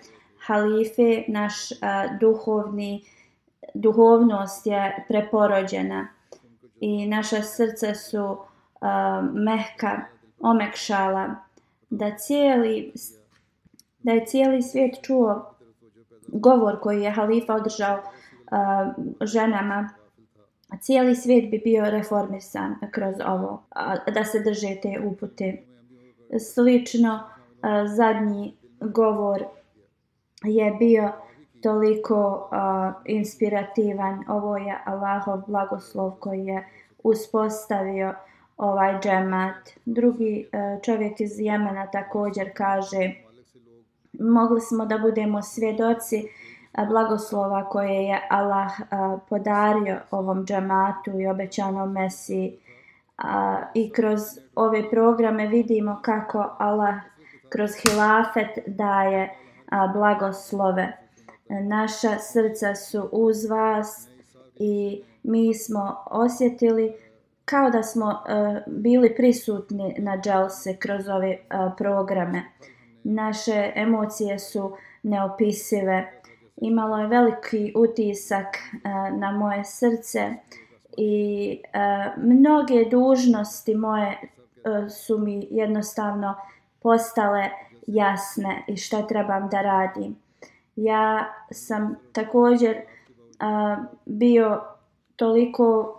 halife 0.45 1.23
naš 1.27 1.71
uh, 1.71 1.77
duhovni 2.19 3.03
duhovnost 3.73 4.67
je 4.67 5.05
preporođena 5.07 6.07
i 6.79 7.07
naša 7.07 7.41
srca 7.41 7.95
su 7.95 8.23
uh, 8.23 8.37
mehka 9.33 10.01
omekšala 10.39 11.35
da 11.89 12.17
cijeli 12.17 12.93
da 14.03 14.11
je 14.11 14.25
cijeli 14.25 14.61
svijet 14.61 14.95
čuo 15.01 15.55
govor 16.27 16.79
koji 16.79 17.01
je 17.01 17.11
halifa 17.11 17.53
održao 17.55 17.97
uh, 17.97 19.05
ženama, 19.21 19.89
cijeli 20.81 21.15
svijet 21.15 21.51
bi 21.51 21.61
bio 21.63 21.89
reformisan 21.89 22.75
kroz 22.91 23.15
ovo, 23.27 23.63
uh, 23.75 24.13
da 24.13 24.23
se 24.23 24.39
drže 24.39 24.75
te 24.81 24.99
upute. 25.05 25.63
Slično, 26.53 27.13
uh, 27.13 27.69
zadnji 27.95 28.57
govor 28.79 29.43
je 30.43 30.71
bio 30.71 31.11
toliko 31.61 32.49
uh, 32.51 33.01
inspirativan. 33.05 34.23
Ovo 34.27 34.57
je 34.57 34.77
Allahov 34.85 35.41
blagoslov 35.47 36.11
koji 36.11 36.45
je 36.45 36.67
uspostavio 37.03 38.13
ovaj 38.57 38.99
džemat. 38.99 39.69
Drugi 39.85 40.45
uh, 40.53 40.81
čovjek 40.81 41.21
iz 41.21 41.39
Jemena 41.39 41.91
također 41.91 42.51
kaže 42.55 43.28
mogli 44.19 44.61
smo 44.61 44.85
da 44.85 44.97
budemo 44.97 45.41
svjedoci 45.41 46.17
eh, 46.17 46.85
blagoslova 46.87 47.69
koje 47.69 48.03
je 48.03 48.27
Allah 48.29 48.71
eh, 48.79 48.85
podario 49.29 49.99
ovom 50.11 50.45
džamatu 50.45 51.19
i 51.19 51.27
obećanom 51.27 51.91
Mesiji. 51.91 52.57
I 53.73 53.91
kroz 53.91 54.19
ove 54.55 54.89
programe 54.89 55.47
vidimo 55.47 55.99
kako 56.01 56.55
Allah 56.59 56.95
kroz 57.49 57.71
hilafet 57.81 58.59
daje 58.67 59.23
eh, 59.23 59.31
blagoslove. 59.93 60.97
Naša 61.49 62.19
srca 62.19 62.75
su 62.75 63.09
uz 63.11 63.45
vas 63.45 64.07
i 64.55 65.03
mi 65.23 65.53
smo 65.53 65.95
osjetili 66.05 66.93
kao 67.45 67.69
da 67.69 67.83
smo 67.83 68.23
bili 68.67 69.15
prisutni 69.15 69.95
na 69.99 70.17
dželse 70.17 70.75
kroz 70.75 71.07
ove 71.07 71.37
programe 71.77 72.43
naše 73.03 73.71
emocije 73.75 74.39
su 74.39 74.75
neopisive. 75.03 76.21
Imalo 76.57 76.97
je 76.97 77.07
veliki 77.07 77.73
utisak 77.75 78.45
uh, 78.45 79.19
na 79.19 79.31
moje 79.31 79.63
srce 79.65 80.33
i 80.97 81.61
uh, 81.63 82.23
mnoge 82.23 82.85
dužnosti 82.91 83.75
moje 83.75 84.17
uh, 84.19 84.91
su 84.91 85.17
mi 85.17 85.47
jednostavno 85.51 86.35
postale 86.81 87.49
jasne 87.87 88.63
i 88.67 88.77
šta 88.77 89.07
trebam 89.07 89.49
da 89.49 89.61
radim. 89.61 90.15
Ja 90.75 91.33
sam 91.51 91.95
također 92.13 92.75
uh, 92.75 93.85
bio 94.05 94.61
toliko 95.15 95.95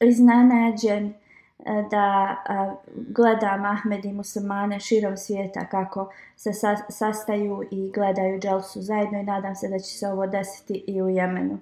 iznenađen 0.00 1.14
E, 1.58 1.84
da 1.90 2.36
e, 2.48 2.54
gledam 2.94 3.64
Ahmed 3.64 4.04
i 4.04 4.12
muslimane 4.12 4.80
širom 4.80 5.16
svijeta 5.16 5.66
kako 5.66 6.12
se 6.36 6.50
sastaju 6.88 7.62
i 7.70 7.92
gledaju 7.94 8.40
dželsu 8.40 8.82
zajedno 8.82 9.18
i 9.18 9.22
nadam 9.22 9.54
se 9.54 9.68
da 9.68 9.78
će 9.78 9.98
se 9.98 10.08
ovo 10.08 10.26
desiti 10.26 10.84
i 10.86 11.02
u 11.02 11.08
Jemenu. 11.08 11.58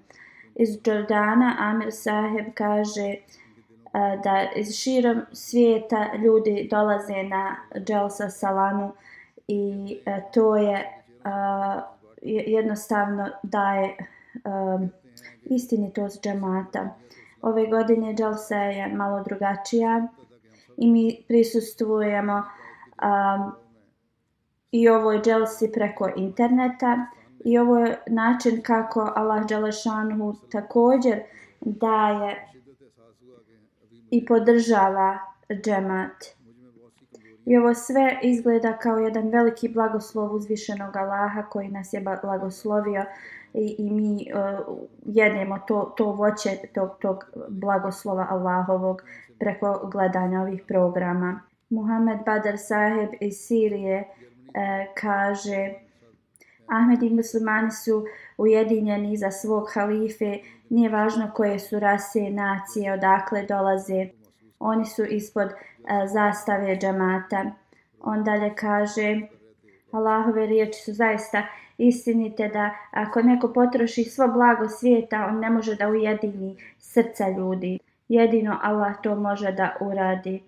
Iz 0.55 0.69
Jordana 0.85 1.57
Amir 1.59 1.93
Saheb 1.93 2.47
kaže 2.55 3.07
e, 3.07 3.19
da 4.25 4.49
iz 4.57 4.75
širom 4.75 5.21
svijeta 5.33 6.15
ljudi 6.15 6.69
dolaze 6.71 7.23
na 7.23 7.57
Dželsa 7.79 8.31
Salanu 8.31 8.93
i 9.49 9.99
to 10.35 10.57
je 10.57 10.99
jednostavno 12.47 13.29
daje 13.43 13.97
istinitost 15.45 16.23
džemata. 16.23 16.91
Ove 17.43 17.67
godine 17.67 18.15
Jalsa 18.19 18.57
je 18.57 18.89
malo 18.89 19.23
drugačija 19.23 20.09
i 20.77 20.91
mi 20.91 21.25
prisustujemo 21.29 22.37
um, 22.37 23.53
i 24.71 24.89
ovoj 24.89 25.21
Dželsi 25.21 25.73
preko 25.73 26.11
interneta 26.17 27.07
i 27.45 27.59
ovo 27.59 27.79
je 27.79 27.99
način 28.07 28.63
kako 28.63 29.13
Allah 29.17 29.47
Đalešanhu 29.47 30.35
također 30.53 31.23
daje 31.61 32.49
i 34.11 34.27
podržava 34.27 35.19
džemat. 35.65 36.25
I 37.47 37.57
ovo 37.57 37.75
sve 37.75 38.19
izgleda 38.23 38.79
kao 38.79 38.99
jedan 38.99 39.29
veliki 39.29 39.69
blagoslov 39.69 40.35
uzvišenog 40.35 40.97
Allaha 40.97 41.43
koji 41.43 41.69
nas 41.69 41.93
je 41.93 42.05
blagoslovio 42.23 43.05
i, 43.55 43.77
i 43.79 43.91
mi 43.91 44.27
uh, 44.35 44.79
jedemo 45.03 45.59
to, 45.69 45.95
to 45.97 46.05
voće 46.05 46.51
tog, 46.75 46.91
tog 47.01 47.25
blagoslova 47.49 48.27
Allahovog 48.31 49.03
preko 49.39 49.89
gledanja 49.93 50.41
ovih 50.41 50.63
programa. 50.69 51.41
Muhammed 51.71 52.19
Badr 52.27 52.57
Saheb 52.57 53.09
iz 53.21 53.37
Sirije 53.37 54.05
uh, 54.05 54.55
kaže 55.01 55.75
Ahmed 56.67 57.03
i 57.03 57.11
muslimani 57.11 57.71
su 57.71 58.05
ujedinjeni 58.39 59.17
za 59.17 59.31
svog 59.31 59.69
halife, 59.75 60.39
nije 60.69 60.89
važno 60.89 61.31
koje 61.35 61.59
su 61.59 61.79
rase, 61.79 62.31
nacije, 62.31 62.93
odakle 62.93 63.43
dolaze. 63.47 64.09
Oni 64.59 64.87
su 64.87 65.05
ispod 65.05 65.49
e, 65.49 65.55
zastave 66.07 66.77
džamata. 66.77 67.51
On 68.01 68.25
dalje 68.25 68.55
kaže, 68.55 69.21
Allahove 69.91 70.47
riječi 70.47 70.81
su 70.81 70.93
zaista 70.93 71.43
istinite 71.79 72.49
da 72.49 72.71
ako 72.91 73.23
neko 73.23 73.49
potroši 73.49 74.05
svo 74.05 74.29
blago 74.29 74.69
svijeta, 74.69 75.27
on 75.27 75.39
ne 75.39 75.51
može 75.51 75.77
da 75.77 75.89
ujedini 75.89 76.57
srca 76.79 77.29
ljudi. 77.29 77.79
Jedino 78.09 78.59
Allah 78.63 78.95
to 79.03 79.17
može 79.17 79.53
da 79.53 79.77
uradi. 79.81 80.43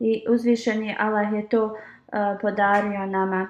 I 0.00 0.24
uzvišeni 0.28 0.96
Allah 0.98 1.32
je 1.32 1.48
to 1.48 1.64
uh, 1.64 1.74
podario 2.42 3.06
nama. 3.06 3.48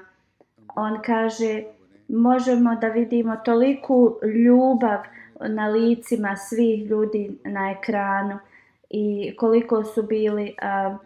On 0.76 1.02
kaže, 1.02 1.62
možemo 2.08 2.74
da 2.74 2.88
vidimo 2.88 3.36
toliku 3.36 4.16
ljubav 4.44 4.98
na 5.40 5.68
licima 5.68 6.36
svih 6.36 6.86
ljudi 6.86 7.38
na 7.44 7.70
ekranu 7.70 8.38
i 8.90 9.36
koliko 9.36 9.84
su 9.84 10.02
bili 10.02 10.54
uh, 10.62 10.96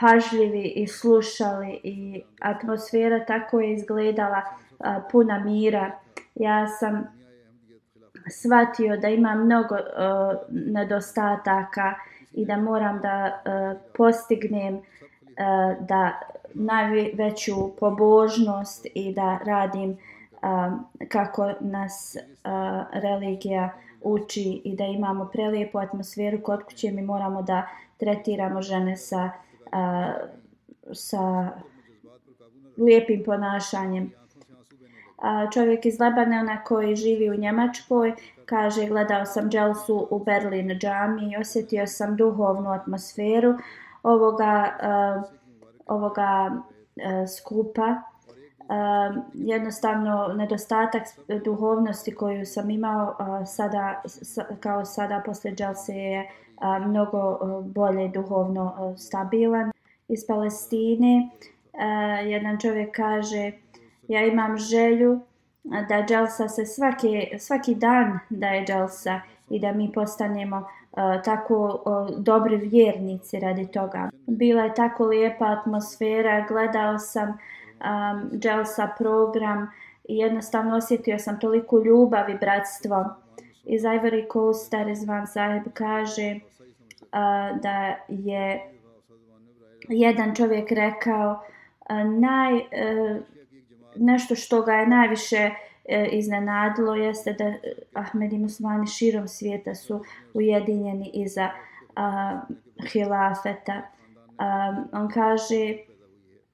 pažljivi 0.00 0.72
i 0.76 0.86
slušali 0.86 1.80
i 1.82 2.22
atmosfera 2.40 3.24
tako 3.24 3.60
je 3.60 3.72
izgledala 3.72 4.42
a, 4.78 5.00
puna 5.12 5.38
mira. 5.38 5.90
Ja 6.34 6.66
sam 6.66 7.04
shvatio 8.30 8.96
da 8.96 9.08
ima 9.08 9.34
mnogo 9.34 9.74
a, 9.74 10.34
nedostataka 10.50 11.94
i 12.32 12.46
da 12.46 12.56
moram 12.56 13.00
da 13.00 13.40
a, 13.44 13.74
postignem 13.96 14.80
a, 15.38 15.74
da 15.80 16.20
najveću 16.54 17.76
pobožnost 17.80 18.86
i 18.94 19.14
da 19.14 19.38
radim 19.44 19.98
a, 20.42 20.78
kako 21.08 21.52
nas 21.60 22.16
a, 22.44 22.84
religija 22.92 23.70
uči 24.00 24.62
i 24.64 24.76
da 24.76 24.84
imamo 24.84 25.28
prelijepu 25.32 25.78
atmosferu 25.78 26.42
kod 26.42 26.62
kuće 26.62 26.90
mi 26.90 27.02
moramo 27.02 27.42
da 27.42 27.68
tretiramo 27.98 28.62
žene 28.62 28.96
sa 28.96 29.24
uh, 29.24 29.51
sa 30.92 31.50
lijepim 32.76 33.22
ponašanjem. 33.24 34.12
A 35.22 35.50
čovjek 35.50 35.86
iz 35.86 36.00
Lebanona 36.00 36.64
koji 36.64 36.96
živi 36.96 37.30
u 37.30 37.34
Njemačkoj 37.34 38.12
kaže 38.46 38.86
gledao 38.86 39.26
sam 39.26 39.50
Dželsu 39.50 40.06
u 40.10 40.18
Berlin 40.18 40.78
džami 40.78 41.32
i 41.32 41.36
osjetio 41.40 41.86
sam 41.86 42.16
duhovnu 42.16 42.70
atmosferu 42.70 43.54
ovoga, 44.02 44.78
ovoga 45.86 46.50
skupa. 47.38 48.02
Uh, 48.62 49.22
jednostavno 49.34 50.28
nedostatak 50.36 51.02
duhovnosti 51.44 52.14
koju 52.14 52.46
sam 52.46 52.70
imao 52.70 53.16
uh, 53.20 53.48
sada, 53.48 54.02
sa, 54.06 54.44
kao 54.60 54.84
sada 54.84 55.22
posle 55.26 55.50
Dželse 55.50 55.94
je 55.94 56.30
mnogo 56.86 57.38
bolje 57.62 58.08
duhovno 58.08 58.94
stabilan. 58.98 59.72
Iz 60.08 60.26
Palestine 60.26 61.28
jedan 62.24 62.60
čovjek 62.60 62.96
kaže 62.96 63.52
ja 64.08 64.26
imam 64.26 64.56
želju 64.56 65.20
da 65.62 66.04
Dželsa 66.08 66.48
se 66.48 66.66
svaki, 66.66 67.38
svaki 67.38 67.74
dan 67.74 68.18
daje 68.30 68.66
Dželsa 68.66 69.20
i 69.50 69.60
da 69.60 69.72
mi 69.72 69.92
postanemo 69.92 70.66
tako 71.24 71.82
dobri 72.18 72.56
vjernici 72.56 73.40
radi 73.40 73.66
toga. 73.66 74.10
Bila 74.26 74.62
je 74.62 74.74
tako 74.74 75.06
lijepa 75.06 75.44
atmosfera, 75.44 76.46
gledao 76.48 76.98
sam 76.98 77.28
um, 77.28 78.30
Dželsa 78.38 78.88
program 78.98 79.70
i 80.08 80.16
jednostavno 80.16 80.76
osjetio 80.76 81.18
sam 81.18 81.40
toliko 81.40 81.78
ljubav 81.78 82.30
i 82.30 82.38
bratstvo. 82.38 83.04
Iz 83.64 83.82
Ivory 83.82 84.32
Coast 84.32 84.72
Rezvan 84.72 85.26
Zaheb 85.26 85.62
kaže 85.74 86.40
da 87.62 87.96
je 88.08 88.72
jedan 89.88 90.34
čovjek 90.34 90.72
rekao 90.72 91.42
naj, 92.18 92.58
e, 92.58 93.20
nešto 93.96 94.34
što 94.34 94.62
ga 94.62 94.72
je 94.72 94.86
najviše 94.86 95.50
e, 95.84 96.08
iznenadilo 96.12 96.94
jeste 96.94 97.32
da 97.32 97.52
Ahmed 97.94 98.32
i 98.32 98.38
Musmani 98.38 98.86
širom 98.86 99.28
svijeta 99.28 99.74
su 99.74 100.04
ujedinjeni 100.34 101.10
iza 101.14 101.50
a, 101.96 102.40
hilafeta. 102.92 103.82
A, 104.38 104.76
on 104.92 105.08
kaže 105.08 105.76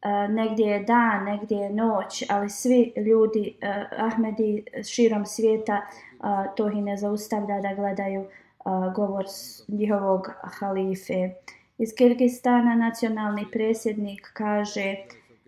a, 0.03 0.27
negdje 0.27 0.67
je 0.67 0.83
dan, 0.83 1.25
negdje 1.25 1.57
je 1.57 1.71
noć, 1.71 2.25
ali 2.29 2.51
svi 2.51 2.93
ljudi 2.97 3.57
a, 3.63 3.85
Ahmedi 3.97 4.65
širom 4.85 5.27
svijeta 5.27 5.83
a, 6.21 6.47
to 6.57 6.69
ih 6.69 6.83
ne 6.83 6.97
zaustavlja 6.97 7.61
da 7.61 7.75
gledaju 7.75 8.27
a, 8.65 8.93
govor 8.97 9.25
njihovog 9.69 10.31
halife. 10.43 11.31
Iz 11.79 11.95
Kirgistana 11.95 12.75
nacionalni 12.75 13.47
presjednik 13.53 14.31
kaže 14.33 14.97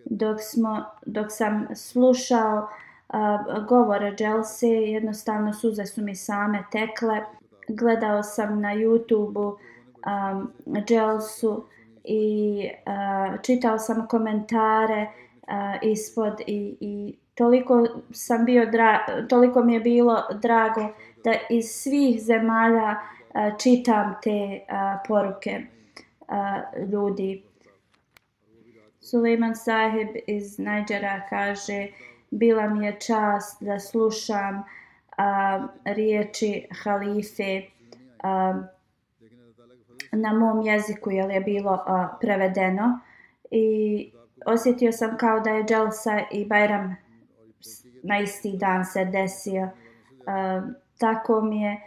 dok, 0.05 0.37
smo, 0.41 0.85
dok 1.05 1.27
sam 1.29 1.67
slušao 1.75 2.67
a, 3.09 3.43
govore 3.67 4.15
Dželse, 4.15 4.67
jednostavno 4.67 5.53
suze 5.53 5.85
su 5.85 6.01
mi 6.01 6.15
same 6.15 6.63
tekle. 6.71 7.21
Gledao 7.67 8.23
sam 8.23 8.61
na 8.61 8.75
YouTube-u 8.75 9.57
Dželsu 10.85 11.63
i 12.03 12.69
a, 12.85 13.37
čitao 13.41 13.77
sam 13.77 14.07
komentare 14.07 15.07
a, 15.47 15.77
ispod 15.81 16.41
i, 16.47 16.77
i 16.79 17.15
toliko 17.35 17.87
sam 18.11 18.45
bio 18.45 18.65
dra 18.65 18.99
toliko 19.29 19.63
mi 19.63 19.73
je 19.73 19.79
bilo 19.79 20.23
drago 20.41 20.87
da 21.23 21.33
iz 21.49 21.65
svih 21.65 22.21
zemalja 22.21 22.95
uh, 22.95 23.57
čitam 23.57 24.15
te 24.23 24.59
uh, 24.61 25.01
poruke 25.07 25.61
uh, 26.19 26.89
ljudi 26.89 27.43
Suleiman 29.01 29.55
Sahib 29.55 30.07
iz 30.27 30.59
Najdžera 30.59 31.21
kaže 31.29 31.87
bila 32.31 32.69
mi 32.69 32.85
je 32.85 32.99
čast 32.99 33.63
da 33.63 33.79
slušam 33.79 34.63
a, 35.17 35.67
riječi 35.85 36.67
halife 36.83 37.61
a, 38.23 38.63
na 40.11 40.33
mom 40.33 40.61
jeziku 40.61 41.11
jer 41.11 41.29
je 41.29 41.41
bilo 41.41 41.83
a, 41.87 42.17
prevedeno 42.21 42.99
i 43.51 44.11
osjetio 44.45 44.91
sam 44.91 45.17
kao 45.17 45.39
da 45.39 45.49
je 45.49 45.63
Dželsa 45.63 46.19
i 46.31 46.45
Bajram 46.45 46.95
na 48.03 48.19
isti 48.19 48.57
dan 48.57 48.85
se 48.85 49.05
desio. 49.05 49.69
A, 50.27 50.61
tako 51.01 51.41
mi 51.41 51.61
je 51.61 51.71
e, 51.71 51.79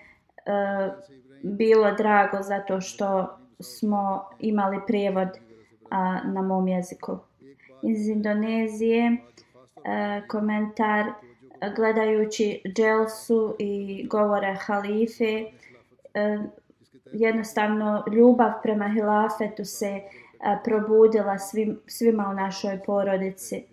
bilo 1.43 1.93
drago 1.93 2.43
zato 2.43 2.81
što 2.81 3.39
smo 3.61 4.29
imali 4.39 4.81
prijevod 4.87 5.29
a, 5.91 6.21
na 6.25 6.43
mom 6.43 6.69
jeziku. 6.69 7.19
Iz 7.83 8.09
Indonezije 8.09 9.17
a, 9.85 10.21
komentar 10.29 11.07
gledajući 11.77 12.61
Dželsu 12.75 13.57
i 13.59 14.07
govore 14.11 14.57
halife 14.61 15.45
a, 16.15 16.45
jednostavno 17.13 18.05
ljubav 18.13 18.53
prema 18.63 18.89
hilafetu 18.89 19.65
se 19.65 20.01
a, 20.41 20.59
probudila 20.65 21.39
svim, 21.39 21.81
svima 21.87 22.29
u 22.31 22.35
našoj 22.35 22.81
porodici. 22.87 23.65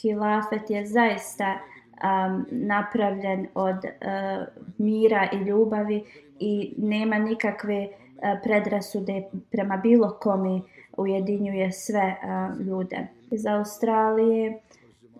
Hilafet 0.00 0.70
je 0.70 0.86
zaista 0.86 1.58
um, 2.02 2.46
napravljen 2.50 3.46
od 3.54 3.76
uh, 3.76 4.46
mira 4.78 5.28
i 5.32 5.36
ljubavi 5.36 6.04
i 6.38 6.74
nema 6.78 7.18
nikakve 7.18 7.88
uh, 7.88 8.40
predrasude 8.42 9.22
prema 9.50 9.76
bilo 9.76 10.16
komi 10.20 10.62
ujedinjuje 10.96 11.72
sve 11.72 12.16
uh, 12.22 12.66
ljude. 12.66 13.06
Iz 13.30 13.46
Australije 13.46 14.60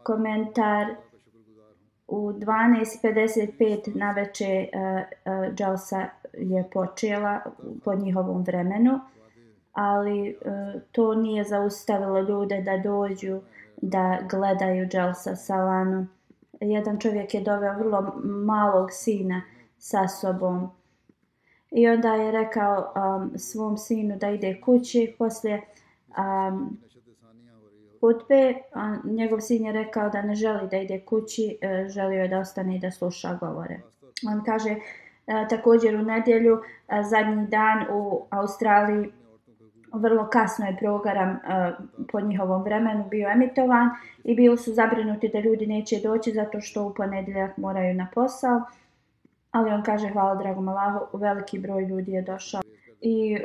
komentar 0.02 0.86
u 2.08 2.32
12.55 2.32 3.96
na 3.96 4.10
veče 4.12 4.68
uh, 4.72 5.58
Jalsa 5.58 6.06
je 6.32 6.64
počela 6.72 7.40
po 7.84 7.94
njihovom 7.94 8.42
vremenu, 8.42 9.00
ali 9.72 10.30
uh, 10.30 10.82
to 10.92 11.14
nije 11.14 11.44
zaustavilo 11.44 12.20
ljude 12.20 12.62
da 12.62 12.78
dođu 12.78 13.40
da 13.82 14.18
gledaju 14.30 14.88
Jalsa 14.92 15.36
Salanu. 15.36 16.06
Jedan 16.60 16.98
čovjek 16.98 17.34
je 17.34 17.40
doveo 17.40 17.78
vrlo 17.78 18.12
malog 18.24 18.92
sina 18.92 19.42
sa 19.78 20.08
sobom 20.08 20.70
i 21.70 21.88
onda 21.88 22.14
je 22.14 22.32
rekao 22.32 22.92
um, 22.96 23.38
svom 23.38 23.76
sinu 23.76 24.16
da 24.16 24.30
ide 24.30 24.60
kući 24.60 25.14
poslije 25.18 25.62
um, 26.08 26.78
hutbe, 28.00 28.54
njegov 29.04 29.40
sin 29.40 29.64
je 29.64 29.72
rekao 29.72 30.10
da 30.10 30.22
ne 30.22 30.34
želi 30.34 30.68
da 30.70 30.76
ide 30.76 31.00
kući, 31.00 31.58
e, 31.60 31.86
želio 31.88 32.22
je 32.22 32.28
da 32.28 32.38
ostane 32.38 32.76
i 32.76 32.78
da 32.78 32.90
sluša 32.90 33.34
govore. 33.34 33.80
On 34.28 34.44
kaže 34.44 34.70
e, 34.70 34.78
također 35.50 35.96
u 35.96 36.02
nedjelju, 36.02 36.60
e, 36.88 37.02
zadnji 37.02 37.46
dan 37.46 37.86
u 37.90 38.26
Australiji, 38.30 39.12
vrlo 39.98 40.28
kasno 40.32 40.66
je 40.66 40.76
program 40.76 41.30
eh, 41.30 41.72
po 42.12 42.20
njihovom 42.20 42.62
vremenu 42.62 43.04
bio 43.10 43.30
emitovan 43.30 43.90
i 44.24 44.34
bili 44.34 44.58
su 44.58 44.72
zabrinuti 44.72 45.28
da 45.28 45.40
ljudi 45.40 45.66
neće 45.66 46.00
doći 46.02 46.32
zato 46.32 46.60
što 46.60 46.84
u 46.86 46.94
ponedjeljak 46.94 47.56
moraju 47.56 47.94
na 47.94 48.08
posao. 48.14 48.62
Ali 49.50 49.70
on 49.70 49.82
kaže 49.82 50.08
hvala 50.08 50.34
dragom 50.34 50.68
Allahu, 50.68 51.18
veliki 51.18 51.58
broj 51.58 51.84
ljudi 51.84 52.12
je 52.12 52.22
došao. 52.22 52.62
I 53.00 53.38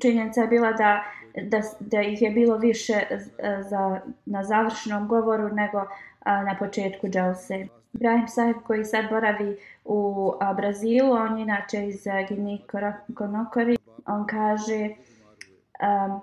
činjenica 0.00 0.40
je 0.40 0.48
bila 0.48 0.72
da 0.72 1.02
da, 1.36 1.60
da 1.80 2.00
ih 2.00 2.22
je 2.22 2.30
bilo 2.30 2.56
više 2.56 2.92
eh, 3.10 3.62
za, 3.62 4.00
na 4.26 4.44
završnom 4.44 5.08
govoru 5.08 5.48
nego 5.48 5.78
uh, 5.78 5.86
na 6.24 6.56
početku 6.58 7.08
Dželse. 7.08 7.66
Ibrahim 7.92 8.28
Sahib 8.28 8.56
koji 8.66 8.84
sad 8.84 9.04
boravi 9.10 9.56
u 9.84 10.32
Brazilu, 10.56 11.12
on 11.12 11.38
je 11.38 11.42
inače 11.42 11.86
iz 11.86 12.04
Gini 12.28 12.62
Konokori, 13.14 13.76
on 14.06 14.26
kaže 14.26 14.90
um, 15.80 16.20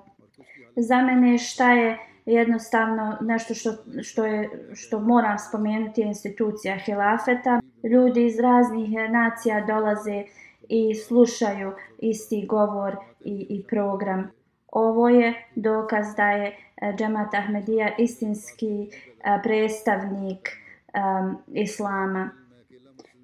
za 0.75 1.01
mene 1.01 1.37
šta 1.37 1.73
je 1.73 1.97
jednostavno 2.25 3.17
nešto 3.21 3.53
što, 3.53 3.71
što, 4.03 4.25
je, 4.25 4.49
što 4.73 4.99
moram 4.99 5.39
spomenuti 5.39 6.01
je 6.01 6.07
institucija 6.07 6.77
Hilafeta. 6.77 7.61
Ljudi 7.83 8.25
iz 8.25 8.39
raznih 8.39 8.89
nacija 9.09 9.65
dolaze 9.65 10.23
i 10.69 10.95
slušaju 10.95 11.71
isti 11.99 12.45
govor 12.45 12.95
i, 13.25 13.47
i 13.49 13.63
program 13.69 14.31
Ovo 14.71 15.09
je 15.09 15.33
dokaz 15.55 16.15
da 16.15 16.29
je 16.29 16.47
eh, 16.47 16.93
Džemat 16.97 17.33
Ahmedija 17.33 17.95
istinski 17.97 18.89
eh, 18.89 19.39
predstavnik 19.43 20.49
um, 20.49 21.37
islama. 21.53 22.29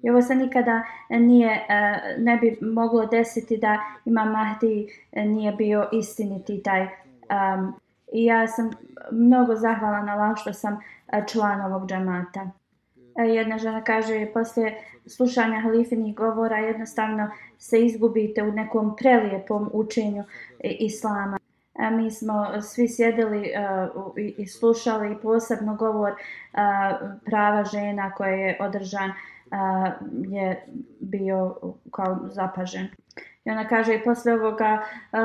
I 0.06 0.10
ovo 0.10 0.22
se 0.22 0.34
nikada 0.34 0.82
nije, 1.10 1.66
e, 1.68 2.00
ne 2.18 2.36
bi 2.36 2.58
moglo 2.60 3.06
desiti 3.06 3.56
da 3.56 3.78
ima 4.04 4.24
Mahdi 4.24 4.88
e, 5.12 5.24
nije 5.24 5.52
bio 5.52 5.88
istiniti 5.92 6.62
taj. 6.62 6.82
Um, 6.82 7.74
I 8.12 8.24
ja 8.24 8.46
sam 8.48 8.70
mnogo 9.12 9.54
zahvala 9.54 10.02
na 10.02 10.12
Allah 10.12 10.36
što 10.36 10.52
sam 10.52 10.80
e, 11.12 11.22
član 11.28 11.60
ovog 11.60 11.88
džamata. 11.88 12.50
Jedna 13.16 13.58
žena 13.58 13.84
kaže, 13.84 14.26
poslije 14.34 14.82
slušanja 15.06 15.60
halifinih 15.60 16.14
govora 16.14 16.56
jednostavno 16.56 17.30
se 17.58 17.80
izgubite 17.80 18.42
u 18.42 18.52
nekom 18.52 18.96
prelijepom 18.96 19.70
učenju 19.72 20.24
islama. 20.60 21.38
A 21.78 21.90
mi 21.90 22.10
smo 22.10 22.62
svi 22.62 22.88
sjedili 22.88 23.38
uh, 23.38 24.12
i 24.16 24.46
slušali 24.46 25.16
posebno 25.22 25.74
govor 25.74 26.12
uh, 26.12 26.18
prava 27.24 27.64
žena 27.64 28.12
koje 28.12 28.38
je 28.38 28.56
održan 28.60 29.10
uh, 29.10 29.16
je 30.28 30.66
bio 31.00 31.56
kao 31.90 32.18
zapažen. 32.24 32.86
I 33.44 33.50
ona 33.50 33.68
kaže 33.68 33.94
i 33.94 34.04
posle 34.04 34.32
ovoga 34.34 34.82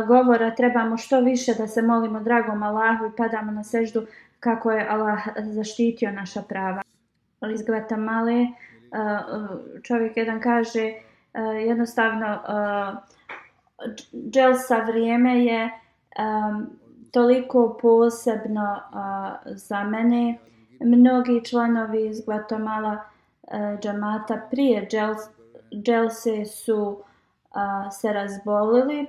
govora 0.08 0.56
trebamo 0.56 0.98
što 0.98 1.20
više 1.20 1.54
da 1.54 1.68
se 1.68 1.82
molimo 1.82 2.20
dragom 2.20 2.64
Allahu 2.64 3.06
i 3.06 3.16
padamo 3.18 3.52
na 3.52 3.64
seždu 3.64 4.06
kako 4.40 4.72
je 4.72 4.88
Allah 4.90 5.20
zaštitio 5.38 6.12
naša 6.12 6.42
prava. 6.42 6.82
Ali 7.40 7.54
iz 7.54 7.62
Gvatamale 7.64 8.48
čovjek 9.84 10.18
jedan 10.18 10.42
kaže 10.42 10.94
jednostavno 11.68 12.40
dželsa 14.14 14.78
vrijeme 14.78 15.46
je 15.46 15.70
toliko 17.12 17.78
posebno 17.82 18.80
za 19.46 19.84
mene. 19.84 20.38
Mnogi 20.80 21.46
članovi 21.46 22.08
iz 22.08 22.26
Gvatamala 22.26 22.92
uh, 22.92 23.11
E, 23.44 23.78
džamata 23.82 24.42
prije 24.52 24.88
dželse 25.74 26.46
su 26.46 27.04
a, 27.52 27.92
se 27.92 28.14
razbolili 28.14 29.08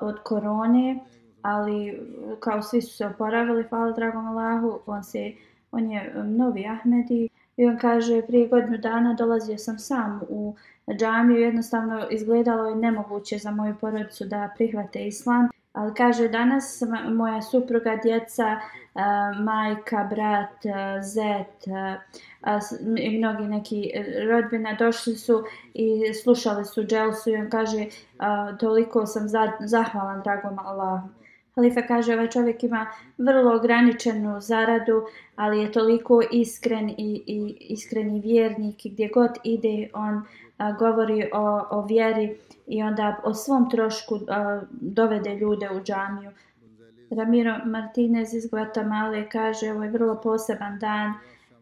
od 0.00 0.18
korone, 0.22 0.98
ali 1.42 2.00
kao 2.40 2.62
svi 2.62 2.82
su 2.82 2.96
se 2.96 3.06
oporavili, 3.06 3.64
hvala 3.68 3.92
dragom 3.92 4.26
Allahu, 4.26 4.80
on, 4.86 5.04
se, 5.04 5.32
on 5.72 5.90
je 5.90 6.14
novi 6.24 6.66
Ahmedi. 6.66 7.28
I 7.56 7.66
on 7.66 7.78
kaže, 7.78 8.22
prije 8.22 8.48
godinu 8.48 8.78
dana 8.78 9.14
dolazio 9.14 9.58
sam 9.58 9.78
sam 9.78 10.20
u 10.28 10.54
džamiju, 10.98 11.40
jednostavno 11.40 12.06
izgledalo 12.10 12.68
je 12.68 12.76
nemoguće 12.76 13.38
za 13.38 13.50
moju 13.50 13.74
porodicu 13.80 14.24
da 14.24 14.50
prihvate 14.56 15.06
islam. 15.06 15.48
Ali 15.72 15.94
kaže 15.94 16.28
danas 16.28 16.82
moja 17.08 17.42
supruga, 17.42 17.98
djeca, 18.02 18.60
majka, 19.40 20.08
brat, 20.10 20.62
zet 21.02 21.66
i 22.98 23.18
mnogi 23.18 23.44
neki 23.44 23.90
e, 23.94 24.24
rodbina 24.24 24.74
došli 24.74 25.16
su 25.16 25.44
i 25.74 26.14
slušali 26.14 26.64
su 26.64 26.84
dželsu 26.84 27.30
i 27.30 27.36
on 27.36 27.50
kaže 27.50 27.86
toliko 28.60 29.06
sam 29.06 29.28
zahvalan 29.60 30.22
dragom 30.22 30.58
Allahu. 30.58 31.08
Halifa 31.54 31.82
kaže 31.82 32.14
ovaj 32.14 32.30
čovjek 32.30 32.64
ima 32.64 32.86
vrlo 33.18 33.56
ograničenu 33.56 34.40
zaradu, 34.40 35.02
ali 35.36 35.60
je 35.60 35.72
toliko 35.72 36.22
iskren 36.30 36.90
i, 36.90 37.22
i 37.26 37.56
iskreni 37.60 38.20
vjernik 38.20 38.86
i 38.86 38.90
gdje 38.90 39.08
god 39.08 39.30
ide 39.44 39.88
on 39.94 40.22
a, 40.58 40.72
govori 40.72 41.30
o, 41.32 41.62
o 41.70 41.86
vjeri 41.86 42.36
i 42.66 42.82
onda 42.82 43.20
o 43.24 43.34
svom 43.34 43.70
trošku 43.70 44.18
a, 44.28 44.60
dovede 44.70 45.34
ljude 45.34 45.70
u 45.70 45.82
džamiju. 45.82 46.30
Ramiro 47.16 47.58
Martinez 47.64 48.34
iz 48.34 48.50
Guatemala 48.50 49.24
kaže 49.32 49.72
ovo 49.72 49.84
je 49.84 49.90
vrlo 49.90 50.20
poseban 50.20 50.78
dan 50.78 51.12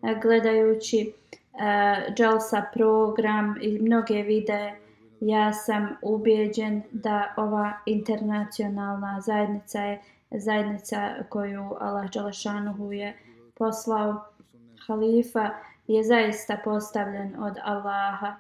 e, 0.03 0.21
gledajući 0.23 1.13
uh, 1.33 2.15
Jalsa 2.19 2.65
program 2.75 3.57
i 3.61 3.79
mnoge 3.79 4.23
videe. 4.23 4.79
Ja 5.21 5.53
sam 5.53 5.97
ubijeđen 6.03 6.83
da 6.93 7.35
ova 7.37 7.73
internacionalna 7.87 9.21
zajednica 9.21 9.81
je 9.81 10.01
zajednica 10.31 11.15
koju 11.29 11.77
Allah 11.81 12.11
Đalašanuhu 12.11 12.93
je 12.93 13.17
poslao. 13.55 14.25
Halifa 14.87 15.51
je 15.87 16.05
zaista 16.05 16.57
postavljen 16.65 17.43
od 17.43 17.57
Allaha 17.65 18.37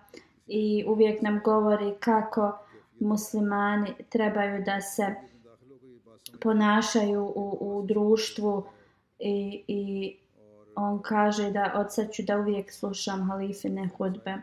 i 0.46 0.84
uvijek 0.88 1.22
nam 1.22 1.40
govori 1.44 1.94
kako 2.00 2.58
muslimani 3.00 3.94
trebaju 4.08 4.64
da 4.64 4.80
se 4.80 5.14
ponašaju 6.40 7.32
u, 7.34 7.58
u 7.60 7.86
društvu 7.86 8.64
i, 9.18 9.64
i 9.68 10.16
on 10.76 11.02
kaže 11.02 11.50
da 11.50 11.72
od 11.76 11.94
sad 11.94 12.12
ću 12.12 12.22
da 12.22 12.38
uvijek 12.38 12.72
slušam 12.72 13.30
halifine 13.30 13.88
hudbe. 13.98 14.36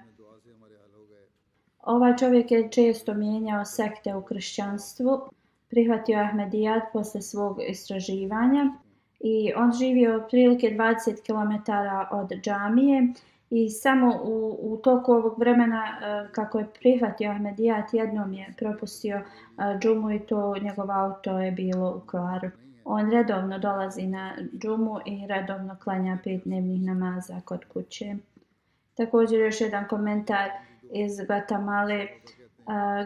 Ovaj 1.83 2.17
čovjek 2.17 2.51
je 2.51 2.71
često 2.71 3.13
mijenjao 3.13 3.65
sekte 3.65 4.15
u 4.15 4.21
kršćanstvu, 4.21 5.21
prihvatio 5.69 6.19
Ahmedijat 6.19 6.83
posle 6.93 7.21
svog 7.21 7.59
istraživanja 7.67 8.73
i 9.19 9.53
on 9.55 9.71
živio 9.71 10.15
otprilike 10.15 10.67
20 10.67 11.21
km 11.25 11.71
od 12.11 12.29
džamije 12.41 13.13
I 13.49 13.69
samo 13.69 14.21
u, 14.23 14.57
u 14.61 14.77
toku 14.77 15.11
ovog 15.11 15.39
vremena 15.39 15.85
e, 15.87 16.27
kako 16.31 16.59
je 16.59 16.67
prihvatio 16.79 17.29
ovaj 17.29 17.35
Ahmedijat, 17.35 17.93
jednom 17.93 18.33
je 18.33 18.53
propustio 18.57 19.15
e, 19.17 19.23
džumu 19.79 20.11
i 20.11 20.19
to 20.19 20.55
njegov 20.61 20.91
auto 20.91 21.39
je 21.39 21.51
bilo 21.51 22.01
u 22.03 22.07
kvaru. 22.07 22.49
On 22.85 23.11
redovno 23.11 23.59
dolazi 23.59 24.07
na 24.07 24.33
džumu 24.61 24.99
i 25.05 25.27
redovno 25.27 25.77
klanja 25.83 26.17
pet 26.23 26.41
dnevnih 26.43 26.81
namaza 26.81 27.41
kod 27.45 27.65
kuće. 27.65 28.15
Također 28.95 29.39
još 29.39 29.61
jedan 29.61 29.87
komentar 29.87 30.49
iz 30.91 31.11
Guatemala. 31.27 31.93
E, 31.93 32.09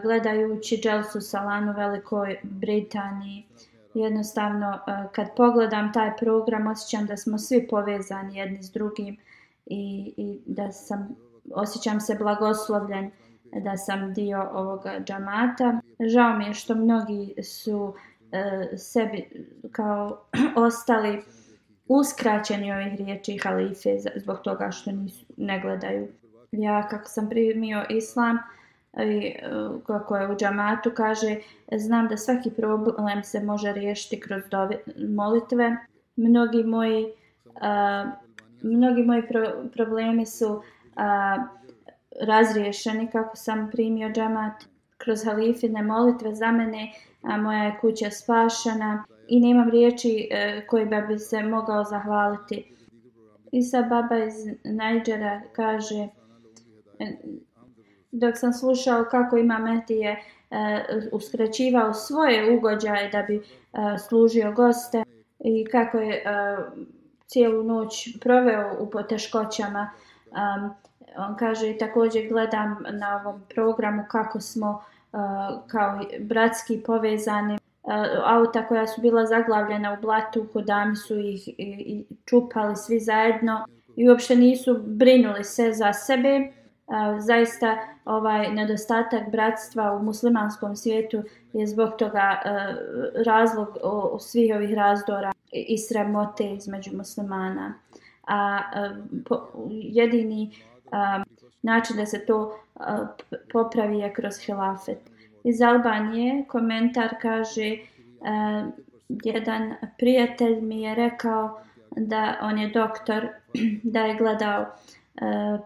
gledajući 0.02 0.80
Dželsu 0.82 1.20
Salanu 1.20 1.72
u 1.72 1.74
Velikoj 1.74 2.40
Britaniji, 2.42 3.46
jednostavno 3.94 4.78
kad 5.12 5.26
pogledam 5.36 5.92
taj 5.92 6.16
program 6.16 6.66
osjećam 6.66 7.06
da 7.06 7.16
smo 7.16 7.38
svi 7.38 7.68
povezani 7.70 8.36
jedni 8.38 8.62
s 8.62 8.72
drugim 8.72 9.16
i, 9.66 10.14
i 10.16 10.40
da 10.46 10.72
sam 10.72 11.16
osjećam 11.54 12.00
se 12.00 12.14
blagoslovljen 12.14 13.10
da 13.60 13.76
sam 13.76 14.14
dio 14.14 14.48
ovoga 14.52 15.00
džamata. 15.04 15.80
Žao 16.00 16.38
mi 16.38 16.44
je 16.44 16.54
što 16.54 16.74
mnogi 16.74 17.34
su 17.42 17.94
e, 18.32 18.76
sebi 18.76 19.46
kao 19.72 20.24
ostali 20.66 21.22
uskraćeni 21.88 22.72
ovih 22.72 22.94
riječi 22.98 23.38
halife 23.42 23.90
zbog 24.16 24.38
toga 24.44 24.70
što 24.70 24.92
nisu, 24.92 25.24
ne 25.36 25.60
gledaju. 25.60 26.08
Ja 26.52 26.88
kako 26.88 27.08
sam 27.08 27.28
primio 27.28 27.84
islam 27.90 28.38
i 28.96 29.34
kako 29.86 30.16
je 30.16 30.32
u 30.32 30.36
džamatu 30.36 30.90
kaže 30.96 31.36
znam 31.76 32.08
da 32.08 32.16
svaki 32.16 32.50
problem 32.50 33.24
se 33.24 33.40
može 33.40 33.72
riješiti 33.72 34.20
kroz 34.20 34.42
dove, 34.50 34.76
molitve. 35.08 35.76
Mnogi 36.16 36.64
moji 36.64 37.06
a, 37.60 38.10
mnogi 38.62 39.02
moji 39.02 39.22
pro, 39.28 39.68
problemi 39.72 40.26
su 40.26 40.62
a, 40.96 41.36
razriješeni 42.20 43.10
kako 43.10 43.36
sam 43.36 43.70
primio 43.70 44.10
džamat 44.10 44.52
kroz 44.98 45.24
halifine 45.24 45.82
molitve 45.82 46.34
za 46.34 46.52
mene, 46.52 46.92
a 47.22 47.36
moja 47.36 47.62
je 47.62 47.78
kuća 47.80 48.10
spašena 48.10 49.04
i 49.28 49.40
nemam 49.40 49.70
riječi 49.70 50.28
e, 50.30 50.66
koje 50.66 50.86
bi 51.08 51.18
se 51.18 51.42
mogao 51.42 51.84
zahvaliti. 51.84 52.74
Isa 53.52 53.82
baba 53.82 54.24
iz 54.24 54.34
Niđera 54.64 55.40
kaže 55.52 56.08
e, 56.98 57.16
dok 58.12 58.38
sam 58.38 58.52
slušao 58.52 59.04
kako 59.10 59.36
ima 59.36 59.58
Metije 59.58 60.10
e, 60.50 60.84
uskraćivao 61.12 61.94
svoje 61.94 62.56
ugođaje 62.56 63.10
da 63.10 63.22
bi 63.22 63.36
e, 63.36 63.42
služio 64.08 64.52
goste 64.52 65.02
i 65.38 65.64
kako 65.64 65.98
je 65.98 66.14
e, 66.14 66.22
cijelu 67.32 67.62
noć 67.62 68.18
proveo 68.20 68.76
u 68.78 68.90
poteškoćama. 68.90 69.90
Um, 70.30 70.70
on 71.16 71.36
kaže 71.36 71.70
i 71.70 71.78
također 71.78 72.28
gledam 72.28 72.84
na 72.90 73.20
ovom 73.20 73.42
programu 73.54 74.04
kako 74.08 74.40
smo 74.40 74.70
uh, 75.12 75.20
kao 75.66 76.00
bratski 76.20 76.82
povezani. 76.86 77.58
Uh, 77.82 77.92
auta 78.24 78.66
koja 78.66 78.86
su 78.86 79.00
bila 79.00 79.26
zaglavljena 79.26 79.92
u 79.92 80.02
blatu, 80.02 80.46
kodami 80.52 80.96
su 80.96 81.18
ih 81.18 81.48
i, 81.48 81.54
i 81.58 82.04
čupali 82.24 82.76
svi 82.76 83.00
zajedno 83.00 83.66
i 83.96 84.08
uopšte 84.08 84.36
nisu 84.36 84.78
brinuli 84.82 85.44
se 85.44 85.72
za 85.72 85.92
sebe. 85.92 86.52
Uh, 86.86 86.94
zaista 87.18 87.78
ovaj 88.04 88.50
nedostatak 88.50 89.30
bratstva 89.30 89.92
u 89.92 90.02
muslimanskom 90.02 90.76
svijetu 90.76 91.22
je 91.52 91.66
zbog 91.66 91.90
toga 91.98 92.40
uh, 92.44 92.50
razlog 93.26 93.68
o, 93.82 94.10
o 94.12 94.18
svih 94.18 94.54
ovih 94.54 94.74
razdora 94.74 95.32
i 95.52 95.78
sramote 95.78 96.52
između 96.52 96.96
muslimana. 96.96 97.74
A, 98.26 98.36
a 98.36 98.94
po, 99.28 99.48
jedini 99.68 100.50
a, 100.90 101.22
način 101.62 101.96
da 101.96 102.06
se 102.06 102.26
to 102.26 102.58
a, 102.76 103.06
popravi 103.52 103.98
je 103.98 104.12
kroz 104.12 104.38
hilafet. 104.38 104.98
Iz 105.44 105.62
Albanije 105.62 106.44
komentar 106.48 107.14
kaže 107.22 107.76
a, 108.24 108.70
jedan 109.24 109.74
prijatelj 109.98 110.60
mi 110.60 110.82
je 110.82 110.94
rekao 110.94 111.60
da 111.96 112.38
on 112.42 112.58
je 112.58 112.68
doktor, 112.68 113.28
da 113.94 114.00
je 114.00 114.16
gledao 114.16 114.62
uh, 114.62 115.60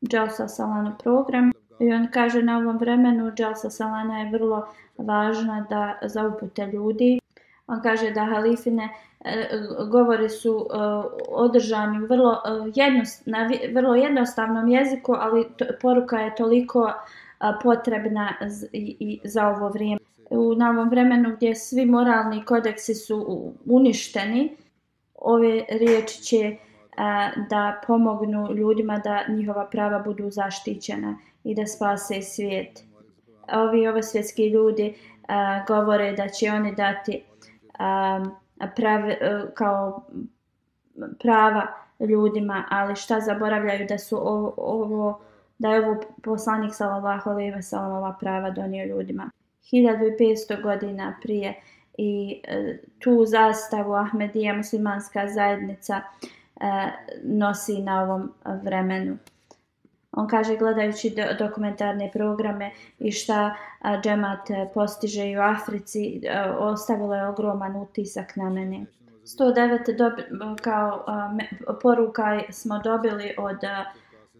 Jalsa 0.00 0.48
Salana 0.48 0.96
program 1.02 1.52
i 1.80 1.92
on 1.92 2.08
kaže 2.12 2.42
na 2.42 2.58
ovom 2.58 2.78
vremenu 2.78 3.32
Jalsa 3.38 3.70
Salana 3.70 4.18
je 4.18 4.30
vrlo 4.30 4.66
važna 4.98 5.66
da 5.70 5.98
za 6.02 6.26
upute 6.26 6.66
ljudi. 6.66 7.20
On 7.66 7.82
kaže 7.82 8.10
da 8.10 8.24
halifine 8.24 8.88
E, 9.24 9.48
govori 9.90 10.28
su 10.28 10.66
e, 10.70 10.76
održani 11.28 12.02
u 12.02 12.06
vrlo, 12.06 12.32
e, 12.32 12.72
jednost, 12.74 13.26
na 13.26 13.50
vrlo 13.74 13.94
jednostavnom 13.94 14.68
jeziku, 14.68 15.14
ali 15.18 15.46
poruka 15.80 16.18
je 16.18 16.34
toliko 16.34 16.92
potrebna 17.62 18.34
i, 18.72 19.20
za 19.24 19.48
ovo 19.48 19.68
vrijeme. 19.68 20.00
U 20.30 20.54
novom 20.54 20.88
vremenu 20.88 21.36
gdje 21.36 21.54
svi 21.54 21.86
moralni 21.86 22.44
kodeksi 22.44 22.94
su 22.94 23.52
uništeni, 23.66 24.56
ove 25.14 25.64
riječi 25.68 26.22
će 26.22 26.56
da 27.50 27.80
pomognu 27.86 28.52
ljudima 28.54 28.98
da 28.98 29.24
njihova 29.28 29.64
prava 29.64 29.98
budu 29.98 30.30
zaštićena 30.30 31.18
i 31.44 31.54
da 31.54 31.66
spase 31.66 32.22
svijet. 32.22 32.84
Ovi 33.52 33.88
ovo 33.88 34.02
svjetski 34.02 34.48
ljudi 34.48 34.94
a, 35.28 35.64
govore 35.68 36.12
da 36.12 36.28
će 36.28 36.50
oni 36.50 36.74
dati 36.74 37.24
a, 37.78 38.20
prave, 38.76 39.18
kao 39.54 40.06
prava 41.22 41.66
ljudima, 42.00 42.64
ali 42.70 42.96
šta 42.96 43.20
zaboravljaju 43.20 43.86
da 43.88 43.98
su 43.98 44.16
ovo, 44.16 44.54
ovo 44.56 45.20
da 45.58 45.68
je 45.68 45.86
ovo 45.86 46.00
poslanik 46.22 46.74
sallallahu 46.74 47.30
alejhi 47.30 47.50
ve 47.50 47.62
sellem 47.62 47.90
ova 47.90 48.16
prava 48.20 48.50
donio 48.50 48.84
ljudima 48.86 49.30
1500 49.72 50.62
godina 50.62 51.16
prije 51.22 51.54
i 51.98 52.40
e, 52.44 52.78
tu 52.98 53.24
zastavu 53.26 53.92
Ahmedija 53.94 54.54
muslimanska 54.54 55.28
zajednica 55.28 56.00
e, 56.60 56.64
nosi 57.22 57.82
na 57.82 58.02
ovom 58.02 58.32
vremenu. 58.62 59.16
On 60.18 60.28
kaže 60.28 60.56
gledajući 60.56 61.10
do, 61.10 61.46
dokumentarne 61.46 62.10
programe 62.12 62.70
i 62.98 63.12
šta 63.12 63.54
a, 63.80 64.00
džemat 64.00 64.50
e, 64.50 64.68
postiže 64.74 65.20
postiže 65.20 65.38
u 65.38 65.42
Africi, 65.42 66.20
a, 66.30 66.56
ostavilo 66.58 67.14
je 67.14 67.28
ogroman 67.28 67.76
utisak 67.76 68.36
na 68.36 68.50
mene. 68.50 68.86
109 69.24 69.96
dobi, 69.96 70.22
kao 70.62 71.04
a, 71.06 71.32
me, 71.32 71.48
poruka 71.82 72.40
smo 72.50 72.78
dobili 72.78 73.34
od 73.38 73.64
a, 73.64 73.84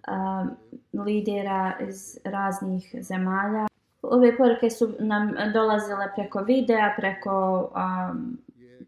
a, 0.07 0.47
lidera 0.93 1.73
iz 1.89 2.19
raznih 2.25 2.95
zemalja. 3.01 3.67
Ove 4.03 4.37
poruke 4.37 4.71
su 4.71 4.95
nam 4.99 5.35
dolazile 5.53 6.13
preko 6.17 6.43
videa, 6.43 6.95
preko, 6.97 7.71
um, 7.77 8.39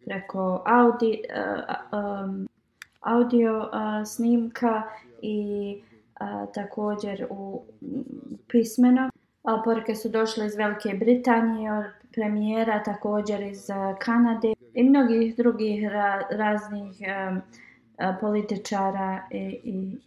preko 0.04 0.62
audi, 0.66 1.22
uh, 1.36 2.00
um, 2.00 2.48
audio 3.00 3.58
uh, 3.58 4.06
snimka 4.06 4.82
i 5.22 5.82
a, 6.20 6.46
također 6.46 7.26
u 7.30 7.62
pismeno. 8.48 9.10
A, 9.42 9.62
poruke 9.64 9.94
su 9.94 10.08
došle 10.08 10.46
iz 10.46 10.54
Velike 10.54 10.94
Britanije, 10.94 11.72
od 11.72 11.84
premijera 12.12 12.82
također 12.82 13.42
iz 13.42 13.70
a, 13.70 13.96
Kanade 13.98 14.52
i 14.74 14.82
mnogih 14.82 15.36
drugih 15.36 15.88
ra, 15.88 16.22
raznih 16.30 16.96
a, 17.08 17.40
a, 17.98 18.16
političara 18.20 19.22
i, 19.30 19.60
i 19.64 19.98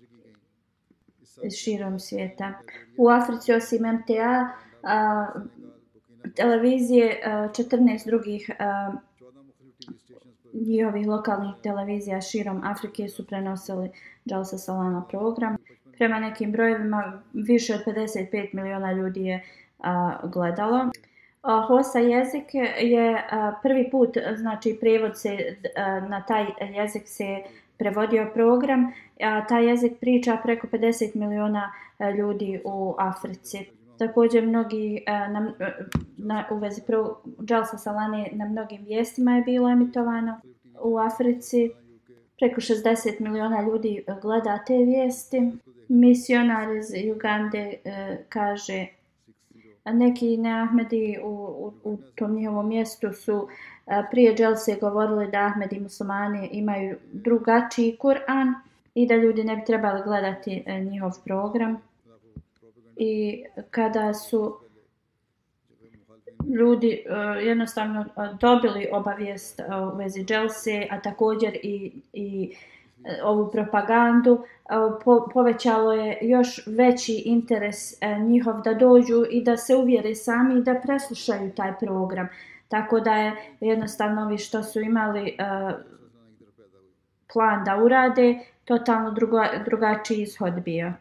širom 1.52 2.00
svijeta. 2.00 2.54
U 2.98 3.10
Africi 3.10 3.54
osim 3.54 3.82
MTA 3.82 4.50
a, 4.84 5.28
televizije 6.36 7.22
a, 7.26 7.30
14 7.30 8.06
drugih 8.06 8.52
a, 8.60 8.92
njihovih 10.54 11.08
lokalnih 11.08 11.54
televizija 11.64 12.22
širom 12.22 12.62
Afrike 12.64 13.08
su 13.08 13.28
prenosili 13.28 13.90
Jalsa 14.26 14.58
Salana 14.58 15.04
program 15.10 15.58
prema 15.98 16.20
nekim 16.20 16.52
brojevima 16.52 17.22
više 17.34 17.74
od 17.76 17.82
55 17.86 18.54
miliona 18.54 18.92
ljudi 18.92 19.26
je 19.26 19.44
a, 19.80 20.18
gledalo. 20.24 20.90
A, 21.42 21.62
Hosa 21.68 22.00
jezik 22.00 22.56
je 22.80 23.28
a, 23.32 23.54
prvi 23.64 23.90
put, 23.92 24.18
znači 24.36 24.78
prevod 24.80 25.20
se 25.20 25.38
a, 25.76 26.00
na 26.00 26.22
taj 26.22 26.46
jezik 26.74 27.04
se 27.06 27.44
prevodio 27.78 28.32
program, 28.34 28.92
a 29.22 29.48
taj 29.48 29.68
jezik 29.68 29.94
priča 30.00 30.38
preko 30.44 30.68
50 30.68 31.16
miliona 31.16 31.72
ljudi 32.18 32.62
u 32.66 32.96
Africi. 32.98 33.66
Također 33.98 34.48
mnogi 34.48 35.04
a, 35.08 35.28
na, 35.28 35.54
na, 36.18 36.46
u 36.52 36.58
vezi 36.58 36.82
pro, 36.88 37.18
Jalsa 37.50 37.78
Salane 37.78 38.30
na 38.32 38.46
mnogim 38.46 38.86
vijestima 38.86 39.36
je 39.36 39.42
bilo 39.42 39.70
emitovano 39.70 40.42
u 40.82 40.98
Africi. 40.98 41.72
Preko 42.40 42.62
60 42.62 43.20
miliona 43.20 43.62
ljudi 43.62 44.06
gleda 44.22 44.60
te 44.68 44.78
vijesti 44.78 45.52
misionar 45.88 46.76
iz 46.76 46.86
Ugande 47.16 47.80
e, 47.84 48.18
kaže 48.30 48.88
neki 49.86 50.38
neahmedi 50.38 51.20
u, 51.24 51.28
u, 51.30 51.74
u 51.84 51.98
tom 52.16 52.36
njihovom 52.36 52.68
mjestu 52.68 53.14
su 53.14 53.48
e, 53.88 54.04
prije 54.12 54.36
dželse 54.36 54.78
govorili 54.82 55.32
da 55.32 55.46
Ahmedi 55.46 55.80
muslimani 55.80 56.50
imaju 56.52 56.98
drugačiji 57.12 57.98
Kur'an 58.00 58.54
i 58.96 59.08
da 59.08 59.16
ljudi 59.16 59.44
ne 59.44 59.56
bi 59.56 59.66
trebali 59.66 60.02
gledati 60.06 60.64
e, 60.66 60.80
njihov 60.80 61.12
program. 61.26 61.82
I 62.96 63.44
kada 63.72 64.14
su 64.14 64.58
ljudi 66.60 67.06
uh, 67.06 67.44
jednostavno 67.46 68.02
uh, 68.02 68.40
dobili 68.40 68.88
obavijest 68.92 69.60
uh, 69.60 69.94
u 69.94 69.98
vezi 69.98 70.24
dželse, 70.24 70.88
a 70.90 71.02
također 71.02 71.56
i, 71.64 71.92
i 72.14 72.52
uh, 72.52 72.58
Eh, 73.06 73.20
ovu 73.24 73.52
propagandu, 73.52 74.44
eh, 74.70 74.76
po, 75.04 75.28
povećalo 75.34 75.94
je 75.94 76.18
još 76.22 76.68
veći 76.68 77.22
interes 77.26 78.02
eh, 78.02 78.20
njihov 78.20 78.62
da 78.62 78.74
dođu 78.74 79.24
i 79.32 79.44
da 79.44 79.58
se 79.58 79.76
uvjere 79.76 80.16
sami 80.16 80.60
i 80.60 80.64
da 80.64 80.76
preslušaju 80.76 81.52
taj 81.52 81.74
program. 81.80 82.28
Tako 82.68 83.00
da 83.00 83.14
je 83.14 83.34
jednostavno 83.60 84.28
vi 84.28 84.38
što 84.38 84.64
su 84.64 84.82
imali 84.82 85.38
plan 87.34 87.64
da 87.64 87.78
urade, 87.84 88.40
totalno 88.66 89.12
druga, 89.12 89.50
drugačiji 89.66 90.22
ishod 90.22 90.54
bio. 90.54 90.94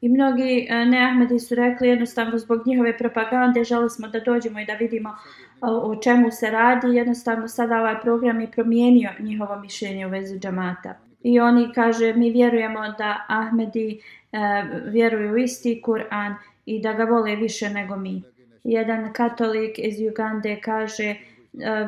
I 0.00 0.08
mnogi 0.08 0.68
neahmedi 0.86 1.38
su 1.38 1.54
rekli 1.54 1.88
jednostavno 1.88 2.38
zbog 2.38 2.66
njihove 2.66 2.98
propagande 2.98 3.64
želi 3.64 3.90
smo 3.90 4.08
da 4.08 4.20
dođemo 4.20 4.60
i 4.60 4.66
da 4.66 4.72
vidimo 4.72 5.16
o 5.60 5.96
čemu 5.96 6.30
se 6.30 6.50
radi. 6.50 6.86
Jednostavno 6.96 7.48
sada 7.48 7.80
ovaj 7.80 8.00
program 8.00 8.40
je 8.40 8.50
promijenio 8.50 9.10
njihovo 9.18 9.56
mišljenje 9.56 10.06
u 10.06 10.10
vezi 10.10 10.38
džamata. 10.38 11.11
I 11.24 11.40
oni 11.40 11.72
kaže 11.74 12.12
mi 12.12 12.30
vjerujemo 12.30 12.80
da 12.98 13.24
Ahmedi 13.28 14.00
e, 14.32 14.38
vjeruju 14.84 15.32
u 15.32 15.36
isti 15.36 15.82
Kur'an 15.84 16.34
i 16.66 16.80
da 16.82 16.92
ga 16.92 17.04
vole 17.04 17.36
više 17.36 17.70
nego 17.70 17.96
mi. 17.96 18.22
Jedan 18.64 19.12
katolik 19.12 19.78
iz 19.78 19.94
Ugande 20.10 20.60
kaže 20.60 21.04
e, 21.04 21.16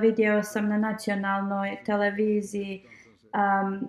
vidio 0.01 0.43
sam 0.43 0.69
na 0.69 0.79
nacionalnoj 0.79 1.77
televiziji 1.87 2.83
um, 3.35 3.89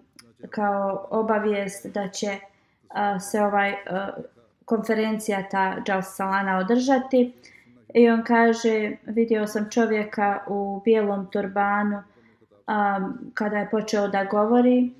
kao 0.49 1.07
obavijest 1.09 1.85
da 1.85 2.07
će 2.07 2.27
uh, 2.27 3.21
se 3.21 3.41
ovaj 3.41 3.71
uh, 3.71 4.23
konferencija 4.65 5.49
ta 5.49 5.75
Džalsalana 5.85 6.01
Salana 6.01 6.57
održati 6.57 7.33
i 7.93 8.09
on 8.09 8.23
kaže 8.23 8.91
vidio 9.05 9.47
sam 9.47 9.69
čovjeka 9.69 10.39
u 10.47 10.81
bijelom 10.85 11.27
turbanu 11.31 11.97
um, 11.97 13.31
kada 13.33 13.57
je 13.57 13.69
počeo 13.69 14.07
da 14.07 14.23
govori 14.23 14.91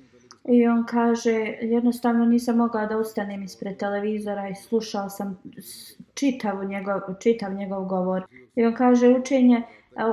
i 0.48 0.66
on 0.66 0.84
kaže 0.86 1.56
jednostavno 1.60 2.24
nisam 2.24 2.56
mogla 2.56 2.86
da 2.86 2.98
ustanem 2.98 3.42
ispred 3.42 3.76
televizora 3.76 4.48
i 4.48 4.54
slušao 4.54 5.10
sam 5.10 5.38
čitav 6.14 6.64
njegov, 6.64 7.00
čitav 7.20 7.54
njegov 7.54 7.84
govor 7.84 8.26
i 8.54 8.64
on 8.64 8.74
kaže 8.74 9.08
učenje 9.08 9.56
e, 9.56 9.64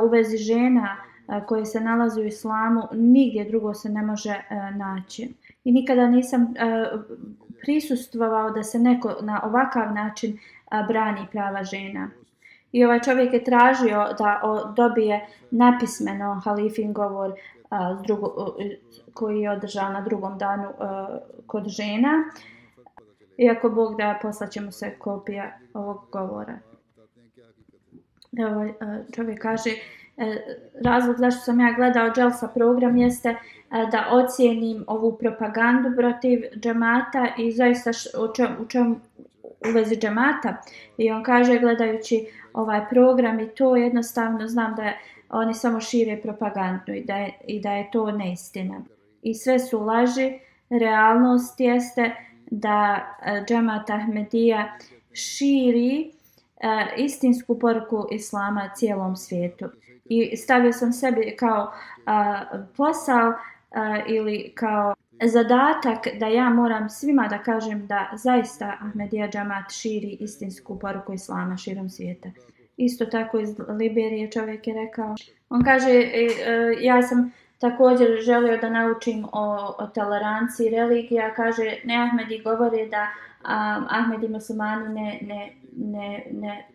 u 0.04 0.10
vezi 0.10 0.38
žena 0.38 0.96
e, 0.98 1.42
koje 1.46 1.66
se 1.66 1.80
nalazi 1.80 2.22
u 2.22 2.26
islamu, 2.26 2.82
nigdje 2.92 3.46
drugo 3.46 3.74
se 3.74 3.90
ne 3.90 4.02
može 4.02 4.32
e, 4.32 4.44
naći. 4.76 5.34
I 5.64 5.72
nikada 5.72 6.08
nisam 6.08 6.54
prisustvovao 7.62 8.50
da 8.52 8.64
se 8.64 8.80
neko 8.80 9.16
na 9.22 9.42
ovakav 9.44 9.94
način 9.94 10.38
brani 10.88 11.28
prava 11.32 11.64
žena. 11.64 12.10
I 12.72 12.86
ovaj 12.86 13.00
čovjek 13.00 13.34
je 13.34 13.44
tražio 13.44 14.06
da 14.18 14.42
dobije 14.76 15.28
napismeno 15.52 16.42
halifin 16.46 16.94
govor 16.94 17.34
a 17.74 17.94
drugo, 17.94 18.56
koji 19.14 19.40
je 19.40 19.52
održao 19.52 19.90
na 19.90 20.02
drugom 20.02 20.38
danu 20.38 20.64
e, 20.64 20.74
kod 21.48 21.68
žena. 21.68 22.10
Iako 23.38 23.70
Bog 23.70 23.98
da 23.98 24.20
poslaćemo 24.22 24.72
se 24.72 24.96
kopija 25.00 25.58
ovog 25.74 26.06
govora. 26.12 26.60
Ovaj, 28.40 28.70
Evo, 28.70 29.04
čovjek 29.16 29.42
kaže 29.42 29.70
e, 29.70 30.38
razlog 30.84 31.16
zašto 31.18 31.42
sam 31.42 31.60
ja 31.60 31.74
gledao 31.76 32.12
Jelsa 32.18 32.48
program 32.48 32.98
jeste 32.98 33.30
e, 33.30 33.38
da 33.92 34.08
ocijenim 34.12 34.84
ovu 34.88 35.18
propagandu 35.18 35.90
protiv 35.98 36.42
džemata 36.60 37.28
i 37.38 37.52
zaista 37.52 37.92
u 38.20 38.34
čem, 38.34 38.48
u 38.62 38.66
čem 38.66 39.02
u 39.44 39.72
vezi 39.74 39.96
džemata. 39.96 40.62
I 40.98 41.12
on 41.12 41.24
kaže 41.24 41.60
gledajući 41.60 42.28
ovaj 42.54 42.90
program 42.90 43.40
i 43.40 43.50
to 43.50 43.76
jednostavno 43.76 44.48
znam 44.48 44.76
da 44.76 44.84
je, 44.84 45.00
oni 45.34 45.54
samo 45.54 45.82
šire 45.82 46.22
propagandu 46.22 46.94
i 46.94 47.04
da 47.04 47.16
je, 47.16 47.34
i 47.48 47.62
da 47.62 47.72
je 47.72 47.92
to 47.92 48.12
neistina. 48.12 48.82
I 49.22 49.34
sve 49.34 49.60
su 49.60 49.80
laži. 49.80 50.40
Realnost 50.70 51.60
jeste 51.60 52.12
da 52.52 53.00
e, 53.26 53.44
džemat 53.48 53.90
Ahmedija 53.90 54.78
širi 55.14 56.00
e, 56.02 56.10
istinsku 56.98 57.60
poruku 57.60 58.08
islama 58.12 58.70
cijelom 58.76 59.16
svijetu 59.16 59.70
i 60.06 60.38
stavio 60.38 60.74
sam 60.74 60.94
sebi 60.94 61.36
kao 61.40 61.74
a, 62.06 62.42
posao 62.78 63.34
a, 63.72 64.00
ili 64.08 64.52
kao 64.56 64.94
zadatak 65.28 66.08
da 66.20 66.28
ja 66.28 66.50
moram 66.50 66.90
svima 66.90 67.28
da 67.28 67.38
kažem 67.38 67.88
da 67.88 68.10
zaista 68.16 68.78
Ahmedija 68.82 69.30
Džamat 69.30 69.72
širi 69.72 70.18
istinsku 70.20 70.80
poruku 70.80 71.14
Islama 71.14 71.58
širom 71.58 71.90
svijeta. 71.90 72.30
Isto 72.78 73.06
tako 73.06 73.40
iz 73.40 73.60
Liberije 73.68 74.32
čovjek 74.32 74.68
je 74.68 74.74
rekao. 74.74 75.16
On 75.50 75.64
kaže, 75.64 75.90
e, 75.90 76.28
e, 76.46 76.76
ja 76.82 77.02
sam 77.02 77.32
također 77.60 78.08
želio 78.22 78.58
da 78.58 78.70
naučim 78.70 79.26
o, 79.32 79.76
o 79.80 79.88
toleranciji 79.88 80.70
religija. 80.70 81.34
Kaže, 81.34 81.78
ne 81.84 81.96
Ahmedi 81.98 82.42
govore 82.44 82.86
da 82.88 83.08
um, 83.44 83.88
Ahmedi 83.90 84.28
muslimani 84.28 84.94
ne, 84.94 85.20
ne, 85.22 85.54
ne, 85.78 86.24
ne, 86.32 86.68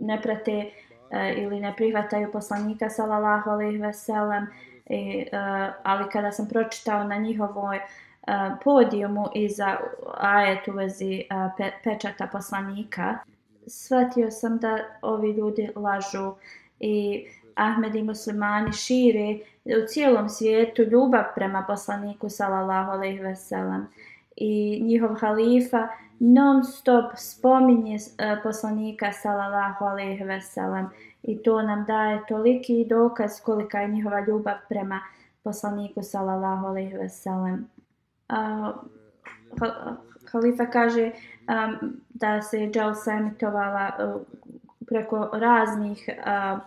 ne 0.00 0.22
prate 0.22 0.70
e, 1.10 1.34
ili 1.36 1.60
ne 1.60 1.74
prihvataju 1.76 2.32
poslanika 2.32 2.90
sallallahu 2.90 3.50
alejhi 3.50 3.78
ve 3.78 3.92
sellem 3.92 4.46
i 4.86 5.26
uh, 5.32 5.74
ali 5.82 6.10
kada 6.12 6.32
sam 6.32 6.48
pročitao 6.48 7.04
na 7.04 7.16
njihovoj 7.16 7.76
uh, 7.76 8.32
podijumu 8.64 9.28
iza 9.34 9.76
ajet 10.16 10.68
u 10.68 10.72
vezi 10.72 11.24
uh, 11.30 11.52
pe, 11.56 11.70
pečata 11.84 12.26
poslanika 12.26 13.18
shvatio 13.66 14.30
sam 14.30 14.58
da 14.58 14.78
ovi 15.02 15.32
ljudi 15.32 15.70
lažu 15.76 16.34
i 16.80 17.26
Ahmed 17.54 17.94
i 17.94 18.02
muslimani 18.02 18.72
šire 18.72 19.38
u 19.64 19.86
cijelom 19.88 20.28
svijetu 20.28 20.82
ljubav 20.82 21.24
prema 21.34 21.64
poslaniku 21.66 22.28
sallallahu 22.28 22.90
alejhi 22.90 23.18
ve 23.18 23.36
sellem 23.36 23.86
i 24.36 24.80
njihov 24.82 25.14
halifa 25.14 25.88
non 26.18 26.64
stop 26.64 27.04
spominje 27.16 27.96
uh, 27.96 28.42
poslanika 28.42 29.12
sallallahu 29.12 29.84
alejhi 29.84 30.24
ve 30.24 30.40
sellem 30.40 30.88
i 31.22 31.42
to 31.42 31.62
nam 31.62 31.84
daje 31.84 32.22
toliki 32.28 32.86
dokaz 32.88 33.40
kolika 33.40 33.80
je 33.80 33.88
njihova 33.88 34.20
ljubav 34.20 34.56
prema 34.68 35.00
poslaniku 35.42 36.02
sallallahu 36.02 36.66
alejhi 36.66 36.96
ve 36.96 37.08
sellem. 37.08 37.68
Halifa 40.32 40.66
kaže 40.66 41.12
um, 41.48 41.96
da 42.08 42.42
se 42.42 42.70
Jelsa 42.74 43.12
emitovala 43.12 43.90
uh, 43.98 44.22
preko 44.86 45.30
raznih 45.32 46.08
uh, 46.08 46.60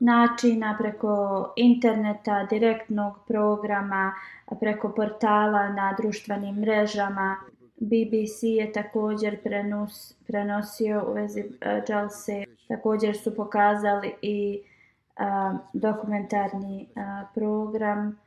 načina, 0.00 0.76
preko 0.78 1.52
interneta, 1.56 2.46
direktnog 2.50 3.14
programa, 3.28 4.14
preko 4.60 4.88
portala 4.88 5.68
na 5.68 5.94
društvenim 5.98 6.56
mrežama. 6.56 7.36
BBC 7.76 8.42
je 8.42 8.72
također 8.72 9.42
prenos, 9.42 10.14
prenosio 10.26 11.04
u 11.08 11.12
vezi 11.12 11.40
e, 11.40 11.44
uh, 11.44 11.82
Jelse. 11.88 12.44
Također 12.68 13.16
su 13.16 13.36
pokazali 13.36 14.14
i 14.22 14.60
uh, 14.60 15.60
dokumentarni 15.72 16.88
uh, 16.96 17.28
program 17.34 18.18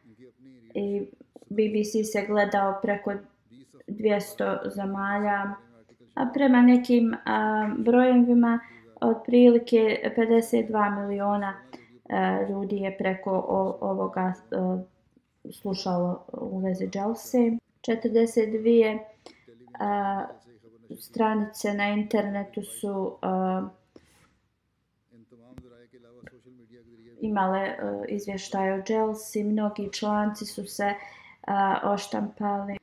i 0.74 1.08
BBC 1.50 2.12
se 2.12 2.26
gledao 2.28 2.80
preko 2.82 3.14
200 3.88 4.70
zemalja. 4.76 5.56
A 6.16 6.26
prema 6.34 6.62
nekim 6.62 7.16
brojevima 7.78 8.60
otprilike 9.02 10.14
52 10.18 11.00
miliona 11.00 11.54
uh, 11.54 12.50
ljudi 12.50 12.76
je 12.76 12.98
preko 12.98 13.32
o, 13.48 13.78
ovoga 13.82 14.34
e, 14.52 14.56
slušalo 15.52 16.26
u 16.34 16.60
vezi 16.60 16.90
Jelse. 16.94 17.38
42 17.88 19.00
e, 19.00 19.00
stranice 21.00 21.74
na 21.74 21.90
internetu 21.90 22.64
su 22.64 22.92
uh, 22.92 23.70
imale 27.22 27.62
uh, 27.62 28.06
izvještaje 28.08 28.74
o 28.74 28.84
Chelsea, 28.84 29.44
mnogi 29.44 29.90
članci 29.94 30.46
su 30.46 30.66
se 30.66 30.94
uh, 30.94 31.92
oštampali. 31.94 32.77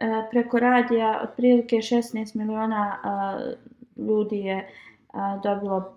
E, 0.00 0.28
preko 0.30 0.58
radija 0.58 1.20
otprilike 1.22 1.76
16 1.76 2.36
miliona 2.36 2.96
e, 2.96 4.00
ljudi 4.00 4.38
je 4.38 4.56
e, 4.56 4.66
dobilo 5.42 5.96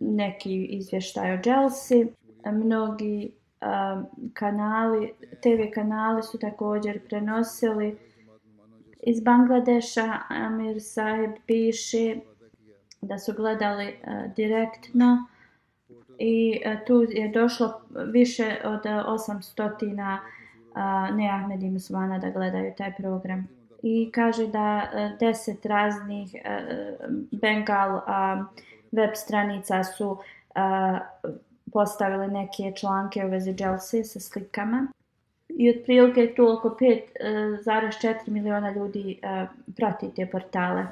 neki 0.00 0.64
izvještaj 0.64 1.32
o 1.32 1.38
Jelsi. 1.44 2.06
Mnogi 2.52 3.32
kanali, 4.34 5.12
TV 5.40 5.74
kanali 5.74 6.22
su 6.22 6.38
također 6.38 7.00
prenosili 7.08 7.98
iz 9.02 9.20
Bangladeša. 9.20 10.18
Amir 10.28 10.82
Saib 10.82 11.30
piše 11.46 12.16
da 13.00 13.18
su 13.18 13.32
gledali 13.32 13.96
direktno 14.36 15.26
i 16.18 16.60
tu 16.86 17.06
je 17.08 17.28
došlo 17.28 17.80
više 18.12 18.56
od 18.64 18.80
800 18.82 19.78
ne 21.12 21.30
Ahmedi 21.30 21.70
muslimana 21.70 22.18
da 22.18 22.30
gledaju 22.30 22.72
taj 22.78 22.94
program. 22.94 23.48
I 23.82 24.10
kaže 24.14 24.46
da 24.46 24.90
e, 24.94 25.16
deset 25.20 25.66
raznih 25.66 26.34
e, 26.34 26.40
Bengal 27.30 28.00
web 28.92 29.10
stranica 29.14 29.84
su 29.84 30.16
e, 30.54 30.60
postavili 31.72 32.28
neke 32.28 32.72
članke 32.76 33.24
u 33.24 33.28
vezi 33.28 33.56
Chelsea 33.56 34.04
sa 34.04 34.20
slikama. 34.20 34.86
I 35.48 35.70
otprilike 35.70 36.34
tu 36.36 36.48
oko 36.48 36.68
5,4 36.68 38.06
e, 38.06 38.30
miliona 38.30 38.70
ljudi 38.70 39.20
e, 39.22 39.46
prati 39.76 40.14
te 40.16 40.26
portale. 40.26 40.82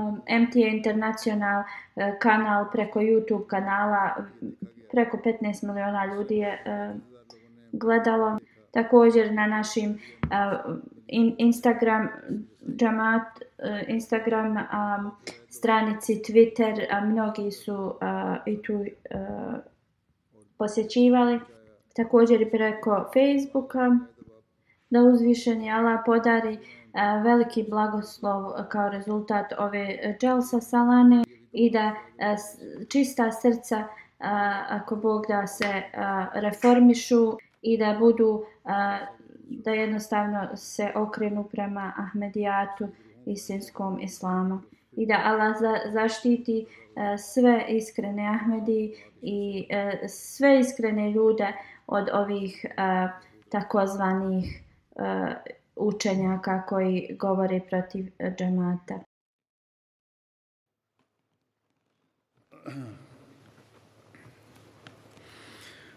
MTA 0.41 0.69
International 0.77 1.65
kanal 2.21 2.71
preko 2.73 3.01
YouTube 3.01 3.47
kanala 3.47 4.15
preko 4.93 5.17
15 5.17 5.67
miliona 5.67 6.05
ljudi 6.07 6.37
je 6.37 6.59
uh, 6.67 7.01
gledalo. 7.73 8.39
Također 8.73 9.33
na 9.33 9.47
našim 9.47 9.91
uh, 9.91 10.77
in, 11.07 11.35
Instagram 11.39 12.09
džamat, 12.77 13.23
uh, 13.23 13.89
Instagram 13.89 14.57
um, 14.57 15.11
stranici, 15.49 16.23
Twitter, 16.29 16.87
a 16.91 17.01
mnogi 17.01 17.51
su 17.51 17.75
uh, 17.75 17.93
i 18.47 18.63
tu 18.63 18.75
uh, 18.75 18.85
posjećivali. 20.59 21.41
Također 21.97 22.41
i 22.41 22.51
preko 22.51 23.11
Facebooka 23.13 23.99
da 24.91 25.01
uzvišeni 25.01 25.73
Allah 25.73 26.01
podari 26.07 26.53
uh, 26.53 27.25
veliki 27.25 27.67
blagoslov 27.69 28.53
kao 28.69 28.89
rezultat 28.89 29.53
ove 29.59 30.17
dželsa 30.21 30.61
salane 30.61 31.25
i 31.53 31.71
da 31.71 31.87
uh, 31.89 32.87
čista 32.89 33.33
srca 33.33 33.79
uh, 33.79 34.27
ako 34.69 34.97
Bog 34.97 35.25
da 35.29 35.47
se 35.47 35.67
uh, 35.67 36.43
reformišu 36.43 37.33
i 37.63 37.79
da 37.79 37.97
budu 38.01 38.45
da 39.49 39.71
jednostavno 39.71 40.57
se 40.57 40.93
okrenu 40.95 41.45
prema 41.45 41.93
Ahmedijatu 41.97 42.89
istinskom 43.27 44.01
islamu 44.01 44.61
i 44.93 45.07
da 45.07 45.21
Allah 45.25 45.57
za, 45.61 45.93
zaštiti 45.93 46.67
uh, 46.67 47.03
sve 47.19 47.65
iskrene 47.69 48.29
Ahmedi 48.29 48.95
i 49.23 49.69
uh, 49.71 50.09
sve 50.09 50.61
iskrene 50.61 51.11
ljude 51.11 51.53
od 51.87 52.09
ovih 52.13 52.67
uh, 52.69 53.11
takozvanih 53.49 54.63
uh, 54.91 55.03
učenjaka 55.77 56.67
koji 56.67 57.17
govori 57.19 57.61
protiv 57.71 58.11
džemata. 58.39 58.99